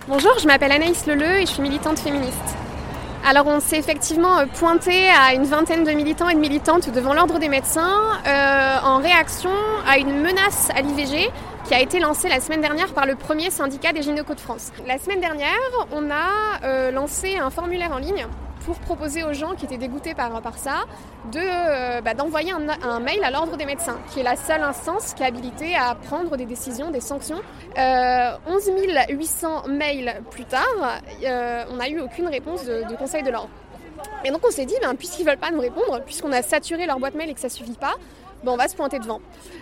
Bonjour, 0.09 0.39
je 0.39 0.47
m'appelle 0.47 0.71
Anaïs 0.73 1.07
Leleu 1.07 1.39
et 1.39 1.47
je 1.47 1.51
suis 1.51 1.63
militante 1.63 1.99
féministe. 1.99 2.37
Alors 3.27 3.47
on 3.49 3.59
s'est 3.59 3.79
effectivement 3.79 4.39
euh, 4.39 4.47
pointé 4.47 5.09
à 5.09 5.33
une 5.35 5.45
vingtaine 5.45 5.83
de 5.83 5.91
militants 5.93 6.29
et 6.29 6.35
de 6.35 6.39
militantes 6.41 6.91
devant 6.91 7.15
l'ordre 7.15 7.39
des 7.39 7.49
médecins 7.49 8.21
euh, 8.27 8.77
en 8.85 8.99
réaction 8.99 9.51
à 9.89 9.99
une 9.99 10.21
menace 10.21 10.71
à 10.77 10.83
l'IVG 10.83 11.31
qui 11.67 11.75
a 11.75 11.81
été 11.81 11.99
lancée 11.99 12.29
la 12.29 12.41
semaine 12.41 12.61
dernière 12.61 12.93
par 12.95 13.07
le 13.07 13.17
premier 13.17 13.51
syndicat 13.51 13.93
des 13.93 14.03
gynécos 14.03 14.37
de 14.37 14.41
France. 14.41 14.71
La 14.87 14.99
semaine 14.99 15.21
dernière, 15.21 15.51
on 15.91 16.11
a 16.11 16.65
euh, 16.65 16.91
lancé 16.93 17.39
un 17.39 17.51
formulaire 17.51 17.91
en 17.93 17.99
ligne 17.99 18.27
pour 18.65 18.77
proposer 18.77 19.25
aux 19.25 19.33
gens 19.33 19.55
qui 19.55 19.65
étaient 19.65 19.77
dégoûtés 19.77 20.15
par, 20.15 20.31
ça 20.57 20.85
euh, 21.35 22.01
bah, 22.01 22.15
d'envoyer 22.15 22.53
un, 22.53 23.01
mail 23.01 23.23
à 23.25 23.31
l'ordre 23.31 23.57
des 23.57 23.65
médecins, 23.65 23.99
qui 24.13 24.21
est 24.21 24.23
la 24.23 24.37
seule 24.37 24.63
instance 24.63 25.15
qui 25.15 25.23
est 25.23 25.27
habilitée 25.27 25.75
à 25.77 25.95
prendre 25.95 26.37
des 26.37 26.47
décisions, 26.47 26.91
des 26.91 27.01
sanctions. 27.01 27.41
Euh, 27.79 28.31
11 28.47 28.71
800 29.09 29.69
mails 29.69 30.23
plus 30.31 30.45
tard, 30.45 30.65
euh, 31.25 31.65
on 31.71 31.77
n'a 31.77 31.89
eu 31.89 32.01
aucune 32.01 32.29
réponse 32.29 32.65
de, 32.65 32.89
de 32.89 32.97
Conseil 32.97 33.23
de 33.23 33.31
l'ordre. 33.31 33.51
Et 34.25 34.31
donc 34.31 34.41
on 34.47 34.51
s'est 34.51 34.67
dit, 34.67 34.75
ben, 34.83 34.95
puisqu'ils 34.95 35.25
veulent 35.25 35.39
pas 35.39 35.51
nous 35.51 35.61
répondre, 35.61 36.01
puisqu'on 36.05 36.33
a 36.33 36.43
saturé 36.43 36.87
leur 36.87 36.99
boîte 36.99 37.15
mail 37.15 37.31
et 37.31 37.35
que 37.35 37.41
ça 37.41 37.49
suffit 37.49 37.73
pas, 37.73 37.95
ben, 38.47 38.53
on 38.53 38.57
va 38.57 38.69
se 38.69 38.77
pointer 38.77 39.01
devant. 39.01 39.21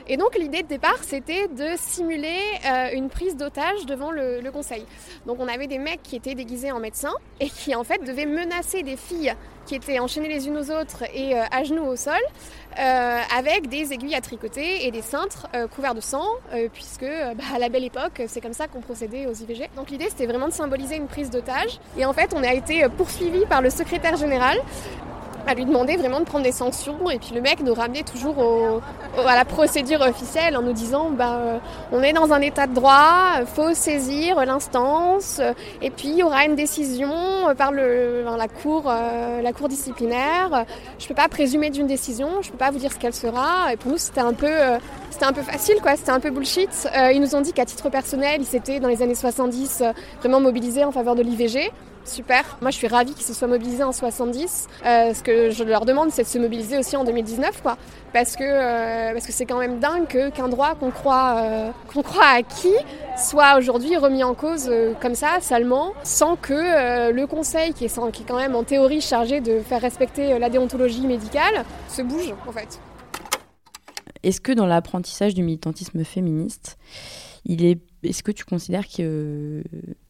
Et 0.08 0.18
donc 0.18 0.36
l'idée 0.38 0.62
de 0.62 0.68
départ, 0.68 0.98
c'était 1.00 1.48
de 1.48 1.68
simuler 1.76 2.38
euh, 2.66 2.90
une 2.92 3.08
prise 3.08 3.34
d'otage 3.34 3.86
devant 3.86 4.10
le, 4.10 4.42
conseil. 4.52 4.84
Donc 5.26 5.38
on 5.40 5.48
avait 5.48 5.66
des 5.66 5.78
mecs 5.78 6.02
qui 6.02 6.16
étaient 6.16 6.34
déguisés 6.34 6.70
en 6.70 6.80
médecins 6.80 7.14
et 7.40 7.48
qui 7.48 7.74
en 7.74 7.82
fait 7.82 8.04
devaient 8.04 8.26
menacer 8.26 8.82
des 8.82 8.96
filles 8.96 9.34
qui 9.64 9.74
étaient 9.74 9.98
enchaînées 9.98 10.28
les 10.28 10.46
unes 10.46 10.58
aux 10.58 10.70
autres 10.70 11.04
et 11.14 11.34
euh, 11.34 11.44
à 11.50 11.64
genoux 11.64 11.86
au 11.86 11.96
sol, 11.96 12.20
euh, 12.78 13.20
avec 13.34 13.68
des 13.68 13.94
aiguilles 13.94 14.14
à 14.14 14.20
tricoter 14.20 14.86
et 14.86 14.90
des 14.90 15.00
cintres 15.00 15.48
couverts 15.74 15.94
de 15.94 16.02
sang, 16.02 16.26
puisque 16.74 17.06
bah, 17.06 17.44
à 17.54 17.58
la 17.58 17.70
belle 17.70 17.84
époque, 17.84 18.20
c'est 18.26 18.42
comme 18.42 18.52
ça 18.52 18.68
qu'on 18.68 18.82
procédait 18.82 19.26
aux 19.26 19.32
IVG. 19.32 19.70
Donc 19.76 19.88
l'idée, 19.88 20.08
c'était 20.10 20.26
vraiment 20.26 20.48
de 20.48 20.52
symboliser 20.52 20.96
une 20.96 21.06
prise 21.06 21.30
d'otage. 21.30 21.80
Et 21.96 22.04
en 22.04 22.12
fait, 22.12 22.34
on 22.36 22.42
a 22.42 22.52
été 22.52 22.86
poursuivi 22.90 23.46
par 23.46 23.62
le 23.62 23.70
secrétaire 23.70 24.16
général 24.16 24.58
à 25.46 25.54
lui 25.54 25.64
demander 25.64 25.96
vraiment 25.96 26.20
de 26.20 26.24
prendre 26.24 26.44
des 26.44 26.52
sanctions 26.52 27.10
et 27.10 27.18
puis 27.18 27.32
le 27.34 27.40
mec 27.40 27.60
nous 27.60 27.74
ramenait 27.74 28.02
toujours 28.02 28.38
au- 28.38 28.80
à 29.26 29.34
la 29.34 29.44
procédure 29.44 30.00
officielle 30.00 30.56
en 30.56 30.62
nous 30.62 30.72
disant 30.72 31.10
bah 31.10 31.36
euh, 31.38 31.58
on 31.92 32.02
est 32.02 32.12
dans 32.12 32.32
un 32.32 32.40
état 32.40 32.66
de 32.66 32.74
droit, 32.74 33.44
faut 33.54 33.74
saisir 33.74 34.44
l'instance 34.44 35.40
et 35.82 35.90
puis 35.90 36.08
il 36.08 36.16
y 36.18 36.22
aura 36.22 36.44
une 36.46 36.54
décision 36.56 37.12
euh, 37.48 37.54
par 37.54 37.72
le 37.72 38.24
la 38.36 38.48
cour 38.48 38.84
euh, 38.88 39.42
la 39.42 39.52
cour 39.52 39.68
disciplinaire. 39.68 40.64
Je 40.98 41.06
peux 41.06 41.14
pas 41.14 41.28
présumer 41.28 41.70
d'une 41.70 41.86
décision, 41.86 42.28
je 42.42 42.50
peux 42.50 42.58
pas 42.58 42.70
vous 42.70 42.78
dire 42.78 42.92
ce 42.92 42.98
qu'elle 42.98 43.14
sera 43.14 43.72
et 43.72 43.76
pour 43.76 43.90
nous 43.92 43.98
c'était 43.98 44.20
un 44.20 44.32
peu 44.32 44.50
c'était 45.10 45.26
un 45.26 45.32
peu 45.32 45.42
facile 45.42 45.76
quoi, 45.82 45.96
c'était 45.96 46.10
un 46.10 46.20
peu 46.20 46.30
bullshit. 46.30 46.88
Ils 47.12 47.20
nous 47.20 47.34
ont 47.36 47.40
dit 47.40 47.52
qu'à 47.52 47.64
titre 47.64 47.88
personnel, 47.90 48.40
ils 48.40 48.46
s'étaient 48.46 48.80
dans 48.80 48.88
les 48.88 49.02
années 49.02 49.14
70 49.14 49.82
euh, 49.82 49.92
vraiment 50.20 50.40
mobilisés 50.40 50.84
en 50.84 50.90
faveur 50.92 51.14
de 51.14 51.22
l'IVG. 51.22 51.70
Super. 52.04 52.44
Moi, 52.60 52.70
je 52.70 52.76
suis 52.76 52.86
ravie 52.86 53.14
qu'ils 53.14 53.24
se 53.24 53.32
soient 53.32 53.48
mobilisés 53.48 53.82
en 53.82 53.92
70. 53.92 54.68
Euh, 54.84 55.14
ce 55.14 55.22
que 55.22 55.50
je 55.50 55.64
leur 55.64 55.86
demande, 55.86 56.10
c'est 56.10 56.22
de 56.22 56.28
se 56.28 56.38
mobiliser 56.38 56.78
aussi 56.78 56.96
en 56.96 57.04
2019, 57.04 57.62
quoi. 57.62 57.78
Parce 58.12 58.36
que 58.36 58.44
euh, 58.44 59.12
parce 59.12 59.26
que 59.26 59.32
c'est 59.32 59.46
quand 59.46 59.58
même 59.58 59.80
dingue 59.80 60.30
qu'un 60.32 60.48
droit 60.48 60.74
qu'on 60.74 60.90
croit 60.90 61.36
euh, 61.38 61.70
qu'on 61.92 62.02
croit 62.02 62.26
acquis 62.26 62.76
soit 63.16 63.56
aujourd'hui 63.58 63.96
remis 63.96 64.22
en 64.22 64.34
cause 64.34 64.70
comme 65.00 65.14
ça, 65.14 65.38
salement, 65.40 65.92
sans 66.02 66.36
que 66.36 67.12
le 67.12 67.26
Conseil, 67.26 67.72
qui 67.72 67.84
est, 67.84 68.10
qui 68.12 68.22
est 68.22 68.26
quand 68.26 68.36
même 68.36 68.56
en 68.56 68.64
théorie 68.64 69.00
chargé 69.00 69.40
de 69.40 69.60
faire 69.60 69.80
respecter 69.80 70.38
la 70.38 70.50
déontologie 70.50 71.06
médicale, 71.06 71.64
se 71.88 72.02
bouge, 72.02 72.34
en 72.46 72.52
fait. 72.52 72.80
est-ce 74.24 74.40
que 74.40 74.50
dans 74.50 74.66
l'apprentissage 74.66 75.34
du 75.34 75.44
militantisme 75.44 76.04
féministe, 76.04 76.76
il 77.44 77.64
est, 77.64 77.78
est-ce 78.04 78.22
que 78.22 78.32
tu 78.32 78.44
considères 78.44 78.88
que 78.88 79.62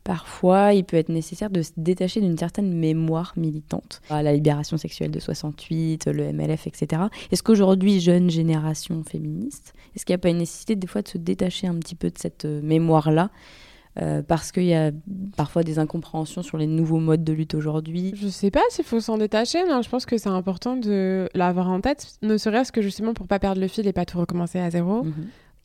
parfois 0.03 0.75
il 0.75 0.85
peut 0.85 0.97
être 0.97 1.09
nécessaire 1.09 1.51
de 1.51 1.63
se 1.63 1.71
détacher 1.77 2.21
d'une 2.21 2.37
certaine 2.37 2.73
mémoire 2.73 3.33
militante? 3.37 4.01
La 4.11 4.33
libération 4.33 4.77
sexuelle 4.77 5.11
de 5.11 5.21
68, 5.21 6.07
le 6.07 6.33
MLF, 6.33 6.67
etc. 6.67 7.03
Est-ce 7.31 7.43
qu'aujourd'hui, 7.43 8.01
jeune 8.01 8.31
génération 8.31 9.03
féministe, 9.05 9.75
est-ce 9.95 10.05
qu'il 10.05 10.13
n'y 10.13 10.17
a 10.17 10.19
pas 10.19 10.31
une 10.31 10.39
nécessité 10.39 10.77
des 10.77 10.87
fois 10.87 11.03
de 11.03 11.09
se 11.09 11.19
détacher 11.19 11.67
un 11.67 11.77
petit 11.77 11.95
peu 11.95 12.11
de 12.11 12.19
cette 12.19 12.45
euh, 12.45 12.61
mémoire-là? 12.63 13.31
Euh, 14.03 14.23
parce 14.23 14.51
qu'il 14.51 14.65
y 14.65 14.75
a 14.75 14.91
parfois 15.37 15.63
des 15.63 15.79
incompréhensions 15.79 16.43
sur 16.43 16.59
les 16.59 16.67
nouveaux 16.67 16.99
modes 16.99 17.23
de 17.23 17.33
lutte 17.33 17.55
aujourd'hui. 17.55 18.13
Je 18.17 18.27
sais 18.27 18.51
pas 18.51 18.59
s'il 18.69 18.85
faut 18.85 18.99
s'en 18.99 19.19
détacher, 19.19 19.65
non, 19.69 19.83
je 19.83 19.89
pense 19.89 20.05
que 20.05 20.19
c'est 20.19 20.29
important 20.29 20.75
de 20.77 21.29
l'avoir 21.33 21.69
en 21.71 21.81
tête, 21.81 22.09
ne 22.21 22.37
serait-ce 22.37 22.73
que 22.73 22.83
justement 22.83 23.15
pour 23.15 23.29
pas 23.29 23.39
perdre 23.39 23.61
le 23.61 23.69
fil 23.69 23.87
et 23.87 23.93
pas 23.93 24.05
tout 24.05 24.19
recommencer 24.19 24.59
à 24.59 24.69
zéro, 24.69 25.05
Mhm. 25.05 25.13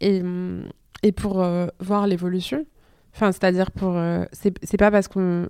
Et, 0.01 0.21
hum, 0.21 0.67
et 1.03 1.11
pour 1.11 1.41
euh, 1.41 1.67
voir 1.79 2.07
l'évolution. 2.07 2.65
Enfin, 3.13 3.31
c'est-à-dire 3.31 3.71
pour... 3.71 3.95
euh, 3.95 4.25
c'est 4.31 4.77
pas 4.77 4.91
parce 4.91 5.07
qu'on... 5.07 5.47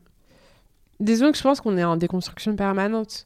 Disons 0.99 1.31
que 1.31 1.37
je 1.37 1.43
pense 1.43 1.61
qu'on 1.61 1.77
est 1.77 1.83
en 1.83 1.97
déconstruction 1.97 2.55
permanente 2.55 3.25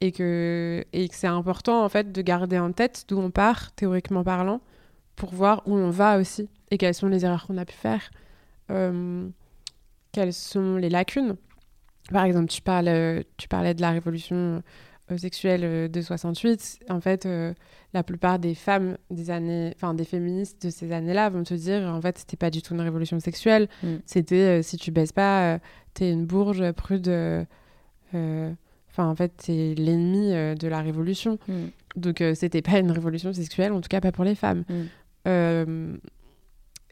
et 0.00 0.10
que, 0.10 0.84
et 0.92 1.08
que 1.08 1.14
c'est 1.14 1.28
important 1.28 1.84
en 1.84 1.88
fait 1.88 2.10
de 2.10 2.22
garder 2.22 2.58
en 2.58 2.72
tête 2.72 3.04
d'où 3.08 3.20
on 3.20 3.30
part, 3.30 3.72
théoriquement 3.72 4.24
parlant, 4.24 4.60
pour 5.14 5.32
voir 5.32 5.62
où 5.66 5.74
on 5.76 5.90
va 5.90 6.18
aussi 6.18 6.48
et 6.72 6.78
quelles 6.78 6.94
sont 6.94 7.06
les 7.06 7.24
erreurs 7.24 7.46
qu'on 7.46 7.58
a 7.58 7.64
pu 7.64 7.74
faire, 7.74 8.10
euh, 8.70 9.28
quelles 10.10 10.32
sont 10.32 10.76
les 10.76 10.88
lacunes. 10.88 11.36
Par 12.10 12.24
exemple, 12.24 12.48
tu, 12.48 12.62
parles, 12.62 12.88
euh, 12.88 13.22
tu 13.36 13.46
parlais 13.46 13.74
de 13.74 13.80
la 13.80 13.90
révolution 13.90 14.62
sexuelle 15.16 15.62
euh, 15.64 15.88
de 15.88 16.00
68. 16.00 16.80
En 16.90 17.00
fait, 17.00 17.26
euh, 17.26 17.52
la 17.94 18.02
plupart 18.02 18.38
des 18.38 18.54
femmes 18.54 18.96
des 19.10 19.30
années, 19.30 19.72
enfin 19.76 19.94
des 19.94 20.04
féministes 20.04 20.64
de 20.64 20.70
ces 20.70 20.92
années-là 20.92 21.28
vont 21.30 21.42
te 21.42 21.54
dire 21.54 21.82
en 21.82 22.00
fait, 22.00 22.18
c'était 22.18 22.36
pas 22.36 22.50
du 22.50 22.62
tout 22.62 22.74
une 22.74 22.80
révolution 22.80 23.18
sexuelle. 23.20 23.68
Mm. 23.82 23.86
C'était 24.06 24.60
euh, 24.60 24.62
si 24.62 24.76
tu 24.76 24.90
baisses 24.90 25.12
pas, 25.12 25.54
euh, 25.54 25.58
t'es 25.94 26.10
une 26.10 26.26
bourge 26.26 26.72
prude. 26.72 27.08
euh, 27.08 27.44
euh, 28.14 28.52
Enfin, 28.94 29.06
en 29.08 29.14
fait, 29.14 29.32
t'es 29.38 29.74
l'ennemi 29.74 30.34
euh, 30.34 30.54
de 30.54 30.68
la 30.68 30.82
révolution. 30.82 31.38
Mm. 31.48 31.54
Donc, 31.96 32.20
euh, 32.20 32.34
c'était 32.34 32.60
pas 32.60 32.78
une 32.78 32.90
révolution 32.90 33.32
sexuelle, 33.32 33.72
en 33.72 33.80
tout 33.80 33.88
cas 33.88 34.02
pas 34.02 34.12
pour 34.12 34.22
les 34.24 34.34
femmes. 34.34 34.64
Mm. 34.68 34.74
Euh, 35.28 35.96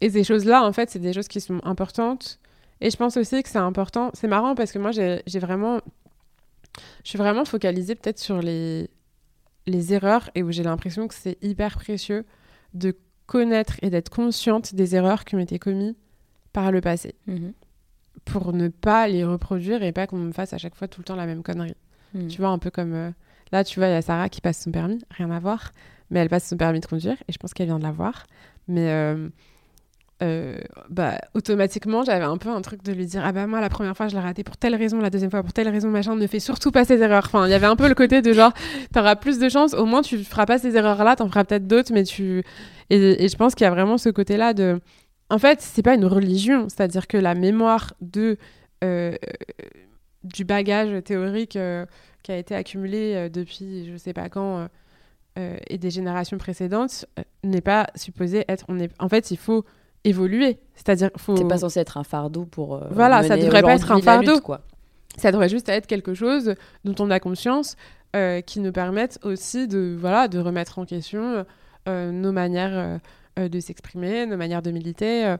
et 0.00 0.08
ces 0.08 0.24
choses-là, 0.24 0.64
en 0.64 0.72
fait, 0.72 0.88
c'est 0.88 0.98
des 0.98 1.12
choses 1.12 1.28
qui 1.28 1.42
sont 1.42 1.60
importantes. 1.62 2.38
Et 2.80 2.88
je 2.90 2.96
pense 2.96 3.18
aussi 3.18 3.42
que 3.42 3.50
c'est 3.50 3.58
important. 3.58 4.10
C'est 4.14 4.28
marrant 4.28 4.54
parce 4.54 4.72
que 4.72 4.78
moi, 4.78 4.92
j'ai 4.92 5.38
vraiment. 5.38 5.80
Je 7.04 7.08
suis 7.10 7.18
vraiment 7.18 7.44
focalisée 7.44 7.94
peut-être 7.94 8.18
sur 8.18 8.40
les, 8.40 8.88
les 9.66 9.92
erreurs 9.94 10.30
et 10.34 10.42
où 10.42 10.50
j'ai 10.52 10.62
l'impression 10.62 11.08
que 11.08 11.14
c'est 11.14 11.36
hyper 11.42 11.76
précieux 11.76 12.24
de 12.74 12.96
connaître 13.26 13.74
et 13.82 13.90
d'être 13.90 14.08
consciente 14.10 14.74
des 14.74 14.94
erreurs 14.96 15.24
qui 15.24 15.34
ont 15.36 15.38
été 15.40 15.58
commises 15.58 15.94
par 16.52 16.72
le 16.72 16.80
passé 16.80 17.14
Mhm. 17.26 17.52
pour 18.24 18.52
ne 18.52 18.68
pas 18.68 19.06
les 19.08 19.24
reproduire 19.24 19.82
et 19.82 19.92
pas 19.92 20.06
qu'on 20.06 20.18
me 20.18 20.32
fasse 20.32 20.52
à 20.52 20.58
chaque 20.58 20.74
fois 20.74 20.88
tout 20.88 21.00
le 21.00 21.04
temps 21.04 21.16
la 21.16 21.26
même 21.26 21.42
connerie. 21.42 21.76
Mhm. 22.14 22.28
Tu 22.28 22.38
vois, 22.38 22.48
un 22.50 22.58
peu 22.58 22.70
comme. 22.70 22.92
euh, 22.94 23.10
Là, 23.52 23.64
tu 23.64 23.80
vois, 23.80 23.88
il 23.88 23.92
y 23.92 23.94
a 23.94 24.02
Sarah 24.02 24.28
qui 24.28 24.40
passe 24.40 24.62
son 24.62 24.70
permis, 24.70 25.00
rien 25.10 25.28
à 25.32 25.40
voir, 25.40 25.72
mais 26.10 26.20
elle 26.20 26.28
passe 26.28 26.48
son 26.48 26.56
permis 26.56 26.78
de 26.80 26.86
conduire 26.86 27.16
et 27.28 27.32
je 27.32 27.38
pense 27.38 27.52
qu'elle 27.52 27.66
vient 27.66 27.78
de 27.80 27.82
l'avoir. 27.84 28.26
Mais 28.68 28.88
euh, 28.90 29.28
euh, 30.22 30.58
bah, 30.90 31.18
automatiquement, 31.34 32.04
j'avais 32.04 32.24
un 32.24 32.36
peu 32.36 32.50
un 32.50 32.60
truc 32.60 32.82
de 32.82 32.92
lui 32.92 33.06
dire 33.06 33.22
Ah 33.24 33.32
bah, 33.32 33.46
moi, 33.46 33.60
la 33.60 33.70
première 33.70 33.96
fois, 33.96 34.08
je 34.08 34.14
l'ai 34.14 34.20
raté 34.20 34.44
pour 34.44 34.56
telle 34.56 34.74
raison, 34.74 34.98
la 34.98 35.08
deuxième 35.08 35.30
fois 35.30 35.42
pour 35.42 35.52
telle 35.52 35.68
raison, 35.68 35.88
machin, 35.88 36.14
ne 36.14 36.26
fais 36.26 36.40
surtout 36.40 36.70
pas 36.70 36.84
ces 36.84 37.00
erreurs. 37.00 37.24
Enfin, 37.26 37.46
il 37.46 37.50
y 37.50 37.54
avait 37.54 37.66
un 37.66 37.76
peu 37.76 37.88
le 37.88 37.94
côté 37.94 38.20
de 38.20 38.32
genre 38.32 38.52
T'auras 38.92 39.16
plus 39.16 39.38
de 39.38 39.48
chance, 39.48 39.72
au 39.74 39.86
moins 39.86 40.02
tu 40.02 40.18
feras 40.18 40.46
pas 40.46 40.58
ces 40.58 40.76
erreurs-là, 40.76 41.16
t'en 41.16 41.28
feras 41.28 41.44
peut-être 41.44 41.66
d'autres, 41.66 41.92
mais 41.92 42.04
tu. 42.04 42.42
Et, 42.90 43.28
je 43.28 43.36
pense 43.36 43.54
qu'il 43.54 43.64
y 43.64 43.68
a 43.68 43.70
vraiment 43.70 43.98
ce 43.98 44.10
côté-là 44.10 44.52
de. 44.52 44.80
En 45.30 45.38
fait, 45.38 45.60
c'est 45.60 45.82
pas 45.82 45.94
une 45.94 46.04
religion, 46.04 46.68
c'est-à-dire 46.68 47.06
que 47.06 47.16
la 47.16 47.34
mémoire 47.34 47.94
de. 48.00 48.36
euh, 48.84 49.14
du 50.22 50.44
bagage 50.44 51.02
théorique 51.04 51.56
euh, 51.56 51.86
qui 52.22 52.30
a 52.30 52.36
été 52.36 52.54
accumulé 52.54 53.30
depuis 53.30 53.90
je 53.90 53.96
sais 53.96 54.12
pas 54.12 54.28
quand 54.28 54.68
et 55.36 55.78
des 55.78 55.90
générations 55.90 56.36
précédentes 56.36 57.06
n'est 57.42 57.62
pas 57.62 57.86
supposé 57.94 58.44
être 58.46 58.66
on 58.68 58.78
est 58.78 58.90
en 58.98 59.08
fait 59.08 59.30
il 59.30 59.38
faut 59.38 59.64
évoluer. 60.04 60.58
C'est-à-dire 60.74 61.10
faut 61.16 61.36
C'est 61.36 61.46
pas 61.48 61.58
censé 61.58 61.80
être 61.80 61.96
un 61.98 62.04
fardeau 62.04 62.44
pour. 62.44 62.76
euh, 62.76 62.86
voilà 62.90 63.22
ça 63.22 63.36
devrait 63.36 63.62
pas 63.62 63.74
être 63.74 63.92
un 63.92 64.00
fardeau 64.00 64.32
lutte, 64.34 64.42
quoi. 64.42 64.62
ça 65.16 65.30
devrait 65.32 65.48
juste 65.48 65.68
être 65.68 65.86
quelque 65.86 66.14
chose 66.14 66.54
dont 66.84 66.94
on 67.04 67.10
a 67.10 67.20
conscience 67.20 67.76
euh, 68.16 68.40
qui 68.40 68.60
nous 68.60 68.72
permette 68.72 69.18
aussi 69.22 69.68
de 69.68 69.96
voilà 69.98 70.26
de 70.28 70.38
remettre 70.38 70.78
en 70.78 70.84
question 70.86 71.44
euh, 71.88 72.10
nos 72.12 72.32
manières 72.32 72.98
de 73.38 73.60
s'exprimer 73.60 74.26
nos 74.26 74.36
manières 74.36 74.62
de 74.62 74.70
militer 74.70 75.36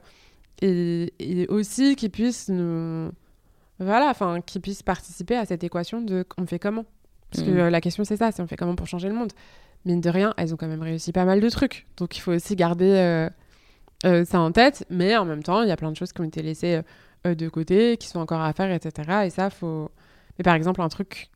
et, 0.61 1.13
et 1.19 1.47
aussi 1.47 1.95
qui 1.95 2.09
puissent 2.09 2.49
nous 2.49 3.09
voilà 3.79 4.09
enfin 4.11 4.41
qui 4.45 4.59
puissent 4.59 4.83
participer 4.83 5.35
à 5.35 5.45
cette 5.45 5.63
équation 5.63 6.01
de 6.01 6.23
on 6.37 6.45
fait 6.45 6.59
comment. 6.59 6.85
Parce 7.31 7.43
que 7.43 7.51
euh, 7.51 7.69
la 7.69 7.81
question 7.81 8.03
c'est 8.03 8.17
ça 8.17 8.31
c'est 8.31 8.41
on 8.43 8.47
fait 8.47 8.57
comment 8.57 8.75
pour 8.75 8.87
changer 8.87 9.07
le 9.09 9.15
monde. 9.15 9.31
Mine 9.85 10.01
de 10.01 10.09
rien 10.09 10.33
elles 10.37 10.53
ont 10.53 10.57
quand 10.57 10.67
même 10.67 10.83
réussi 10.83 11.11
pas 11.11 11.25
mal 11.25 11.39
de 11.41 11.49
trucs. 11.49 11.87
Donc 11.97 12.15
il 12.15 12.19
faut 12.19 12.31
aussi 12.31 12.55
garder 12.55 13.27
ça 14.03 14.39
en 14.39 14.51
tête 14.51 14.85
mais 14.89 15.15
en 15.15 15.25
même 15.25 15.43
temps 15.43 15.61
il 15.61 15.69
y 15.69 15.71
a 15.71 15.77
plein 15.77 15.91
de 15.91 15.97
choses 15.97 16.11
qui 16.11 16.21
ont 16.21 16.25
été 16.25 16.41
laissées 16.41 16.75
euh, 16.75 16.81
euh, 17.27 17.35
de 17.35 17.49
côté 17.49 17.97
qui 17.97 18.07
sont 18.07 18.19
encore 18.19 18.41
à 18.41 18.51
faire 18.53 18.71
etc 18.71 19.23
et 19.25 19.29
ça 19.29 19.49
faut 19.49 19.91
mais 20.37 20.43
par 20.43 20.55
exemple 20.55 20.81
un 20.81 20.89
truc 20.89 21.31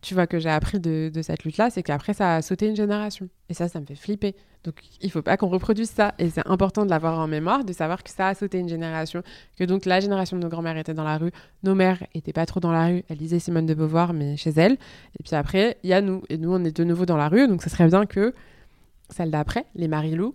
tu 0.00 0.14
vois 0.14 0.26
que 0.26 0.38
j'ai 0.38 0.48
appris 0.48 0.78
de, 0.78 1.10
cette 1.22 1.44
lutte 1.44 1.56
là 1.56 1.70
c'est 1.70 1.82
qu'après 1.82 2.14
ça 2.14 2.36
a 2.36 2.42
sauté 2.42 2.68
une 2.68 2.76
génération. 2.76 3.28
Et 3.48 3.54
ça 3.54 3.68
ça 3.68 3.80
me 3.80 3.86
fait 3.86 3.94
flipper. 3.94 4.34
Donc 4.64 4.76
il 5.00 5.10
faut 5.10 5.22
pas 5.22 5.36
qu'on 5.36 5.48
reproduise 5.48 5.90
ça. 5.90 6.14
Et 6.18 6.30
c'est 6.30 6.46
important 6.46 6.84
de 6.84 6.90
l'avoir 6.90 7.18
en 7.18 7.26
mémoire 7.26 7.64
de 7.64 7.72
savoir 7.72 8.02
que 8.02 8.10
ça 8.10 8.28
a 8.28 8.34
sauté 8.34 8.58
une 8.58 8.68
génération 8.68 9.22
que 9.58 9.64
donc 9.64 9.86
la 9.86 10.00
génération 10.00 10.36
de 10.36 10.42
nos 10.42 10.48
grands-mères 10.48 10.76
était 10.76 10.94
dans 10.94 11.04
la 11.04 11.18
rue 11.18 11.32
nos 11.62 11.74
mères 11.74 12.02
étaient 12.14 12.32
pas 12.32 12.46
trop 12.46 12.60
dans 12.60 12.72
la 12.72 12.86
rue. 12.86 13.04
Elles 13.08 13.18
lisaient 13.18 13.40
Simone 13.40 13.66
de 13.66 13.74
Beauvoir 13.74 14.12
mais 14.12 14.36
chez 14.36 14.50
elles. 14.50 14.78
Et 15.18 15.22
puis 15.24 15.34
après 15.34 15.78
il 15.82 15.90
y 15.90 15.92
a 15.92 16.00
nous. 16.00 16.22
Et 16.28 16.38
nous 16.38 16.52
on 16.52 16.64
est 16.64 16.76
de 16.76 16.84
nouveau 16.84 17.06
dans 17.06 17.16
la 17.16 17.28
rue. 17.28 17.48
Donc 17.48 17.62
ce 17.62 17.70
serait 17.70 17.88
bien 17.88 18.06
que 18.06 18.34
celle 19.10 19.30
d'après 19.30 19.64
les 19.74 19.88
Marie-Lou 19.88 20.34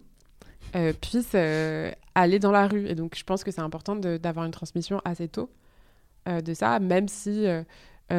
euh, 0.76 0.93
puissent 0.93 1.32
euh, 1.36 1.91
aller 2.15 2.39
dans 2.39 2.51
la 2.51 2.67
rue. 2.67 2.88
Et 2.88 2.95
donc 2.95 3.15
je 3.15 3.24
pense 3.24 3.43
que 3.43 3.51
c'est 3.51 3.61
important 3.61 3.95
d'avoir 3.95 4.45
une 4.45 4.51
transmission 4.51 5.01
assez 5.05 5.28
tôt 5.28 5.49
euh, 6.30 6.39
de 6.39 6.53
ça 6.53 6.80
même 6.80 7.09
si 7.09 7.45
euh, 7.47 7.63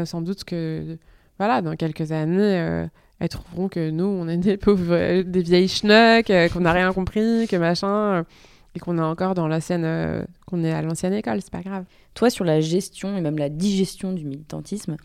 sans 0.05 0.21
doute 0.21 0.45
que 0.45 0.99
voilà 1.39 1.63
dans 1.63 1.75
quelques 1.75 2.13
années 2.13 2.87
elles 3.19 3.29
trouveront 3.31 3.69
que 3.71 3.89
nous 3.89 4.05
on 4.05 4.29
est 4.29 4.37
des 4.37 4.59
pauvres 4.59 5.23
des 5.23 5.43
vieilles 5.43 5.69
schnocks 5.69 6.29
euh, 6.29 6.51
qu'on 6.51 6.61
n'a 6.61 6.73
rien 6.73 6.93
compris 6.93 7.47
que 7.49 7.57
machin 7.57 8.27
et 8.75 8.79
qu'on 8.79 8.99
est 8.99 9.03
encore 9.03 9.35
dans 9.35 9.49
l'ancienne 9.49 10.27
qu'on 10.47 10.65
est 10.65 10.73
à 10.73 10.83
l'ancienne 10.83 11.15
école 11.15 11.41
c'est 11.41 11.53
pas 11.53 11.63
grave. 11.63 11.85
Toi, 12.13 12.29
sur 12.29 12.45
la 12.45 12.61
gestion 12.61 13.17
et 13.17 13.23
même 13.23 13.39
la 13.39 13.49
digestion 13.49 14.13
du 14.13 14.27
militantisme, 14.27 14.97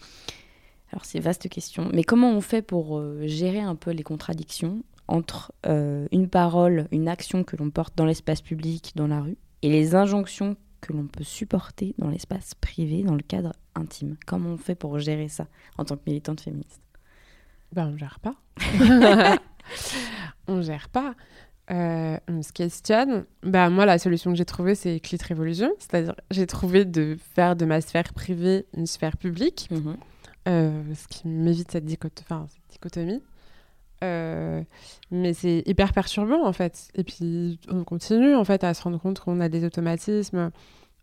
alors 0.91 1.05
c'est 1.05 1.19
vaste 1.19 1.47
question, 1.47 1.89
mais 1.93 2.03
comment 2.03 2.31
on 2.31 2.41
fait 2.41 2.61
pour 2.61 3.01
gérer 3.21 3.61
un 3.61 3.75
peu 3.75 3.91
les 3.91 4.03
contradictions 4.03 4.83
entre 5.09 5.51
euh, 5.65 6.07
une 6.11 6.29
parole, 6.29 6.87
une 6.91 7.07
action 7.07 7.43
que 7.43 7.55
l'on 7.57 7.69
porte 7.71 7.95
dans 7.97 8.05
l'espace 8.05 8.41
public, 8.41 8.93
dans 8.95 9.07
la 9.07 9.21
rue, 9.21 9.37
et 9.61 9.69
les 9.69 9.95
injonctions 9.95 10.55
que 10.81 10.93
l'on 10.93 11.07
peut 11.07 11.23
supporter 11.25 11.93
dans 11.97 12.09
l'espace 12.09 12.53
privé, 12.55 13.03
dans 13.03 13.15
le 13.15 13.21
cadre 13.23 13.51
intime 13.75 14.15
Comment 14.25 14.51
on 14.51 14.57
fait 14.57 14.75
pour 14.75 14.97
gérer 14.99 15.27
ça 15.27 15.47
en 15.77 15.83
tant 15.83 15.97
que 15.97 16.03
militante 16.07 16.39
féministe? 16.41 16.81
Ben, 17.73 17.91
on 17.93 17.97
gère 17.97 18.19
pas. 18.19 18.35
on 20.47 20.61
gère 20.61 20.89
pas. 20.89 21.15
Euh, 21.71 22.17
on 22.27 22.41
se 22.41 22.51
questionne. 22.51 23.25
Ben, 23.43 23.69
moi, 23.69 23.85
la 23.85 23.99
solution 23.99 24.31
que 24.31 24.37
j'ai 24.37 24.45
trouvée, 24.45 24.73
c'est 24.73 24.99
Clit 24.99 25.19
Révolution. 25.21 25.69
C'est-à-dire, 25.77 26.15
j'ai 26.31 26.47
trouvé 26.47 26.85
de 26.85 27.15
faire 27.35 27.55
de 27.55 27.65
ma 27.65 27.81
sphère 27.81 28.11
privée 28.13 28.65
une 28.75 28.87
sphère 28.87 29.17
publique. 29.17 29.69
Euh, 30.47 30.81
ce 30.95 31.07
qui 31.07 31.27
m'évite 31.27 31.71
cette, 31.71 31.85
dichoto- 31.85 32.21
enfin, 32.21 32.47
cette 32.49 32.63
dichotomie. 32.71 33.21
Euh, 34.03 34.61
mais 35.11 35.33
c'est 35.33 35.63
hyper 35.65 35.93
perturbant, 35.93 36.45
en 36.45 36.53
fait. 36.53 36.89
Et 36.95 37.03
puis, 37.03 37.59
on 37.69 37.83
continue, 37.83 38.35
en 38.35 38.43
fait, 38.43 38.63
à 38.63 38.73
se 38.73 38.83
rendre 38.83 38.99
compte 38.99 39.19
qu'on 39.19 39.39
a 39.39 39.49
des 39.49 39.65
automatismes. 39.65 40.51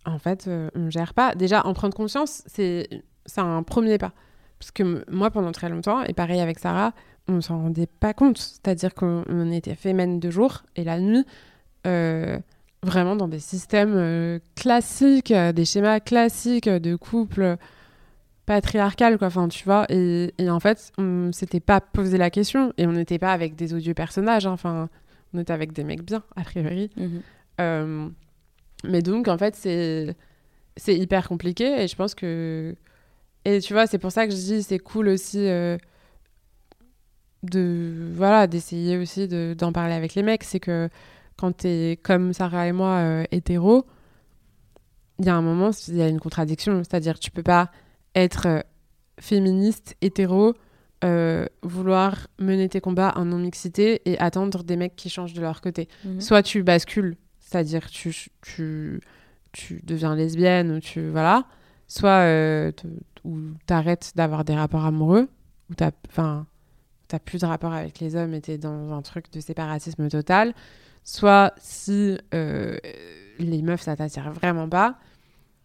En 0.04 0.18
fait, 0.18 0.46
euh, 0.46 0.70
on 0.74 0.90
gère 0.90 1.14
pas. 1.14 1.34
Déjà, 1.34 1.66
en 1.66 1.74
prendre 1.74 1.94
conscience, 1.94 2.42
c'est 2.46 2.88
un 3.36 3.62
premier 3.62 3.98
pas. 3.98 4.12
Parce 4.58 4.70
que 4.70 5.04
moi, 5.10 5.30
pendant 5.30 5.52
très 5.52 5.68
longtemps, 5.68 6.02
et 6.02 6.14
pareil 6.14 6.40
avec 6.40 6.58
Sarah, 6.58 6.92
on 7.28 7.40
s'en 7.40 7.60
rendait 7.60 7.86
pas 7.88 8.14
compte. 8.14 8.38
C'est-à-dire 8.38 8.94
qu'on 8.94 9.24
on 9.28 9.50
était 9.52 9.74
fémène 9.74 10.20
de 10.20 10.30
jour 10.30 10.62
et 10.76 10.84
la 10.84 10.98
nuit, 11.00 11.26
euh, 11.86 12.38
vraiment 12.82 13.16
dans 13.16 13.28
des 13.28 13.40
systèmes 13.40 13.94
euh, 13.96 14.38
classiques, 14.54 15.32
des 15.32 15.64
schémas 15.64 16.00
classiques 16.00 16.68
de 16.68 16.96
couple 16.96 17.58
patriarcal, 18.46 19.18
quoi. 19.18 19.26
Enfin, 19.28 19.48
tu 19.48 19.64
vois. 19.64 19.84
Et, 19.90 20.32
et 20.38 20.48
en 20.50 20.60
fait, 20.60 20.92
on 20.98 21.32
s'était 21.32 21.60
pas 21.60 21.80
posé 21.80 22.16
la 22.18 22.30
question 22.30 22.72
et 22.78 22.86
on 22.86 22.92
n'était 22.92 23.18
pas 23.18 23.32
avec 23.32 23.56
des 23.56 23.74
odieux 23.74 23.94
personnages. 23.94 24.46
hein. 24.46 24.52
Enfin, 24.52 24.88
on 25.34 25.38
était 25.40 25.52
avec 25.52 25.72
des 25.72 25.84
mecs 25.84 26.02
bien, 26.02 26.22
a 26.36 26.42
priori. 26.44 26.90
Mhm. 26.96 27.20
Euh, 27.60 28.08
mais 28.84 29.02
donc, 29.02 29.28
en 29.28 29.36
fait, 29.38 29.54
c'est 29.56 30.14
c'est 30.78 30.94
hyper 30.96 31.28
compliqué 31.28 31.82
et 31.82 31.88
je 31.88 31.96
pense 31.96 32.14
que. 32.14 32.74
Et 33.44 33.60
tu 33.60 33.72
vois, 33.72 33.86
c'est 33.86 33.98
pour 33.98 34.12
ça 34.12 34.26
que 34.26 34.32
je 34.32 34.36
dis 34.36 34.62
c'est 34.62 34.78
cool 34.78 35.08
aussi 35.08 35.38
euh, 35.48 35.76
de 37.42 38.10
voilà 38.14 38.46
d'essayer 38.46 38.96
aussi 38.98 39.28
de- 39.28 39.54
d'en 39.56 39.72
parler 39.72 39.94
avec 39.94 40.14
les 40.14 40.22
mecs. 40.22 40.44
C'est 40.44 40.60
que 40.60 40.88
quand 41.36 41.52
t'es 41.52 41.98
comme 42.02 42.32
Sarah 42.32 42.66
et 42.68 42.72
moi 42.72 42.96
euh, 42.98 43.24
hétéro, 43.30 43.84
il 45.18 45.26
y 45.26 45.28
a 45.28 45.34
un 45.36 45.42
moment, 45.42 45.70
il 45.88 45.96
y 45.96 46.02
a 46.02 46.08
une 46.08 46.20
contradiction. 46.20 46.78
C'est-à-dire 46.84 47.18
tu 47.18 47.30
peux 47.30 47.42
pas 47.42 47.70
être 48.16 48.46
euh, 48.46 48.60
féministe, 49.20 49.94
hétéro, 50.00 50.54
euh, 51.04 51.46
vouloir 51.62 52.26
mener 52.38 52.68
tes 52.68 52.80
combats 52.80 53.12
en 53.16 53.26
non-mixité 53.26 54.00
et 54.10 54.18
attendre 54.18 54.64
des 54.64 54.76
mecs 54.76 54.96
qui 54.96 55.10
changent 55.10 55.34
de 55.34 55.42
leur 55.42 55.60
côté. 55.60 55.88
Mhm. 56.04 56.20
Soit 56.20 56.42
tu 56.42 56.62
bascules, 56.62 57.16
c'est-à-dire 57.38 57.90
tu, 57.90 58.14
tu, 58.40 59.00
tu 59.52 59.80
deviens 59.84 60.16
lesbienne 60.16 60.72
ou 60.72 60.80
tu. 60.80 61.08
Voilà. 61.10 61.44
Soit 61.86 62.24
euh, 62.24 62.72
ou 63.24 63.38
t'arrêtes 63.66 64.12
d'avoir 64.16 64.44
des 64.44 64.54
rapports 64.54 64.84
amoureux, 64.84 65.28
ou 65.70 65.74
t'as. 65.74 65.90
Plus 67.24 67.40
de 67.40 67.46
rapport 67.46 67.72
avec 67.72 68.00
les 68.00 68.16
hommes 68.16 68.34
et 68.34 68.40
t'es 68.40 68.58
dans 68.58 68.92
un 68.92 69.00
truc 69.00 69.30
de 69.32 69.38
séparatisme 69.38 70.08
total. 70.08 70.54
Soit 71.04 71.54
si 71.58 72.18
euh, 72.34 72.76
les 73.38 73.62
meufs 73.62 73.82
ça 73.82 73.94
t'attire 73.94 74.32
vraiment 74.32 74.68
pas, 74.68 74.98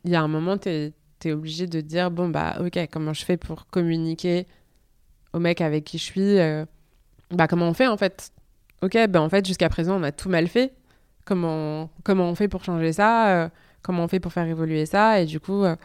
il 0.03 0.11
y 0.11 0.15
a 0.15 0.21
un 0.21 0.27
moment 0.27 0.57
t'es 0.57 0.93
es 1.29 1.33
obligé 1.33 1.67
de 1.67 1.81
dire 1.81 2.11
bon 2.11 2.29
bah 2.29 2.57
ok 2.59 2.87
comment 2.91 3.13
je 3.13 3.25
fais 3.25 3.37
pour 3.37 3.67
communiquer 3.67 4.47
au 5.33 5.39
mec 5.39 5.61
avec 5.61 5.83
qui 5.83 5.97
je 5.97 6.03
suis 6.03 6.39
euh, 6.39 6.65
bah 7.31 7.47
comment 7.47 7.67
on 7.67 7.73
fait 7.73 7.87
en 7.87 7.97
fait? 7.97 8.31
Ok 8.81 8.97
bah 9.09 9.21
en 9.21 9.29
fait 9.29 9.45
jusqu'à 9.45 9.69
présent 9.69 9.99
on 9.99 10.03
a 10.03 10.11
tout 10.11 10.29
mal 10.29 10.47
fait. 10.47 10.73
Comment 11.25 11.89
comment 12.03 12.29
on 12.29 12.35
fait 12.35 12.47
pour 12.47 12.63
changer 12.63 12.93
ça 12.93 13.29
euh, 13.29 13.49
comment 13.81 14.03
on 14.03 14.07
fait 14.07 14.19
pour 14.19 14.33
faire 14.33 14.47
évoluer 14.47 14.85
ça 14.85 15.21
et 15.21 15.25
du 15.25 15.39
coup 15.39 15.63
euh, 15.63 15.75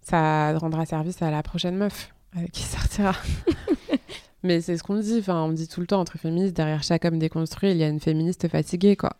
ça 0.00 0.56
rendra 0.58 0.86
service 0.86 1.20
à 1.22 1.30
la 1.30 1.42
prochaine 1.42 1.76
meuf 1.76 2.14
avec 2.36 2.52
qui 2.52 2.62
sortira. 2.62 3.14
Mais 4.42 4.60
c'est 4.60 4.76
ce 4.76 4.82
qu'on 4.82 4.98
dit 4.98 5.18
enfin 5.20 5.42
on 5.42 5.52
dit 5.52 5.68
tout 5.68 5.80
le 5.80 5.86
temps 5.86 6.00
entre 6.00 6.18
féministes 6.18 6.54
derrière 6.54 6.82
chaque 6.82 7.04
homme 7.04 7.18
déconstruit 7.18 7.70
il 7.70 7.76
y 7.78 7.84
a 7.84 7.88
une 7.88 8.00
féministe 8.00 8.48
fatiguée 8.48 8.96
quoi. 8.96 9.16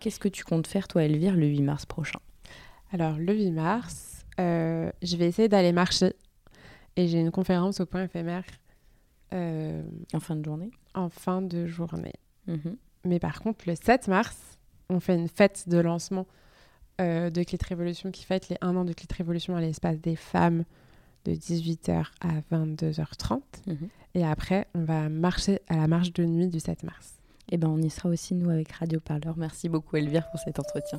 Qu'est-ce 0.00 0.18
que 0.18 0.28
tu 0.28 0.44
comptes 0.44 0.66
faire, 0.66 0.88
toi, 0.88 1.04
Elvire, 1.04 1.36
le 1.36 1.46
8 1.46 1.60
mars 1.60 1.84
prochain? 1.84 2.20
Alors, 2.90 3.18
le 3.18 3.34
8 3.34 3.50
mars, 3.50 4.09
euh, 4.38 4.90
je 5.02 5.16
vais 5.16 5.26
essayer 5.26 5.48
d'aller 5.48 5.72
marcher. 5.72 6.14
Et 6.96 7.08
j'ai 7.08 7.20
une 7.20 7.30
conférence 7.30 7.80
au 7.80 7.86
point 7.86 8.04
éphémère. 8.04 8.44
euh, 9.32 9.82
En 10.12 10.20
fin 10.20 10.36
de 10.36 10.44
journée? 10.44 10.70
En 10.94 11.08
fin 11.08 11.40
de 11.42 11.66
journée. 11.66 12.14
Mhm. 12.46 12.76
Mais 13.04 13.18
par 13.18 13.40
contre, 13.40 13.64
le 13.68 13.74
7 13.74 14.08
mars, 14.08 14.36
on 14.88 15.00
fait 15.00 15.14
une 15.14 15.28
fête 15.28 15.68
de 15.68 15.78
lancement 15.78 16.26
euh, 17.00 17.30
de 17.30 17.42
Clit 17.42 17.58
Révolution 17.66 18.10
qui 18.10 18.24
fête 18.24 18.48
les 18.48 18.56
1 18.60 18.76
an 18.76 18.84
de 18.84 18.92
Clit 18.92 19.08
Révolution 19.16 19.56
à 19.56 19.60
l'espace 19.60 19.98
des 20.00 20.16
femmes 20.16 20.64
de 21.24 21.32
18h 21.32 22.06
à 22.20 22.40
22h30. 22.54 23.40
Mhm. 23.66 23.88
Et 24.14 24.24
après, 24.26 24.66
on 24.74 24.84
va 24.84 25.08
marcher 25.08 25.60
à 25.68 25.76
la 25.76 25.86
marche 25.86 26.12
de 26.12 26.24
nuit 26.24 26.48
du 26.48 26.58
7 26.60 26.82
mars. 26.82 27.14
Eh 27.52 27.56
ben, 27.56 27.68
on 27.68 27.78
y 27.78 27.88
sera 27.90 28.08
aussi, 28.08 28.34
nous, 28.34 28.50
avec 28.50 28.70
Radio 28.72 29.00
Parleur. 29.00 29.36
Merci 29.36 29.68
beaucoup, 29.68 29.96
Elvire, 29.96 30.28
pour 30.30 30.40
cet 30.40 30.58
entretien. 30.58 30.98